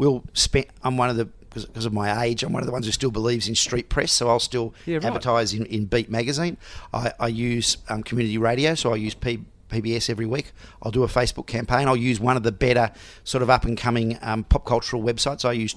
we'll 0.00 0.22
spend. 0.34 0.66
I'm 0.82 0.96
one 0.96 1.10
of 1.10 1.16
the 1.16 1.26
because 1.54 1.86
of 1.86 1.92
my 1.92 2.24
age, 2.24 2.42
I'm 2.42 2.52
one 2.52 2.62
of 2.64 2.66
the 2.66 2.72
ones 2.72 2.84
who 2.86 2.90
still 2.92 3.12
believes 3.12 3.46
in 3.48 3.54
street 3.54 3.88
press. 3.88 4.10
So 4.10 4.28
I'll 4.28 4.40
still 4.40 4.74
Yeah, 4.86 4.96
right. 4.96 5.04
advertise 5.04 5.54
in, 5.54 5.64
in 5.66 5.84
Beat 5.86 6.10
magazine. 6.10 6.56
I, 6.92 7.12
I 7.20 7.28
use 7.28 7.76
um, 7.88 8.02
community 8.02 8.38
radio, 8.38 8.74
so 8.74 8.92
I 8.92 8.96
use 8.96 9.14
P, 9.14 9.38
PBS 9.68 10.10
every 10.10 10.26
week. 10.26 10.50
I'll 10.82 10.90
do 10.90 11.04
a 11.04 11.06
Facebook 11.06 11.46
campaign. 11.46 11.86
I'll 11.86 11.96
use 12.10 12.18
one 12.18 12.36
of 12.36 12.42
the 12.42 12.50
better 12.50 12.90
sort 13.22 13.42
of 13.42 13.50
up 13.50 13.64
and 13.64 13.78
coming 13.78 14.18
um, 14.20 14.42
pop 14.42 14.64
cultural 14.64 15.00
websites. 15.00 15.44
I 15.44 15.52
use 15.52 15.72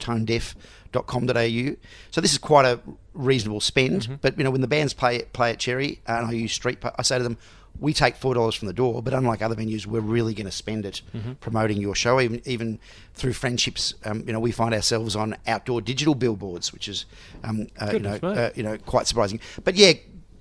tonedeaf.com.au. 0.91 1.75
So 2.11 2.21
this 2.21 2.31
is 2.31 2.37
quite 2.37 2.65
a 2.65 2.79
reasonable 3.13 3.61
spend. 3.61 4.01
Mm-hmm. 4.03 4.15
But 4.21 4.37
you 4.37 4.43
know, 4.43 4.51
when 4.51 4.61
the 4.61 4.67
bands 4.67 4.93
play 4.93 5.23
play 5.33 5.51
at 5.51 5.59
Cherry, 5.59 6.01
uh, 6.07 6.13
and 6.13 6.27
I 6.27 6.31
use 6.31 6.51
street, 6.53 6.79
I 6.83 7.01
say 7.01 7.17
to 7.17 7.23
them, 7.23 7.37
we 7.79 7.93
take 7.93 8.15
four 8.15 8.33
dollars 8.33 8.55
from 8.55 8.67
the 8.67 8.73
door, 8.73 9.03
but 9.03 9.13
unlike 9.13 9.41
other 9.43 9.55
venues, 9.55 9.85
we're 9.85 9.99
really 9.99 10.33
going 10.33 10.47
to 10.47 10.51
spend 10.51 10.85
it 10.85 11.01
Mm-hmm. 11.15 11.33
promoting 11.33 11.77
your 11.77 11.93
show. 11.95 12.19
Even 12.19 12.41
even 12.45 12.79
through 13.13 13.33
friendships, 13.33 13.93
um, 14.05 14.23
you 14.25 14.33
know, 14.33 14.39
we 14.39 14.51
find 14.51 14.73
ourselves 14.73 15.15
on 15.15 15.35
outdoor 15.45 15.81
digital 15.81 16.15
billboards, 16.15 16.73
which 16.73 16.87
is, 16.87 17.05
um, 17.43 17.67
uh, 17.79 17.91
you 17.93 17.99
know, 17.99 18.15
uh, 18.23 18.49
you 18.55 18.63
know, 18.63 18.77
quite 18.79 19.07
surprising. 19.07 19.39
But 19.63 19.75
yeah, 19.75 19.93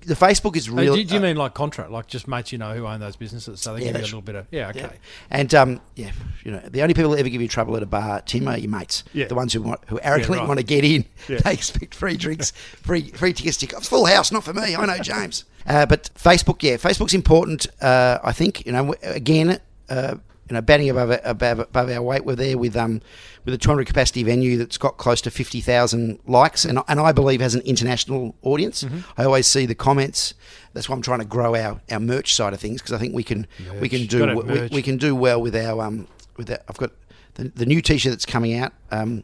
the 0.07 0.15
Facebook 0.15 0.55
is 0.55 0.67
Hey, 0.67 0.73
really. 0.73 1.03
do, 1.03 1.09
do 1.09 1.13
you 1.15 1.19
uh, 1.19 1.23
mean 1.23 1.37
like 1.37 1.53
contract, 1.53 1.91
like 1.91 2.07
just 2.07 2.27
mates 2.27 2.51
you 2.51 2.57
know 2.57 2.73
who 2.73 2.85
own 2.85 2.99
those 2.99 3.15
businesses, 3.15 3.59
so 3.59 3.73
they 3.73 3.81
Yeah, 3.81 3.91
give 3.91 3.95
you 3.95 4.01
a 4.01 4.05
little 4.05 4.21
bit 4.21 4.35
of 4.35 4.47
yeah, 4.51 4.69
okay. 4.69 4.79
Yeah. 4.79 4.91
And 5.29 5.53
um, 5.53 5.81
yeah, 5.95 6.11
you 6.43 6.51
know, 6.51 6.59
the 6.59 6.81
only 6.81 6.93
people 6.93 7.11
that 7.11 7.19
ever 7.19 7.29
give 7.29 7.41
you 7.41 7.47
trouble 7.47 7.75
at 7.75 7.83
a 7.83 7.85
bar, 7.85 8.21
Tim, 8.21 8.47
are 8.47 8.57
your 8.57 8.71
mates. 8.71 9.03
Yeah. 9.13 9.27
The 9.27 9.35
ones 9.35 9.53
who 9.53 9.61
want, 9.61 9.81
who 9.87 9.99
arrogantly 10.01 10.39
right. 10.39 10.47
want 10.47 10.59
to 10.59 10.65
get 10.65 10.83
in. 10.83 11.05
They 11.27 11.53
expect 11.53 11.93
free 11.93 12.17
drinks, 12.17 12.51
free 12.81 13.09
free 13.09 13.33
tickets. 13.33 13.57
To, 13.57 13.65
it's 13.67 13.87
full 13.87 14.05
house, 14.05 14.31
not 14.31 14.43
for 14.43 14.53
me. 14.53 14.75
I 14.75 14.85
know 14.85 14.97
James. 14.99 15.43
Uh, 15.65 15.85
but 15.85 16.09
Facebook, 16.15 16.63
yeah, 16.63 16.77
Facebook's 16.77 17.13
important. 17.13 17.67
Uh, 17.81 18.19
I 18.23 18.31
think 18.31 18.65
you 18.65 18.71
know, 18.71 18.95
again, 19.03 19.59
uh, 19.89 20.15
you 20.49 20.53
know, 20.53 20.61
batting 20.61 20.89
above 20.89 21.19
above, 21.23 21.59
above 21.59 21.89
our 21.89 22.01
weight. 22.01 22.25
We're 22.25 22.35
there 22.35 22.57
with 22.57 22.75
um 22.75 23.01
with 23.45 23.53
a 23.53 23.57
200 23.57 23.85
capacity 23.85 24.23
venue 24.23 24.57
that's 24.57 24.77
got 24.77 24.97
close 24.97 25.21
to 25.21 25.31
50,000 25.31 26.19
likes, 26.25 26.65
and 26.65 26.79
and 26.87 26.99
I 26.99 27.11
believe 27.11 27.41
has 27.41 27.55
an 27.55 27.61
international 27.61 28.35
audience. 28.41 28.83
Mm-hmm. 28.83 28.99
I 29.19 29.25
always 29.25 29.47
see 29.47 29.65
the 29.65 29.75
comments. 29.75 30.33
That's 30.73 30.87
why 30.87 30.95
I'm 30.95 31.01
trying 31.01 31.19
to 31.19 31.25
grow 31.25 31.55
our, 31.55 31.81
our 31.89 31.99
merch 31.99 32.33
side 32.33 32.53
of 32.53 32.59
things 32.59 32.81
because 32.81 32.93
I 32.93 32.97
think 32.97 33.13
we 33.13 33.23
can 33.23 33.47
we 33.81 33.89
can 33.89 34.05
do 34.05 34.35
we, 34.41 34.67
we 34.71 34.81
can 34.81 34.97
do 34.97 35.15
well 35.15 35.41
with 35.41 35.55
our 35.55 35.81
um 35.83 36.07
with 36.37 36.47
that. 36.47 36.63
I've 36.69 36.77
got 36.77 36.91
the, 37.33 37.49
the 37.49 37.65
new 37.65 37.81
T-shirt 37.81 38.11
that's 38.11 38.25
coming 38.25 38.57
out. 38.57 38.73
Um, 38.91 39.23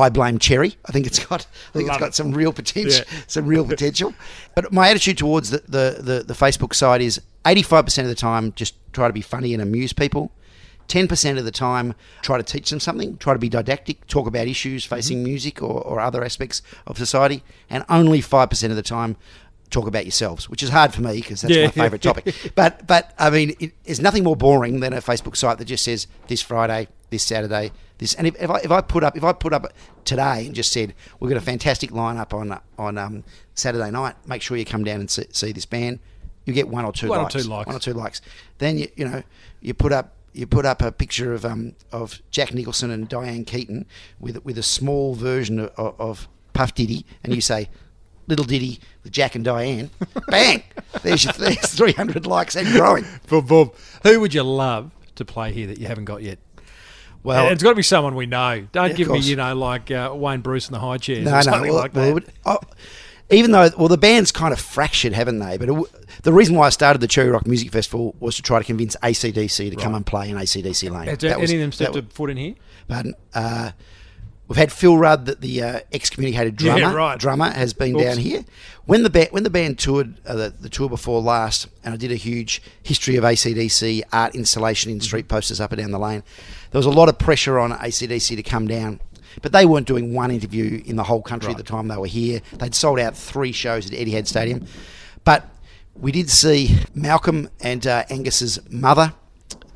I 0.00 0.08
blame 0.08 0.38
Cherry. 0.38 0.76
I 0.86 0.92
think 0.92 1.06
it's 1.06 1.24
got 1.24 1.46
I 1.70 1.72
think 1.72 1.88
Love 1.88 1.96
it's 1.96 2.00
got 2.00 2.08
it. 2.08 2.14
some 2.14 2.32
real 2.32 2.52
potential. 2.52 3.04
Yeah. 3.06 3.18
Some 3.26 3.46
real 3.46 3.64
potential. 3.64 4.14
But 4.54 4.72
my 4.72 4.88
attitude 4.88 5.18
towards 5.18 5.50
the, 5.50 5.58
the, 5.68 5.96
the, 6.00 6.22
the 6.26 6.34
Facebook 6.34 6.74
side 6.74 7.00
is 7.00 7.20
85% 7.44 8.02
of 8.02 8.08
the 8.08 8.14
time 8.14 8.52
just 8.54 8.74
try 8.92 9.06
to 9.06 9.12
be 9.12 9.20
funny 9.20 9.52
and 9.52 9.62
amuse 9.62 9.92
people. 9.92 10.32
10% 10.88 11.38
of 11.38 11.44
the 11.44 11.50
time 11.50 11.94
try 12.22 12.36
to 12.36 12.42
teach 12.44 12.70
them 12.70 12.78
something, 12.78 13.16
try 13.16 13.32
to 13.32 13.38
be 13.38 13.48
didactic, 13.48 14.06
talk 14.06 14.26
about 14.26 14.46
issues 14.46 14.84
mm-hmm. 14.84 14.94
facing 14.94 15.24
music 15.24 15.60
or, 15.62 15.82
or 15.82 16.00
other 16.00 16.24
aspects 16.24 16.62
of 16.86 16.96
society. 16.96 17.42
And 17.68 17.84
only 17.88 18.20
5% 18.20 18.70
of 18.70 18.76
the 18.76 18.82
time 18.82 19.16
talk 19.70 19.86
about 19.86 20.04
yourselves, 20.04 20.48
which 20.48 20.62
is 20.62 20.70
hard 20.70 20.94
for 20.94 21.02
me 21.02 21.16
because 21.16 21.40
that's 21.40 21.54
Yeah. 21.54 21.66
my 21.66 21.70
favourite 21.72 22.02
topic. 22.02 22.34
But 22.54 22.86
but 22.86 23.12
I 23.18 23.30
mean, 23.30 23.54
it, 23.58 23.72
there's 23.84 24.00
nothing 24.00 24.24
more 24.24 24.36
boring 24.36 24.80
than 24.80 24.92
a 24.92 24.98
Facebook 24.98 25.36
site 25.36 25.58
that 25.58 25.64
just 25.64 25.84
says 25.84 26.06
this 26.28 26.40
Friday, 26.40 26.88
this 27.10 27.24
Saturday, 27.24 27.72
this. 27.98 28.14
And 28.14 28.26
if, 28.26 28.40
if 28.42 28.50
I 28.50 28.58
if 28.58 28.70
I 28.70 28.80
put 28.80 29.04
up 29.04 29.16
if 29.16 29.24
I 29.24 29.32
put 29.32 29.52
up 29.52 29.72
today 30.04 30.46
and 30.46 30.54
just 30.54 30.72
said 30.72 30.94
we've 31.20 31.28
got 31.30 31.38
a 31.38 31.44
fantastic 31.44 31.90
lineup 31.90 32.32
on 32.34 32.58
on 32.78 32.98
um, 32.98 33.24
Saturday 33.54 33.90
night, 33.90 34.14
make 34.26 34.42
sure 34.42 34.56
you 34.56 34.64
come 34.64 34.84
down 34.84 35.00
and 35.00 35.10
see, 35.10 35.24
see 35.32 35.52
this 35.52 35.66
band. 35.66 35.98
You 36.44 36.52
get 36.52 36.68
one 36.68 36.84
or 36.84 36.92
two 36.92 37.08
One 37.08 37.18
or 37.18 37.22
likes. 37.24 37.34
two 37.34 37.42
likes. 37.42 37.66
One 37.66 37.76
or 37.76 37.80
two 37.80 37.92
likes. 37.94 38.20
Then 38.58 38.78
you 38.78 38.88
you 38.96 39.08
know 39.08 39.22
you 39.60 39.74
put 39.74 39.92
up. 39.92 40.12
You 40.32 40.46
put 40.46 40.66
up 40.66 40.82
a 40.82 40.92
picture 40.92 41.32
of 41.32 41.46
um, 41.46 41.74
of 41.92 42.20
Jack 42.30 42.52
Nicholson 42.52 42.90
and 42.90 43.08
Diane 43.08 43.46
Keaton 43.46 43.86
with 44.20 44.44
with 44.44 44.58
a 44.58 44.62
small 44.62 45.14
version 45.14 45.58
of, 45.60 45.70
of 45.98 46.28
Puff 46.52 46.74
Diddy, 46.74 47.06
and 47.24 47.34
you 47.34 47.40
say, 47.40 47.70
"Little 48.26 48.44
Diddy 48.44 48.78
with 49.02 49.12
Jack 49.12 49.34
and 49.34 49.42
Diane." 49.42 49.88
Bang! 50.28 50.62
There's 51.02 51.24
your 51.24 51.32
there's 51.32 51.56
300 51.74 52.26
likes 52.26 52.54
and 52.54 52.68
growing. 52.68 53.06
Boom, 53.28 53.46
boom. 53.46 53.70
Who 54.02 54.20
would 54.20 54.34
you 54.34 54.42
love 54.42 54.90
to 55.14 55.24
play 55.24 55.54
here 55.54 55.66
that 55.68 55.78
you 55.78 55.86
haven't 55.86 56.04
got 56.04 56.22
yet? 56.22 56.38
Well, 57.26 57.44
And 57.44 57.52
it's 57.52 57.62
got 57.62 57.70
to 57.70 57.74
be 57.76 57.82
someone 57.82 58.14
we 58.14 58.26
know. 58.26 58.66
Don't 58.72 58.90
Yeah, 58.90 58.94
give 58.96 59.08
me, 59.10 59.18
you 59.18 59.36
know, 59.36 59.54
like 59.54 59.90
uh, 59.90 60.12
Wayne 60.14 60.40
Bruce 60.40 60.66
and 60.66 60.74
the 60.74 60.78
High 60.80 60.98
Chairs 60.98 61.24
no, 61.24 61.32
or 61.32 61.34
no, 61.34 61.40
something 61.42 61.72
well, 61.72 61.80
like 61.80 61.92
that. 61.92 62.24
oh, 62.46 62.58
even 63.30 63.50
though 63.50 63.68
well 63.76 63.88
the 63.88 63.98
band's 63.98 64.30
kind 64.30 64.52
of 64.52 64.60
fractured, 64.60 65.12
haven't 65.12 65.40
they? 65.40 65.56
But 65.58 65.68
it, 65.68 66.22
the 66.22 66.32
reason 66.32 66.54
why 66.54 66.66
I 66.66 66.70
started 66.70 67.00
the 67.00 67.08
Cherry 67.08 67.28
Rock 67.30 67.44
Music 67.46 67.72
Festival 67.72 68.14
was 68.20 68.36
to 68.36 68.42
try 68.42 68.60
to 68.60 68.64
convince 68.64 68.94
ACDC 69.02 69.70
to 69.70 69.76
come 69.76 69.94
and 69.96 70.06
play 70.06 70.30
in 70.30 70.36
ACDC 70.36 70.88
Lane. 70.90 71.08
Has 71.08 71.18
That 71.18 71.32
any 71.32 71.40
was- 71.42 71.52
of 71.52 71.58
them 71.58 71.72
stepped 71.72 71.96
a 71.96 72.02
foot 72.02 72.30
in 72.30 72.36
here? 72.36 72.54
But 72.86 73.06
uh, 73.34 73.72
we've 74.48 74.56
had 74.56 74.72
Phil 74.72 74.96
Rudd, 74.96 75.26
that 75.26 75.40
the 75.40 75.62
uh, 75.62 75.80
excommunicated 75.92 76.60
Yeah, 76.60 76.78
drummer. 76.78 76.96
right. 76.96 77.18
Drummer 77.18 77.50
has 77.50 77.72
been 77.72 77.94
Oops. 77.96 78.04
down 78.04 78.18
here. 78.18 78.44
When 78.84 79.02
the 79.02 79.10
band 79.10 79.28
when 79.30 79.42
the 79.42 79.50
band 79.50 79.78
toured 79.78 80.14
uh, 80.26 80.34
the, 80.34 80.54
the 80.60 80.68
tour 80.68 80.88
before 80.88 81.20
last, 81.20 81.66
and 81.84 81.92
I 81.92 81.96
did 81.96 82.12
a 82.12 82.16
huge 82.16 82.62
history 82.82 83.16
of 83.16 83.24
ACDC 83.24 84.02
art 84.12 84.34
installation 84.34 84.92
in 84.92 85.00
street 85.00 85.28
posters 85.28 85.60
up 85.60 85.72
and 85.72 85.80
down 85.80 85.90
the 85.90 85.98
lane. 85.98 86.22
There 86.70 86.78
was 86.78 86.86
a 86.86 86.90
lot 86.90 87.08
of 87.08 87.18
pressure 87.18 87.58
on 87.58 87.72
ACDC 87.72 88.36
to 88.36 88.42
come 88.42 88.66
down. 88.66 89.00
But 89.42 89.52
they 89.52 89.66
weren't 89.66 89.86
doing 89.86 90.14
one 90.14 90.30
interview 90.30 90.82
in 90.86 90.96
the 90.96 91.02
whole 91.02 91.20
country 91.20 91.50
at 91.50 91.58
the 91.58 91.62
time 91.62 91.88
they 91.88 91.96
were 91.98 92.06
here. 92.06 92.40
They'd 92.54 92.74
sold 92.74 92.98
out 92.98 93.14
three 93.14 93.52
shows 93.52 93.86
at 93.86 93.92
Etihad 93.92 94.26
Stadium. 94.26 94.66
But 95.24 95.46
we 95.94 96.10
did 96.10 96.30
see 96.30 96.78
Malcolm 96.94 97.50
and 97.60 97.86
uh, 97.86 98.04
Angus's 98.08 98.58
mother, 98.70 99.12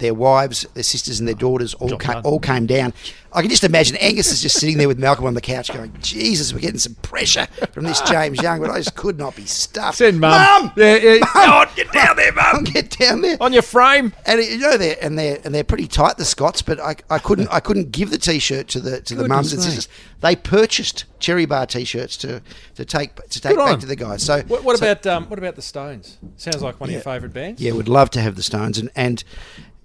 their 0.00 0.14
wives, 0.14 0.66
their 0.74 0.82
sisters, 0.82 1.20
and 1.20 1.28
their 1.28 1.34
daughters 1.36 1.74
all 1.74 1.88
Job 1.88 2.00
ca- 2.00 2.12
done. 2.14 2.22
all 2.24 2.40
came 2.40 2.66
down. 2.66 2.92
I 3.32 3.42
can 3.42 3.50
just 3.50 3.62
imagine 3.62 3.96
Angus 3.98 4.32
is 4.32 4.42
just 4.42 4.58
sitting 4.58 4.76
there 4.76 4.88
with 4.88 4.98
Malcolm 4.98 5.24
on 5.24 5.34
the 5.34 5.40
couch, 5.40 5.72
going, 5.72 5.92
"Jesus, 6.02 6.52
we're 6.52 6.58
getting 6.58 6.80
some 6.80 6.94
pressure 6.96 7.46
from 7.72 7.84
this 7.84 8.00
James 8.00 8.42
Young, 8.42 8.60
but 8.60 8.70
I 8.70 8.78
just 8.78 8.96
could 8.96 9.18
not 9.18 9.36
be 9.36 9.46
stuffed." 9.46 9.98
Send 9.98 10.18
mum. 10.18 10.32
Mum, 10.32 10.72
Yeah, 10.76 10.96
yeah. 10.96 11.18
Mum, 11.34 11.68
get 11.76 11.92
down 11.92 12.16
there, 12.16 12.32
mum, 12.32 12.64
get 12.64 12.90
down 12.98 13.20
there. 13.20 13.36
On 13.40 13.52
your 13.52 13.62
frame. 13.62 14.12
And 14.26 14.40
you 14.42 14.58
know 14.58 14.76
they're 14.76 14.96
and 15.00 15.16
they're 15.16 15.38
and 15.44 15.54
they're 15.54 15.62
pretty 15.62 15.86
tight 15.86 16.16
the 16.16 16.24
Scots, 16.24 16.60
but 16.62 16.80
I, 16.80 16.96
I 17.08 17.20
couldn't 17.20 17.46
I 17.52 17.60
couldn't 17.60 17.92
give 17.92 18.10
the 18.10 18.18
t-shirt 18.18 18.66
to 18.68 18.80
the 18.80 19.00
to 19.02 19.14
the 19.14 19.28
mums 19.28 19.52
and 19.52 19.62
sisters. 19.62 19.86
They 20.22 20.34
purchased 20.34 21.04
Cherry 21.20 21.46
Bar 21.46 21.66
t-shirts 21.66 22.16
to 22.18 22.42
to 22.74 22.84
take 22.84 23.14
to 23.14 23.40
take 23.40 23.54
Good 23.54 23.64
back 23.64 23.78
to 23.80 23.86
the 23.86 23.96
guys. 23.96 24.24
So 24.24 24.42
What, 24.48 24.64
what 24.64 24.76
so- 24.78 24.86
about 24.90 25.06
um, 25.06 25.26
what 25.30 25.38
about 25.38 25.54
the 25.54 25.62
Stones? 25.62 26.18
Sounds 26.36 26.62
like 26.62 26.80
one 26.80 26.88
of 26.88 26.94
your 26.94 27.02
favourite 27.02 27.32
bands. 27.32 27.62
yeah, 27.62 27.72
would 27.72 27.88
love 27.88 28.10
to 28.10 28.20
have 28.20 28.34
the 28.34 28.42
Stones 28.42 28.76
and 28.76 28.90
and 28.96 29.22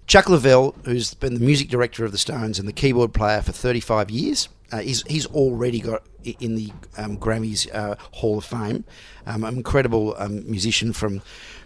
Chuck 0.07 0.25
Leavell, 0.25 0.75
who's 0.85 1.13
been 1.15 1.33
the 1.33 1.39
music 1.39 1.69
director 1.69 2.05
of 2.05 2.11
the 2.11 2.17
Stones 2.17 2.59
and 2.59 2.67
the 2.67 2.73
keyboard 2.73 3.13
player 3.13 3.41
for 3.41 3.51
35 3.51 4.11
years, 4.11 4.49
uh, 4.71 4.79
he's 4.79 5.03
he's 5.03 5.25
already 5.27 5.79
got 5.79 6.03
in 6.39 6.55
the 6.55 6.71
um, 6.97 7.17
Grammys 7.17 7.67
uh, 7.73 7.95
Hall 8.13 8.37
of 8.39 8.45
Fame. 8.45 8.83
Um, 9.25 9.43
an 9.43 9.55
incredible 9.55 10.15
um, 10.17 10.49
musician 10.49 10.93
from 10.93 11.21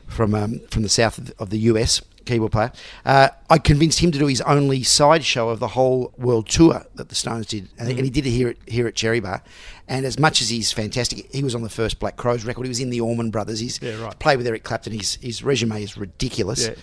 from 0.07 0.33
um, 0.35 0.59
from 0.69 0.83
the 0.83 0.89
south 0.89 1.31
of 1.39 1.49
the, 1.49 1.57
US, 1.59 2.01
keyboard 2.25 2.51
player. 2.51 2.71
Uh, 3.05 3.29
I 3.49 3.57
convinced 3.57 3.99
him 3.99 4.11
to 4.11 4.19
do 4.19 4.27
his 4.27 4.41
only 4.41 4.83
sideshow 4.83 5.49
of 5.49 5.59
the 5.59 5.69
whole 5.69 6.13
world 6.17 6.47
tour 6.49 6.85
that 6.95 7.09
the 7.09 7.15
Stones 7.15 7.47
did, 7.47 7.69
and, 7.77 7.89
and 7.89 7.99
he 7.99 8.09
did 8.09 8.25
it 8.25 8.31
here 8.31 8.49
at 8.49 8.57
here 8.67 8.87
at 8.87 8.95
Cherry 8.95 9.19
Bar. 9.19 9.43
And 9.87 10.05
as 10.05 10.19
much 10.19 10.41
as 10.41 10.49
he's 10.49 10.71
fantastic, 10.71 11.33
he 11.33 11.43
was 11.43 11.55
on 11.55 11.63
the 11.63 11.69
first 11.69 11.99
Black 11.99 12.15
Crowes 12.15 12.45
record. 12.45 12.63
He 12.63 12.69
was 12.69 12.79
in 12.79 12.89
the 12.89 13.01
Allman 13.01 13.31
Brothers. 13.31 13.59
He's 13.59 13.81
Yeah, 13.81 14.01
right. 14.03 14.17
played 14.19 14.37
with 14.37 14.47
Eric 14.47 14.63
Clapton. 14.63 14.93
His 14.93 15.15
his 15.15 15.43
resume 15.43 15.81
is 15.81 15.97
ridiculous. 15.97 16.67
Yeah. 16.67 16.73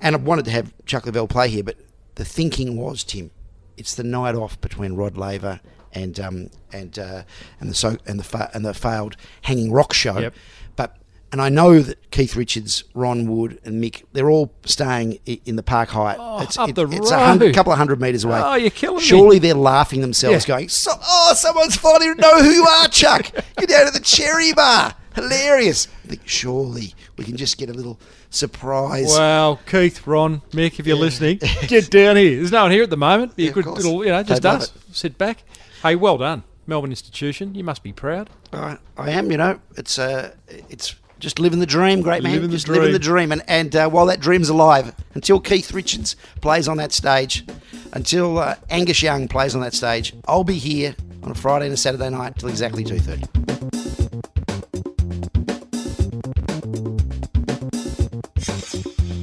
And 0.00 0.14
I 0.16 0.18
wanted 0.18 0.44
to 0.46 0.50
have 0.50 0.72
Chuck 0.86 1.04
Leavell 1.04 1.28
play 1.28 1.48
here, 1.48 1.62
but 1.62 1.76
the 2.14 2.24
thinking 2.24 2.76
was, 2.76 3.04
Tim, 3.04 3.30
it's 3.76 3.94
the 3.94 4.02
night 4.04 4.34
off 4.34 4.60
between 4.60 4.94
Rod 4.94 5.16
Laver 5.16 5.60
and 5.92 6.18
um, 6.20 6.50
and 6.72 6.98
uh, 6.98 7.22
and 7.60 7.70
the 7.70 7.74
so 7.74 7.96
and 8.06 8.18
the 8.18 8.24
fa- 8.24 8.50
and 8.54 8.64
the 8.64 8.74
failed 8.74 9.16
Hanging 9.42 9.72
Rock 9.72 9.92
show. 9.92 10.18
Yep. 10.18 10.34
But 10.76 10.96
and 11.32 11.40
I 11.40 11.48
know 11.48 11.80
that 11.80 12.10
Keith 12.10 12.34
Richards, 12.36 12.84
Ron 12.94 13.26
Wood, 13.26 13.60
and 13.64 13.82
Mick, 13.82 14.04
they're 14.12 14.30
all 14.30 14.52
staying 14.64 15.18
in 15.26 15.56
the 15.56 15.62
Park 15.62 15.90
Hyatt. 15.90 16.18
Oh, 16.20 16.40
it's 16.42 16.58
up 16.58 16.74
the 16.74 16.86
it's 16.88 17.10
a 17.10 17.18
hundred, 17.24 17.54
couple 17.54 17.72
of 17.72 17.78
hundred 17.78 18.00
metres 18.00 18.24
away. 18.24 18.40
Oh, 18.42 18.54
you're 18.54 18.70
killing 18.70 18.98
me. 18.98 19.02
Surely 19.02 19.38
they're 19.38 19.54
laughing 19.54 20.00
themselves, 20.00 20.46
Yeah. 20.48 20.56
going, 20.56 20.68
so, 20.68 20.92
"Oh, 21.00 21.34
someone's 21.36 21.76
finally 21.76 22.14
know 22.14 22.42
who 22.42 22.50
you 22.50 22.64
are, 22.66 22.88
Chuck. 22.88 23.30
You're 23.58 23.66
down 23.66 23.86
at 23.86 23.92
the 23.92 24.00
Cherry 24.00 24.52
Bar. 24.52 24.94
Hilarious. 25.14 25.88
I 26.04 26.08
think 26.08 26.22
surely 26.24 26.94
we 27.16 27.24
can 27.24 27.36
just 27.36 27.58
get 27.58 27.68
a 27.68 27.72
little 27.72 27.98
surprise. 28.30 29.08
Wow, 29.08 29.58
Keith, 29.66 30.06
Ron, 30.06 30.40
Mick, 30.52 30.78
if 30.78 30.86
you're 30.86 30.96
yeah. 30.96 31.02
listening, 31.02 31.38
get 31.66 31.90
down 31.90 32.16
here. 32.16 32.36
There's 32.36 32.52
no 32.52 32.62
one 32.62 32.70
here 32.70 32.82
at 32.82 32.90
the 32.90 32.96
moment. 32.96 33.36
Be 33.36 33.44
yeah, 33.44 33.50
a 33.50 33.52
good 33.52 33.66
little, 33.66 34.04
you 34.04 34.10
know, 34.10 34.22
just 34.22 34.72
Sit 34.92 35.18
back. 35.18 35.42
Hey, 35.82 35.96
well 35.96 36.18
done, 36.18 36.44
Melbourne 36.66 36.90
Institution. 36.90 37.54
You 37.54 37.64
must 37.64 37.82
be 37.82 37.92
proud. 37.92 38.30
I, 38.52 38.78
I 38.96 39.10
am. 39.10 39.30
You 39.30 39.38
know, 39.38 39.60
it's 39.76 39.98
uh, 39.98 40.34
it's 40.48 40.94
just 41.20 41.38
living 41.38 41.60
the 41.60 41.66
dream, 41.66 42.00
great 42.02 42.22
man. 42.22 42.32
Living 42.32 42.50
just 42.50 42.66
dream. 42.66 42.80
living 42.80 42.92
the 42.92 42.98
dream. 42.98 43.30
And, 43.30 43.42
and 43.46 43.76
uh, 43.76 43.88
while 43.88 44.06
that 44.06 44.20
dream's 44.20 44.48
alive, 44.48 44.94
until 45.14 45.38
Keith 45.38 45.72
Richards 45.72 46.16
plays 46.40 46.66
on 46.66 46.78
that 46.78 46.92
stage, 46.92 47.44
until 47.92 48.38
uh, 48.38 48.56
Angus 48.70 49.02
Young 49.02 49.28
plays 49.28 49.54
on 49.54 49.60
that 49.60 49.74
stage, 49.74 50.14
I'll 50.26 50.44
be 50.44 50.58
here 50.58 50.96
on 51.22 51.30
a 51.30 51.34
Friday 51.34 51.66
and 51.66 51.74
a 51.74 51.76
Saturday 51.76 52.10
night 52.10 52.38
till 52.38 52.48
exactly 52.48 52.84
2.30. 52.84 54.49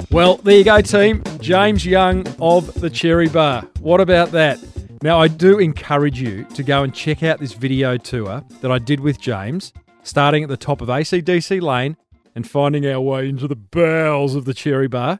Well, 0.09 0.37
there 0.37 0.57
you 0.57 0.63
go, 0.63 0.79
team. 0.81 1.21
James 1.41 1.85
Young 1.85 2.25
of 2.39 2.73
the 2.79 2.89
Cherry 2.89 3.27
Bar. 3.27 3.67
What 3.81 3.99
about 3.99 4.31
that? 4.31 4.57
Now, 5.03 5.19
I 5.19 5.27
do 5.27 5.59
encourage 5.59 6.19
you 6.19 6.45
to 6.55 6.63
go 6.63 6.81
and 6.83 6.93
check 6.93 7.23
out 7.23 7.39
this 7.39 7.53
video 7.53 7.97
tour 7.97 8.43
that 8.61 8.71
I 8.71 8.79
did 8.79 9.01
with 9.01 9.19
James, 9.19 9.73
starting 10.03 10.43
at 10.43 10.49
the 10.49 10.57
top 10.57 10.81
of 10.81 10.87
ACDC 10.87 11.61
Lane 11.61 11.97
and 12.33 12.49
finding 12.49 12.85
our 12.87 13.01
way 13.01 13.27
into 13.27 13.49
the 13.49 13.55
bowels 13.57 14.33
of 14.33 14.45
the 14.45 14.53
Cherry 14.53 14.87
Bar 14.87 15.19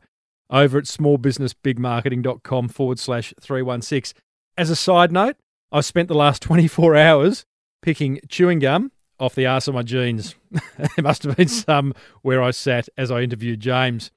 over 0.50 0.78
at 0.78 0.86
smallbusinessbigmarketing.com 0.86 2.70
forward 2.70 2.98
slash 2.98 3.34
316. 3.42 4.20
As 4.58 4.70
a 4.70 4.76
side 4.76 5.12
note, 5.12 5.36
I 5.70 5.82
spent 5.82 6.08
the 6.08 6.16
last 6.16 6.42
24 6.44 6.96
hours 6.96 7.46
picking 7.82 8.22
chewing 8.30 8.60
gum 8.60 8.94
off 9.20 9.36
the 9.36 9.48
arse 9.48 9.68
of 9.68 9.76
my 9.76 9.84
jeans. 9.84 10.36
there 10.78 10.90
must 11.02 11.24
have 11.24 11.36
been 11.36 11.50
some 11.50 11.94
where 12.22 12.42
I 12.42 12.52
sat 12.52 12.88
as 12.98 13.12
I 13.12 13.22
interviewed 13.22 13.60
James. 13.60 14.12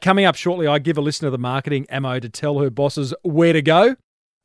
Coming 0.00 0.24
up 0.24 0.36
shortly, 0.36 0.66
I 0.66 0.78
give 0.78 0.96
a 0.96 1.00
listener 1.00 1.30
the 1.30 1.38
marketing 1.38 1.86
ammo 1.88 2.20
to 2.20 2.28
tell 2.28 2.60
her 2.60 2.70
bosses 2.70 3.12
where 3.22 3.52
to 3.52 3.62
go. 3.62 3.96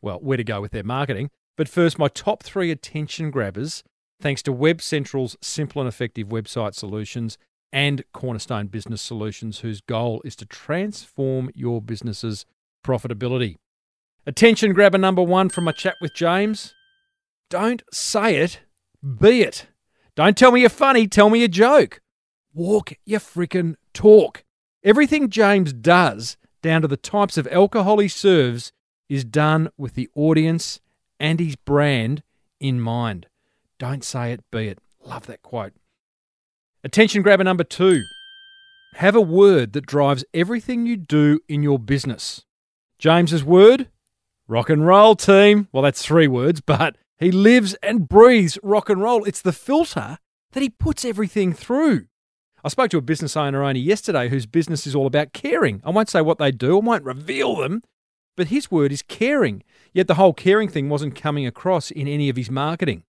Well, 0.02 0.20
where 0.20 0.38
to 0.38 0.44
go 0.44 0.62
with 0.62 0.72
their 0.72 0.84
marketing. 0.84 1.30
But 1.56 1.70
first, 1.70 2.00
my 2.00 2.08
top 2.08 2.44
three 2.44 2.72
attention 2.72 3.32
grabbers, 3.32 3.84
thanks 4.20 4.42
to 4.44 4.52
Web 4.52 4.82
Central's 4.82 5.38
simple 5.42 5.82
and 5.82 5.88
effective 5.88 6.28
website 6.28 6.74
solutions 6.76 7.38
and 7.72 8.04
Cornerstone 8.14 8.68
Business 8.68 9.02
Solutions, 9.02 9.60
whose 9.60 9.82
goal 9.82 10.22
is 10.24 10.36
to 10.38 10.46
transform 10.46 11.50
your 11.54 11.82
business's 11.82 12.46
profitability. 12.86 13.58
Attention 14.26 14.74
grabber 14.74 14.98
number 14.98 15.22
one 15.22 15.50
from 15.50 15.66
my 15.66 15.72
chat 15.72 15.96
with 16.02 16.14
James 16.14 16.74
don't 17.50 17.82
say 17.94 18.38
it, 18.38 18.60
be 19.02 19.42
it. 19.42 19.68
Don't 20.16 20.38
tell 20.38 20.52
me 20.52 20.62
you're 20.62 20.70
funny, 20.70 21.08
tell 21.08 21.30
me 21.30 21.44
a 21.44 21.48
joke. 21.48 22.02
Walk 22.54 22.94
your 23.06 23.22
frickin' 23.22 23.76
talk. 23.94 24.44
Everything 24.88 25.30
James 25.30 25.74
does, 25.74 26.38
down 26.62 26.82
to 26.82 26.88
the 26.88 26.96
types 26.96 27.38
of 27.38 27.46
alcohol 27.52 28.00
he 28.00 28.08
serves, 28.08 28.72
is 29.10 29.26
done 29.26 29.70
with 29.78 29.96
the 29.96 30.10
audience 30.16 30.80
and 31.20 31.42
his 31.42 31.58
brand 31.58 32.24
in 32.62 32.80
mind. 32.80 33.28
Don't 33.80 34.02
say 34.02 34.32
it, 34.32 34.50
be 34.50 34.70
it. 34.70 34.80
Love 35.04 35.26
that 35.26 35.42
quote. 35.42 35.74
Attention 36.86 37.22
grabber 37.22 37.44
number 37.44 37.66
two. 37.66 38.04
Have 38.96 39.14
a 39.14 39.20
word 39.20 39.74
that 39.74 39.86
drives 39.86 40.24
everything 40.34 40.86
you 40.86 40.96
do 40.96 41.42
in 41.50 41.62
your 41.62 41.80
business. 41.80 42.46
James's 42.98 43.44
word 43.44 43.90
Rock 44.48 44.70
and 44.70 44.88
roll 44.88 45.18
team. 45.18 45.68
Well, 45.74 45.84
that's 45.84 46.02
three 46.02 46.30
words, 46.30 46.62
but 46.62 46.96
he 47.18 47.30
lives 47.30 47.74
and 47.84 48.08
breathes 48.08 48.58
rock 48.64 48.90
and 48.90 49.02
roll. 49.02 49.26
It's 49.26 49.42
the 49.42 49.52
filter 49.52 50.20
that 50.54 50.64
he 50.64 50.70
puts 50.70 51.04
everything 51.04 51.52
through. 51.52 52.06
I 52.68 52.70
spoke 52.70 52.90
to 52.90 52.98
a 52.98 53.02
business 53.02 53.38
owner 53.38 53.64
only 53.64 53.80
yesterday 53.80 54.28
whose 54.28 54.46
business 54.46 54.86
is 54.86 54.94
all 54.94 55.08
about 55.08 55.32
caring. 55.32 55.82
I 55.86 55.90
won't 55.90 56.10
say 56.10 56.20
what 56.20 56.38
they 56.38 56.52
do, 56.52 56.76
I 56.78 56.84
won't 56.84 57.06
reveal 57.06 57.56
them, 57.56 57.82
but 58.36 58.48
his 58.48 58.70
word 58.70 58.92
is 58.92 59.02
caring. 59.02 59.64
Yet 59.94 60.08
the 60.08 60.16
whole 60.16 60.34
caring 60.34 60.68
thing 60.68 60.90
wasn't 60.90 61.16
coming 61.16 61.48
across 61.48 61.92
in 61.92 62.10
any 62.10 62.28
of 62.28 62.36
his 62.36 62.52
marketing. 62.52 63.04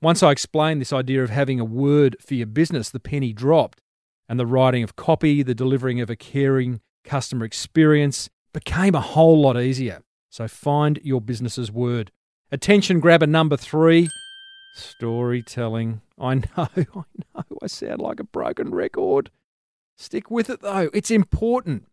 Once 0.00 0.22
I 0.22 0.30
explained 0.30 0.80
this 0.80 0.92
idea 0.92 1.20
of 1.20 1.30
having 1.30 1.58
a 1.58 1.64
word 1.64 2.16
for 2.20 2.34
your 2.34 2.46
business, 2.46 2.90
the 2.90 3.00
penny 3.00 3.32
dropped, 3.32 3.80
and 4.28 4.38
the 4.38 4.46
writing 4.46 4.84
of 4.84 4.94
copy, 4.94 5.42
the 5.42 5.52
delivering 5.52 6.00
of 6.00 6.08
a 6.08 6.14
caring 6.14 6.80
customer 7.02 7.44
experience 7.44 8.30
became 8.52 8.94
a 8.94 9.00
whole 9.00 9.40
lot 9.40 9.60
easier. 9.60 10.02
So 10.30 10.46
find 10.46 11.00
your 11.02 11.20
business's 11.20 11.72
word. 11.72 12.12
Attention 12.52 13.00
grabber 13.00 13.26
number 13.26 13.56
three 13.56 14.10
storytelling. 14.72 16.00
I 16.18 16.34
know, 16.34 16.44
I 16.56 16.84
know, 16.94 17.44
I 17.62 17.66
sound 17.66 18.00
like 18.00 18.20
a 18.20 18.24
broken 18.24 18.74
record. 18.74 19.30
Stick 19.96 20.30
with 20.30 20.50
it 20.50 20.60
though, 20.60 20.90
it's 20.92 21.10
important. 21.10 21.86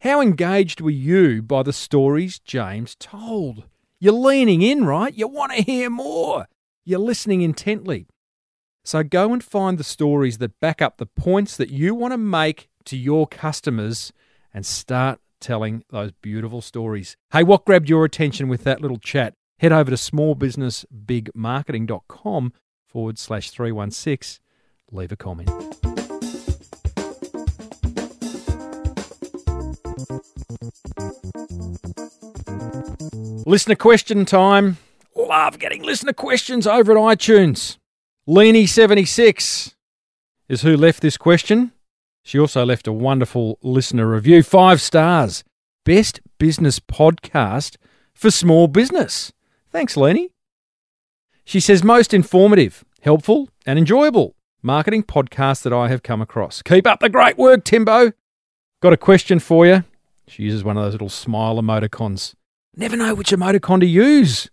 How 0.00 0.20
engaged 0.20 0.80
were 0.80 0.90
you 0.90 1.42
by 1.42 1.62
the 1.62 1.72
stories 1.72 2.40
James 2.40 2.96
told? 2.96 3.64
You're 4.00 4.14
leaning 4.14 4.62
in, 4.62 4.84
right? 4.84 5.14
You 5.16 5.28
want 5.28 5.52
to 5.52 5.62
hear 5.62 5.88
more. 5.88 6.48
You're 6.84 6.98
listening 6.98 7.42
intently. 7.42 8.08
So 8.84 9.04
go 9.04 9.32
and 9.32 9.44
find 9.44 9.78
the 9.78 9.84
stories 9.84 10.38
that 10.38 10.58
back 10.58 10.82
up 10.82 10.96
the 10.96 11.06
points 11.06 11.56
that 11.56 11.70
you 11.70 11.94
want 11.94 12.12
to 12.12 12.18
make 12.18 12.68
to 12.86 12.96
your 12.96 13.28
customers 13.28 14.12
and 14.52 14.66
start 14.66 15.20
telling 15.40 15.84
those 15.90 16.10
beautiful 16.20 16.60
stories. 16.60 17.16
Hey, 17.32 17.44
what 17.44 17.64
grabbed 17.64 17.88
your 17.88 18.04
attention 18.04 18.48
with 18.48 18.64
that 18.64 18.80
little 18.80 18.98
chat? 18.98 19.34
Head 19.62 19.70
over 19.70 19.92
to 19.92 19.96
smallbusinessbigmarketing.com 19.96 22.52
forward 22.84 23.16
slash 23.16 23.50
316. 23.50 24.42
Leave 24.90 25.12
a 25.12 25.16
comment. 25.16 25.48
Listener 33.46 33.76
question 33.76 34.24
time. 34.24 34.78
Love 35.14 35.60
getting 35.60 35.84
listener 35.84 36.12
questions 36.12 36.66
over 36.66 36.90
at 36.90 36.98
iTunes. 36.98 37.76
Leanie76 38.26 39.76
is 40.48 40.62
who 40.62 40.76
left 40.76 41.02
this 41.02 41.16
question. 41.16 41.70
She 42.24 42.36
also 42.36 42.66
left 42.66 42.88
a 42.88 42.92
wonderful 42.92 43.60
listener 43.62 44.10
review. 44.10 44.42
Five 44.42 44.80
stars. 44.80 45.44
Best 45.84 46.20
business 46.38 46.80
podcast 46.80 47.76
for 48.12 48.32
small 48.32 48.66
business. 48.66 49.32
Thanks, 49.72 49.96
Leanie. 49.96 50.28
She 51.44 51.58
says, 51.58 51.82
most 51.82 52.14
informative, 52.14 52.84
helpful, 53.00 53.48
and 53.66 53.78
enjoyable 53.78 54.36
marketing 54.62 55.02
podcast 55.02 55.62
that 55.62 55.72
I 55.72 55.88
have 55.88 56.02
come 56.02 56.22
across. 56.22 56.62
Keep 56.62 56.86
up 56.86 57.00
the 57.00 57.08
great 57.08 57.36
work, 57.36 57.64
Timbo. 57.64 58.12
Got 58.80 58.92
a 58.92 58.96
question 58.96 59.38
for 59.40 59.66
you. 59.66 59.84
She 60.28 60.44
uses 60.44 60.62
one 60.62 60.76
of 60.76 60.84
those 60.84 60.92
little 60.92 61.08
smile 61.08 61.56
emoticons. 61.56 62.34
Never 62.76 62.96
know 62.96 63.14
which 63.14 63.30
emoticon 63.30 63.80
to 63.80 63.86
use. 63.86 64.44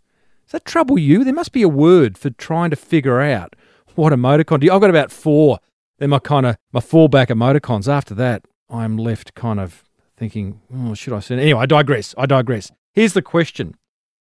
Does 0.46 0.54
that 0.54 0.66
trouble 0.66 0.98
you? 0.98 1.24
There 1.24 1.34
must 1.34 1.52
be 1.52 1.62
a 1.62 1.70
word 1.70 2.18
for 2.18 2.32
trying 2.32 2.72
to 2.72 2.76
figure 2.76 3.22
out 3.22 3.56
what 3.96 4.12
emoticon 4.14 4.62
do 4.62 4.66
you. 4.66 4.74
I've 4.74 4.82
got 4.82 4.90
about 4.90 5.12
four. 5.12 5.60
They're 6.00 6.08
my 6.08 6.20
kind 6.20 6.46
of 6.46 6.58
my 6.72 6.80
fallback 6.80 7.28
emoticons. 7.28 7.88
After 7.88 8.16
that, 8.16 8.46
I'm 8.70 8.98
left 8.98 9.36
kind 9.36 9.60
of 9.60 9.84
thinking, 10.18 10.62
oh, 10.74 10.96
should 10.96 11.14
I 11.14 11.20
send? 11.20 11.40
Anyway, 11.40 11.62
I 11.62 11.66
digress. 11.66 12.16
I 12.18 12.26
digress. 12.26 12.72
Here's 12.94 13.14
the 13.14 13.22
question. 13.22 13.76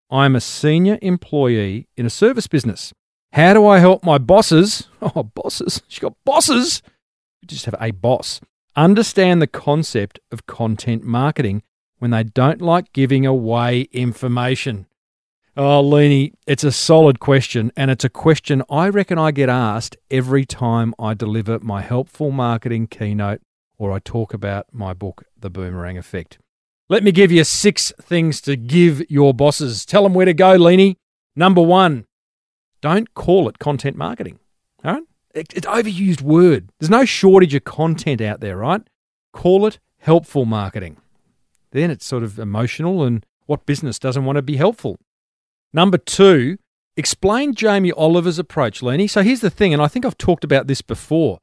I'm 0.09 0.35
a 0.35 0.41
senior 0.41 0.97
employee 1.01 1.87
in 1.97 2.05
a 2.05 2.09
service 2.09 2.47
business. 2.47 2.93
How 3.33 3.53
do 3.53 3.67
I 3.67 3.79
help 3.79 4.03
my 4.03 4.17
bosses? 4.17 4.87
Oh, 5.15 5.23
bosses. 5.23 5.83
She's 5.87 5.99
got 5.99 6.15
bosses. 6.25 6.81
You 7.41 7.47
just 7.47 7.65
have 7.65 7.75
a 7.79 7.91
boss. 7.91 8.41
Understand 8.75 9.41
the 9.41 9.47
concept 9.47 10.19
of 10.31 10.47
content 10.47 11.03
marketing 11.03 11.61
when 11.99 12.11
they 12.11 12.23
don't 12.23 12.61
like 12.61 12.93
giving 12.93 13.25
away 13.25 13.81
information. 13.91 14.87
Oh, 15.55 15.83
Leanie, 15.83 16.33
it's 16.45 16.63
a 16.63 16.71
solid 16.71 17.19
question, 17.19 17.71
and 17.75 17.89
it's 17.89 18.03
a 18.03 18.09
question 18.09 18.61
I 18.69 18.89
reckon 18.89 19.17
I 19.17 19.31
get 19.31 19.49
asked 19.49 19.97
every 20.11 20.45
time 20.45 20.93
I 20.99 21.13
deliver 21.13 21.59
my 21.59 21.81
helpful 21.81 22.31
marketing 22.31 22.87
keynote 22.87 23.41
or 23.77 23.91
I 23.91 23.99
talk 23.99 24.33
about 24.33 24.67
my 24.71 24.93
book, 24.93 25.23
The 25.39 25.49
Boomerang 25.49 25.97
Effect. 25.97 26.37
Let 26.89 27.03
me 27.03 27.11
give 27.11 27.31
you 27.31 27.43
six 27.43 27.91
things 28.01 28.39
to 28.41 28.55
give 28.55 29.09
your 29.09 29.33
bosses. 29.33 29.85
Tell 29.85 30.03
them 30.03 30.13
where 30.13 30.25
to 30.25 30.33
go, 30.33 30.57
Leanie. 30.57 30.95
Number 31.35 31.61
one, 31.61 32.05
don't 32.81 33.13
call 33.13 33.49
it 33.49 33.59
content 33.59 33.97
marketing. 33.97 34.39
All 34.85 34.93
right? 34.93 35.03
It's 35.33 35.67
overused 35.67 36.21
word. 36.21 36.69
There's 36.79 36.89
no 36.89 37.05
shortage 37.05 37.53
of 37.53 37.63
content 37.63 38.21
out 38.21 38.39
there, 38.39 38.57
right? 38.57 38.81
Call 39.33 39.65
it 39.67 39.79
helpful 39.99 40.45
marketing. 40.45 40.97
Then 41.71 41.91
it's 41.91 42.05
sort 42.05 42.23
of 42.23 42.39
emotional, 42.39 43.03
and 43.03 43.25
what 43.45 43.65
business 43.65 43.99
doesn't 43.99 44.25
want 44.25 44.37
to 44.37 44.41
be 44.41 44.55
helpful? 44.55 44.97
Number 45.73 45.97
two, 45.97 46.57
explain 46.95 47.53
Jamie 47.53 47.91
Oliver's 47.91 48.39
approach, 48.39 48.81
Lenny. 48.81 49.07
So 49.07 49.21
here's 49.21 49.41
the 49.41 49.49
thing, 49.49 49.73
and 49.73 49.81
I 49.81 49.87
think 49.87 50.05
I've 50.05 50.17
talked 50.17 50.43
about 50.43 50.67
this 50.67 50.81
before. 50.81 51.39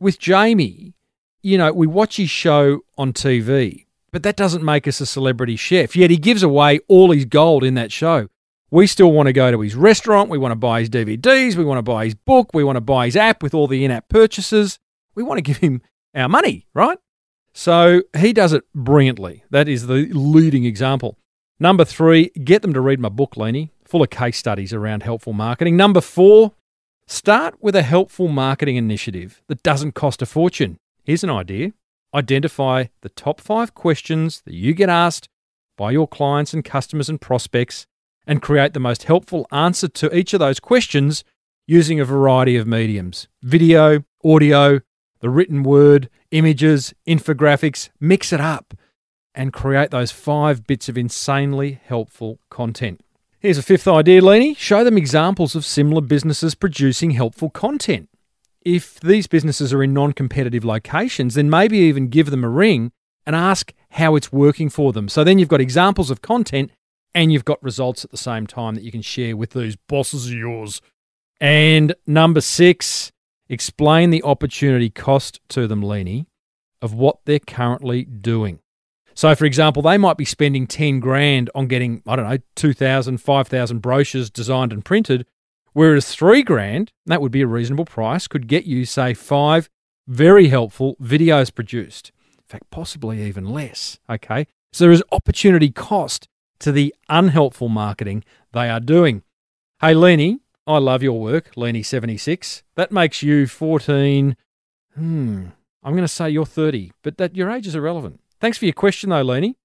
With 0.00 0.18
Jamie, 0.18 0.94
you 1.42 1.56
know, 1.56 1.72
we 1.72 1.86
watch 1.86 2.16
his 2.16 2.30
show 2.30 2.80
on 2.98 3.12
TV, 3.12 3.86
but 4.12 4.22
that 4.22 4.36
doesn't 4.36 4.64
make 4.64 4.86
us 4.88 5.00
a 5.00 5.06
celebrity 5.06 5.56
chef. 5.56 5.94
Yet 5.96 6.10
he 6.10 6.16
gives 6.16 6.42
away 6.42 6.80
all 6.88 7.10
his 7.10 7.24
gold 7.24 7.64
in 7.64 7.74
that 7.74 7.92
show. 7.92 8.28
We 8.70 8.86
still 8.86 9.10
want 9.12 9.26
to 9.26 9.32
go 9.32 9.50
to 9.50 9.60
his 9.60 9.74
restaurant. 9.74 10.30
We 10.30 10.38
want 10.38 10.52
to 10.52 10.56
buy 10.56 10.80
his 10.80 10.90
DVDs. 10.90 11.56
We 11.56 11.64
want 11.64 11.78
to 11.78 11.82
buy 11.82 12.04
his 12.04 12.14
book. 12.14 12.50
We 12.54 12.62
want 12.62 12.76
to 12.76 12.80
buy 12.80 13.06
his 13.06 13.16
app 13.16 13.42
with 13.42 13.52
all 13.52 13.66
the 13.66 13.84
in 13.84 13.90
app 13.90 14.08
purchases. 14.08 14.78
We 15.14 15.22
want 15.22 15.38
to 15.38 15.42
give 15.42 15.56
him 15.56 15.82
our 16.14 16.28
money, 16.28 16.66
right? 16.72 16.98
So 17.52 18.02
he 18.16 18.32
does 18.32 18.52
it 18.52 18.64
brilliantly. 18.74 19.44
That 19.50 19.68
is 19.68 19.88
the 19.88 20.08
leading 20.12 20.64
example. 20.64 21.18
Number 21.58 21.84
three, 21.84 22.30
get 22.44 22.62
them 22.62 22.72
to 22.72 22.80
read 22.80 23.00
my 23.00 23.08
book, 23.08 23.34
Leanie, 23.34 23.70
full 23.84 24.02
of 24.02 24.10
case 24.10 24.38
studies 24.38 24.72
around 24.72 25.02
helpful 25.02 25.32
marketing. 25.32 25.76
Number 25.76 26.00
four, 26.00 26.52
start 27.06 27.56
with 27.60 27.74
a 27.74 27.82
helpful 27.82 28.28
marketing 28.28 28.76
initiative 28.76 29.42
that 29.48 29.62
doesn't 29.62 29.92
cost 29.92 30.22
a 30.22 30.26
fortune. 30.26 30.78
Here's 31.04 31.24
an 31.24 31.30
idea 31.30 31.72
identify 32.14 32.86
the 33.02 33.08
top 33.08 33.40
five 33.40 33.74
questions 33.74 34.42
that 34.42 34.54
you 34.54 34.74
get 34.74 34.88
asked 34.88 35.28
by 35.76 35.90
your 35.90 36.08
clients 36.08 36.52
and 36.52 36.64
customers 36.64 37.08
and 37.08 37.20
prospects 37.20 37.86
and 38.26 38.42
create 38.42 38.74
the 38.74 38.80
most 38.80 39.04
helpful 39.04 39.46
answer 39.50 39.88
to 39.88 40.14
each 40.14 40.34
of 40.34 40.40
those 40.40 40.60
questions 40.60 41.24
using 41.66 42.00
a 42.00 42.04
variety 42.04 42.56
of 42.56 42.66
mediums 42.66 43.28
video, 43.42 44.02
audio, 44.24 44.80
the 45.20 45.30
written 45.30 45.62
word, 45.62 46.10
images, 46.30 46.92
infographics, 47.06 47.88
mix 47.98 48.32
it 48.32 48.40
up 48.40 48.74
and 49.34 49.52
create 49.52 49.90
those 49.90 50.10
five 50.10 50.66
bits 50.66 50.88
of 50.88 50.98
insanely 50.98 51.80
helpful 51.84 52.40
content. 52.50 53.00
Here's 53.38 53.56
a 53.56 53.62
fifth 53.62 53.88
idea, 53.88 54.20
Leanie. 54.20 54.54
Show 54.54 54.84
them 54.84 54.98
examples 54.98 55.54
of 55.54 55.64
similar 55.64 56.02
businesses 56.02 56.54
producing 56.54 57.12
helpful 57.12 57.48
content. 57.48 58.09
If 58.62 59.00
these 59.00 59.26
businesses 59.26 59.72
are 59.72 59.82
in 59.82 59.94
non 59.94 60.12
competitive 60.12 60.64
locations, 60.64 61.34
then 61.34 61.48
maybe 61.48 61.78
even 61.78 62.08
give 62.08 62.30
them 62.30 62.44
a 62.44 62.48
ring 62.48 62.92
and 63.26 63.34
ask 63.34 63.72
how 63.90 64.16
it's 64.16 64.32
working 64.32 64.68
for 64.68 64.92
them. 64.92 65.08
So 65.08 65.24
then 65.24 65.38
you've 65.38 65.48
got 65.48 65.60
examples 65.60 66.10
of 66.10 66.22
content 66.22 66.70
and 67.14 67.32
you've 67.32 67.44
got 67.44 67.62
results 67.62 68.04
at 68.04 68.10
the 68.10 68.16
same 68.16 68.46
time 68.46 68.74
that 68.74 68.84
you 68.84 68.92
can 68.92 69.02
share 69.02 69.36
with 69.36 69.50
these 69.50 69.76
bosses 69.76 70.26
of 70.26 70.32
yours. 70.32 70.80
And 71.40 71.94
number 72.06 72.40
six, 72.40 73.12
explain 73.48 74.10
the 74.10 74.22
opportunity 74.22 74.90
cost 74.90 75.40
to 75.48 75.66
them, 75.66 75.82
Leanie, 75.82 76.26
of 76.82 76.94
what 76.94 77.18
they're 77.24 77.38
currently 77.38 78.04
doing. 78.04 78.60
So, 79.14 79.34
for 79.34 79.44
example, 79.44 79.82
they 79.82 79.98
might 79.98 80.16
be 80.16 80.24
spending 80.24 80.66
10 80.66 81.00
grand 81.00 81.50
on 81.54 81.66
getting, 81.66 82.02
I 82.06 82.16
don't 82.16 82.28
know, 82.28 82.38
2,000, 82.54 83.18
5,000 83.18 83.78
brochures 83.80 84.30
designed 84.30 84.72
and 84.72 84.84
printed, 84.84 85.26
whereas 85.72 86.14
three 86.14 86.42
grand, 86.42 86.92
that 87.06 87.20
would 87.20 87.32
be 87.32 87.42
a 87.42 87.46
reasonable 87.46 87.84
price, 87.84 88.26
could 88.26 88.46
get 88.46 88.64
you, 88.64 88.84
say, 88.84 89.14
five 89.14 89.68
very 90.06 90.48
helpful 90.48 90.96
videos 91.00 91.54
produced. 91.54 92.10
In 92.36 92.44
fact, 92.46 92.70
possibly 92.70 93.22
even 93.22 93.48
less. 93.48 93.98
Okay. 94.08 94.46
So 94.72 94.84
there 94.84 94.92
is 94.92 95.02
opportunity 95.12 95.70
cost 95.70 96.28
to 96.60 96.72
the 96.72 96.94
unhelpful 97.08 97.68
marketing 97.68 98.24
they 98.52 98.68
are 98.68 98.80
doing. 98.80 99.22
Hey, 99.80 99.94
Lenny, 99.94 100.40
I 100.66 100.78
love 100.78 101.02
your 101.02 101.18
work, 101.20 101.54
Lenny76. 101.54 102.62
That 102.74 102.92
makes 102.92 103.22
you 103.22 103.46
14. 103.46 104.36
Hmm. 104.94 105.46
I'm 105.82 105.92
going 105.92 106.04
to 106.04 106.08
say 106.08 106.28
you're 106.28 106.44
30, 106.44 106.92
but 107.02 107.16
that 107.18 107.34
your 107.34 107.50
age 107.50 107.66
is 107.66 107.74
irrelevant. 107.74 108.20
Thanks 108.40 108.58
for 108.58 108.66
your 108.66 108.74
question, 108.74 109.10
though, 109.10 109.22
Lenny. 109.22 109.56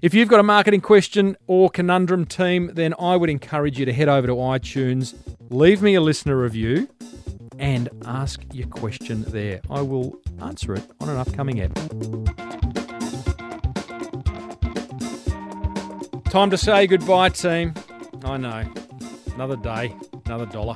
If 0.00 0.14
you've 0.14 0.28
got 0.28 0.38
a 0.38 0.44
marketing 0.44 0.80
question 0.80 1.36
or 1.48 1.68
conundrum 1.68 2.24
team, 2.24 2.70
then 2.74 2.94
I 3.00 3.16
would 3.16 3.28
encourage 3.28 3.80
you 3.80 3.84
to 3.84 3.92
head 3.92 4.08
over 4.08 4.28
to 4.28 4.34
iTunes, 4.34 5.16
leave 5.50 5.82
me 5.82 5.96
a 5.96 6.00
listener 6.00 6.40
review, 6.40 6.88
and 7.58 7.88
ask 8.04 8.40
your 8.52 8.68
question 8.68 9.24
there. 9.24 9.60
I 9.68 9.80
will 9.82 10.20
answer 10.40 10.74
it 10.74 10.84
on 11.00 11.08
an 11.08 11.16
upcoming 11.16 11.60
ep. 11.60 11.74
Time 16.26 16.50
to 16.50 16.56
say 16.56 16.86
goodbye, 16.86 17.30
team. 17.30 17.74
I 18.22 18.36
know. 18.36 18.72
Another 19.34 19.56
day, 19.56 19.92
another 20.26 20.46
dollar. 20.46 20.74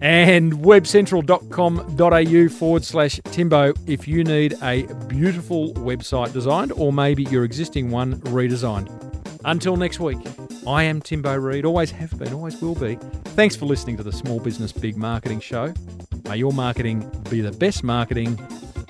And 0.00 0.54
webcentral.com.au 0.54 2.48
forward 2.48 2.84
slash 2.84 3.20
Timbo 3.26 3.72
if 3.86 4.08
you 4.08 4.24
need 4.24 4.54
a 4.62 4.82
beautiful 5.06 5.72
website 5.74 6.32
designed 6.32 6.72
or 6.72 6.92
maybe 6.92 7.22
your 7.24 7.44
existing 7.44 7.90
one 7.90 8.16
redesigned. 8.22 9.05
Until 9.46 9.76
next 9.76 10.00
week, 10.00 10.18
I 10.66 10.82
am 10.82 11.00
Timbo 11.00 11.36
Reid, 11.36 11.64
always 11.64 11.92
have 11.92 12.18
been, 12.18 12.32
always 12.34 12.60
will 12.60 12.74
be. 12.74 12.96
Thanks 13.36 13.54
for 13.54 13.64
listening 13.64 13.96
to 13.96 14.02
the 14.02 14.10
Small 14.10 14.40
Business 14.40 14.72
Big 14.72 14.96
Marketing 14.96 15.38
Show. 15.38 15.72
May 16.24 16.38
your 16.38 16.52
marketing 16.52 17.08
be 17.30 17.40
the 17.42 17.52
best 17.52 17.84
marketing. 17.84 18.34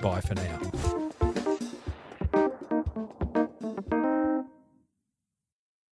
Bye 0.01 0.19
for 0.19 0.33
now. 0.33 1.06